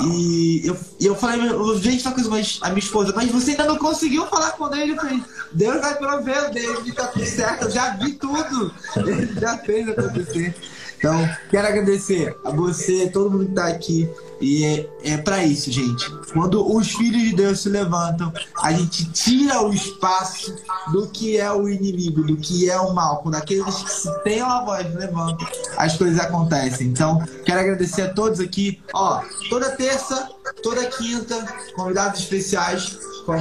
E 0.01 0.63
eu, 0.65 0.77
eu 1.01 1.15
falei, 1.15 1.41
gente, 1.81 2.03
tá 2.03 2.13
com 2.13 2.21
a 2.21 2.69
minha 2.71 2.79
esposa, 2.79 3.13
mas 3.15 3.31
você 3.31 3.51
ainda 3.51 3.67
não 3.67 3.77
conseguiu 3.77 4.27
falar 4.27 4.53
com 4.53 4.75
ele? 4.75 4.93
Eu 4.93 4.97
falei, 4.97 5.23
Deus 5.53 5.81
vai 5.81 5.95
prover, 5.97 6.49
o 6.49 6.53
David 6.53 6.93
tá 6.93 7.09
tudo 7.09 7.27
certo, 7.27 7.65
eu 7.65 7.71
já 7.71 7.91
vi 7.97 8.15
tudo. 8.15 8.75
Ele 8.97 9.39
já 9.39 9.59
fez 9.59 9.89
acontecer. 9.89 10.57
Então, 11.03 11.29
quero 11.51 11.67
agradecer 11.67 12.37
a 12.45 12.51
você, 12.53 13.11
todo 13.11 13.29
mundo 13.29 13.47
que 13.47 13.55
tá 13.55 13.67
aqui. 13.67 14.09
E 14.41 14.65
é, 14.65 15.15
é 15.15 15.17
para 15.17 15.45
isso, 15.45 15.69
gente. 15.69 16.09
Quando 16.33 16.65
os 16.77 16.93
filhos 16.93 17.23
de 17.23 17.35
Deus 17.35 17.59
se 17.59 17.69
levantam, 17.69 18.33
a 18.63 18.73
gente 18.73 19.11
tira 19.11 19.61
o 19.63 19.75
espaço 19.75 20.55
do 20.93 21.09
que 21.09 21.39
é 21.39 21.53
o 21.53 21.69
inimigo, 21.69 22.23
do 22.23 22.37
que 22.37 22.71
é 22.71 22.79
o 22.79 22.95
mal. 22.95 23.21
Quando 23.21 23.35
aqueles 23.35 23.83
que 23.83 23.91
se 23.91 24.23
têm 24.23 24.45
uma 24.45 24.65
voz 24.65 24.95
levantam, 24.95 25.45
as 25.77 25.97
coisas 25.97 26.21
acontecem. 26.21 26.87
Então, 26.87 27.21
quero 27.45 27.59
agradecer 27.59 28.03
a 28.03 28.15
todos 28.15 28.39
aqui. 28.39 28.81
Ó, 28.95 29.23
toda 29.51 29.71
terça, 29.71 30.29
toda 30.63 30.85
quinta, 30.87 31.35
convidados 31.75 32.21
especiais 32.21 32.99
com 33.25 33.37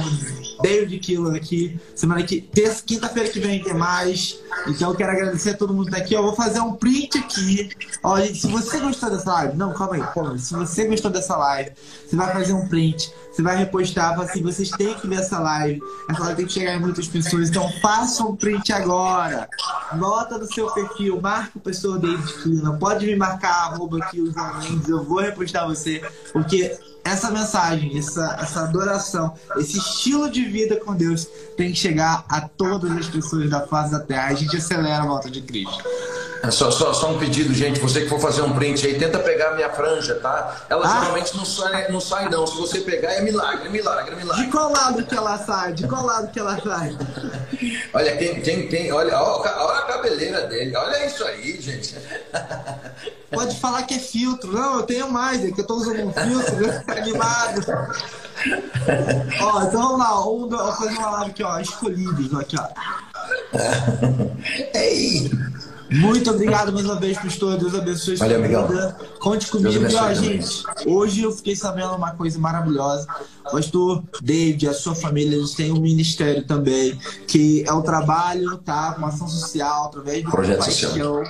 David 0.62 0.98
Killer 1.00 1.34
aqui. 1.34 1.78
Semana 1.94 2.22
que 2.22 2.40
terça, 2.40 2.82
quinta-feira 2.84 3.28
que 3.28 3.40
vem 3.40 3.62
tem 3.62 3.74
mais. 3.74 4.38
Então 4.66 4.90
eu 4.90 4.96
quero 4.96 5.12
agradecer 5.12 5.50
a 5.50 5.56
todo 5.56 5.74
mundo 5.74 5.90
que 5.90 6.00
tá. 6.00 6.06
Eu 6.08 6.22
vou 6.22 6.34
fazer 6.34 6.60
um 6.60 6.74
print 6.74 7.18
aqui. 7.18 7.70
Olha, 8.02 8.32
se 8.32 8.46
você 8.46 8.78
gostou 8.78 9.10
dessa 9.10 9.32
live, 9.32 9.56
não, 9.56 9.72
calma 9.72 9.96
aí, 9.96 10.02
calma. 10.14 10.38
Se 10.38 10.54
você 10.54 10.84
gostou 10.84 11.10
dessa 11.10 11.36
live, 11.36 11.72
você 12.06 12.16
vai 12.16 12.32
fazer 12.32 12.52
um 12.52 12.68
print, 12.68 13.12
você 13.32 13.42
vai 13.42 13.56
repostar, 13.56 14.14
fala 14.14 14.24
assim, 14.24 14.42
vocês 14.42 14.70
têm 14.70 14.94
que 14.94 15.06
ver 15.06 15.16
essa 15.16 15.38
live. 15.40 15.80
Essa 16.08 16.20
live 16.20 16.36
tem 16.36 16.46
que 16.46 16.52
chegar 16.52 16.74
em 16.74 16.80
muitas 16.80 17.08
pessoas. 17.08 17.48
Então 17.48 17.68
faça 17.80 18.22
um 18.24 18.36
print 18.36 18.72
agora. 18.72 19.48
Nota 19.94 20.38
no 20.38 20.46
seu 20.46 20.70
perfil, 20.70 21.20
marca 21.20 21.52
o 21.56 21.60
pessoal 21.60 21.98
David 21.98 22.32
Killer. 22.42 22.78
Pode 22.78 23.06
me 23.06 23.16
marcar, 23.16 23.72
arroba 23.72 23.98
aqui 23.98 24.20
os 24.20 24.32
Mendes, 24.34 24.88
eu 24.88 25.04
vou 25.04 25.20
repostar 25.20 25.66
você, 25.66 26.02
porque 26.32 26.76
essa 27.04 27.30
mensagem, 27.30 27.98
essa, 27.98 28.38
essa 28.40 28.62
adoração, 28.62 29.34
esse 29.56 29.78
estilo 29.78 30.30
de 30.30 30.44
vida 30.44 30.76
com 30.76 30.94
Deus 30.94 31.28
tem 31.62 31.70
que 31.70 31.78
chegar 31.78 32.24
a 32.28 32.40
todas 32.40 32.90
as 32.90 33.06
pessoas 33.06 33.48
da 33.48 33.60
face 33.60 33.92
da 33.92 34.00
terra. 34.00 34.28
A 34.28 34.34
gente 34.34 34.56
acelera 34.56 35.04
a 35.04 35.06
volta 35.06 35.30
de 35.30 35.40
Cristo. 35.40 35.78
É 36.42 36.50
só, 36.50 36.72
só, 36.72 36.92
só 36.92 37.12
um 37.12 37.18
pedido, 37.20 37.54
gente. 37.54 37.78
Você 37.78 38.00
que 38.00 38.08
for 38.08 38.18
fazer 38.18 38.42
um 38.42 38.52
print 38.52 38.84
aí, 38.84 38.98
tenta 38.98 39.20
pegar 39.20 39.50
a 39.50 39.54
minha 39.54 39.70
franja, 39.70 40.16
tá? 40.16 40.56
Ela 40.68 40.84
ah. 40.84 41.00
geralmente 41.00 41.36
não 41.36 41.44
sai, 41.44 41.88
não 41.88 42.00
sai, 42.00 42.28
não. 42.28 42.44
Se 42.48 42.56
você 42.56 42.80
pegar, 42.80 43.12
é 43.12 43.20
milagre, 43.20 43.68
é 43.68 43.70
milagre, 43.70 44.12
é 44.12 44.16
milagre. 44.16 44.44
De 44.44 44.50
qual 44.50 44.72
lado 44.72 45.04
que 45.04 45.14
ela 45.14 45.38
sai? 45.38 45.72
De 45.72 45.86
qual 45.86 46.04
lado 46.04 46.32
que 46.32 46.40
ela 46.40 46.60
sai? 46.60 46.98
olha, 47.94 48.16
quem, 48.16 48.40
quem, 48.40 48.66
quem, 48.66 48.90
olha, 48.90 49.16
olha 49.16 49.78
a 49.78 49.82
cabeleira 49.82 50.48
dele. 50.48 50.74
Olha 50.74 51.06
isso 51.06 51.22
aí, 51.24 51.60
gente. 51.60 51.94
Pode 53.30 53.56
falar 53.60 53.84
que 53.84 53.94
é 53.94 54.00
filtro. 54.00 54.50
Não, 54.50 54.78
eu 54.78 54.82
tenho 54.82 55.08
mais, 55.08 55.44
é 55.44 55.52
que 55.52 55.60
eu 55.60 55.66
tô 55.66 55.76
usando 55.76 56.08
um 56.08 56.12
filtro 56.12 56.66
né? 56.66 56.84
animado. 56.88 57.64
ó, 59.40 59.62
então 59.62 59.82
vamos 59.82 59.98
lá. 59.98 60.28
Um, 60.28 60.48
vou 60.48 60.72
fazer 60.72 60.98
uma 60.98 61.10
live 61.10 61.30
aqui, 61.30 61.42
ó. 61.42 61.58
Escolhidos, 61.60 62.34
aqui, 62.34 62.56
ó. 62.58 62.68
Ei! 64.74 65.30
Muito 65.92 66.30
obrigado 66.30 66.72
mais 66.72 66.86
uma 66.86 66.96
vez, 66.96 67.18
pastor. 67.18 67.58
Deus 67.58 67.74
abençoe 67.74 68.16
sua 68.16 68.28
Valeu, 68.28 68.66
vida. 68.66 68.96
Conte 69.18 69.46
comigo. 69.48 69.86
E, 69.86 69.94
ó, 69.94 70.14
gente, 70.14 70.62
hoje 70.86 71.22
eu 71.22 71.32
fiquei 71.32 71.54
sabendo 71.54 71.94
uma 71.94 72.12
coisa 72.12 72.38
maravilhosa. 72.38 73.06
Pastor 73.50 74.02
David, 74.22 74.68
a 74.68 74.74
sua 74.74 74.94
família, 74.94 75.36
eles 75.36 75.52
têm 75.52 75.72
um 75.72 75.80
ministério 75.80 76.46
também, 76.46 76.98
que 77.26 77.64
é 77.66 77.72
o 77.72 77.82
trabalho, 77.82 78.56
tá? 78.58 78.94
Uma 78.96 79.08
ação 79.08 79.28
social, 79.28 79.86
através 79.86 80.24
do 80.24 80.30
Projeto 80.30 80.64
Social. 80.64 81.22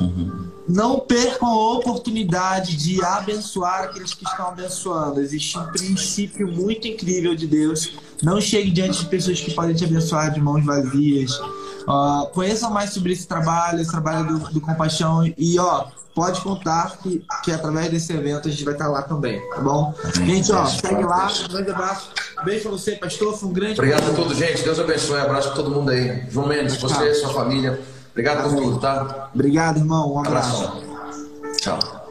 Uhum. 0.00 0.50
Não 0.68 1.00
percam 1.00 1.48
a 1.48 1.72
oportunidade 1.74 2.76
de 2.76 3.02
abençoar 3.04 3.84
aqueles 3.84 4.14
que 4.14 4.24
estão 4.24 4.48
abençoando. 4.48 5.20
Existe 5.20 5.58
um 5.58 5.66
princípio 5.66 6.48
muito 6.48 6.86
incrível 6.86 7.34
de 7.34 7.46
Deus. 7.46 7.92
Não 8.22 8.40
chegue 8.40 8.70
diante 8.70 9.00
de 9.00 9.06
pessoas 9.06 9.40
que 9.40 9.52
podem 9.52 9.74
te 9.74 9.84
abençoar 9.84 10.32
de 10.32 10.40
mãos 10.40 10.64
vazias 10.64 11.38
Uh, 11.82 12.26
conheçam 12.32 12.70
mais 12.70 12.90
sobre 12.90 13.12
esse 13.12 13.26
trabalho, 13.26 13.80
esse 13.80 13.90
trabalho 13.90 14.26
do, 14.26 14.38
do 14.50 14.60
Compaixão 14.60 15.24
e 15.36 15.58
ó, 15.58 15.86
pode 16.14 16.40
contar 16.40 16.96
que, 16.98 17.24
que 17.42 17.50
através 17.50 17.90
desse 17.90 18.12
evento 18.12 18.48
a 18.48 18.50
gente 18.50 18.64
vai 18.64 18.74
estar 18.74 18.88
lá 18.88 19.02
também, 19.02 19.40
tá 19.50 19.60
bom? 19.60 19.94
Gente, 20.14 20.52
ó, 20.52 20.64
segue 20.66 21.02
lá, 21.04 21.28
um 21.44 21.52
grande 21.52 21.70
abraço. 21.70 22.10
Beijo 22.44 22.62
pra 22.62 22.70
você, 22.72 22.92
pastor. 22.92 23.36
Foi 23.36 23.48
um 23.48 23.52
grande 23.52 23.74
Obrigado 23.74 24.10
a 24.10 24.14
todos, 24.14 24.36
gente. 24.36 24.62
Deus 24.62 24.78
abençoe. 24.78 25.20
Abraço 25.20 25.48
pra 25.48 25.56
todo 25.56 25.70
mundo 25.70 25.90
aí. 25.90 26.24
João 26.28 26.46
Mendes, 26.46 26.76
você, 26.76 27.14
sua 27.14 27.32
família. 27.32 27.80
Obrigado 28.10 28.42
por 28.42 28.56
tudo, 28.56 28.78
tá? 28.78 29.30
Obrigado, 29.34 29.78
irmão. 29.78 30.12
Um 30.12 30.18
abraço. 30.18 30.64
abraço. 30.64 31.56
Tchau. 31.60 32.01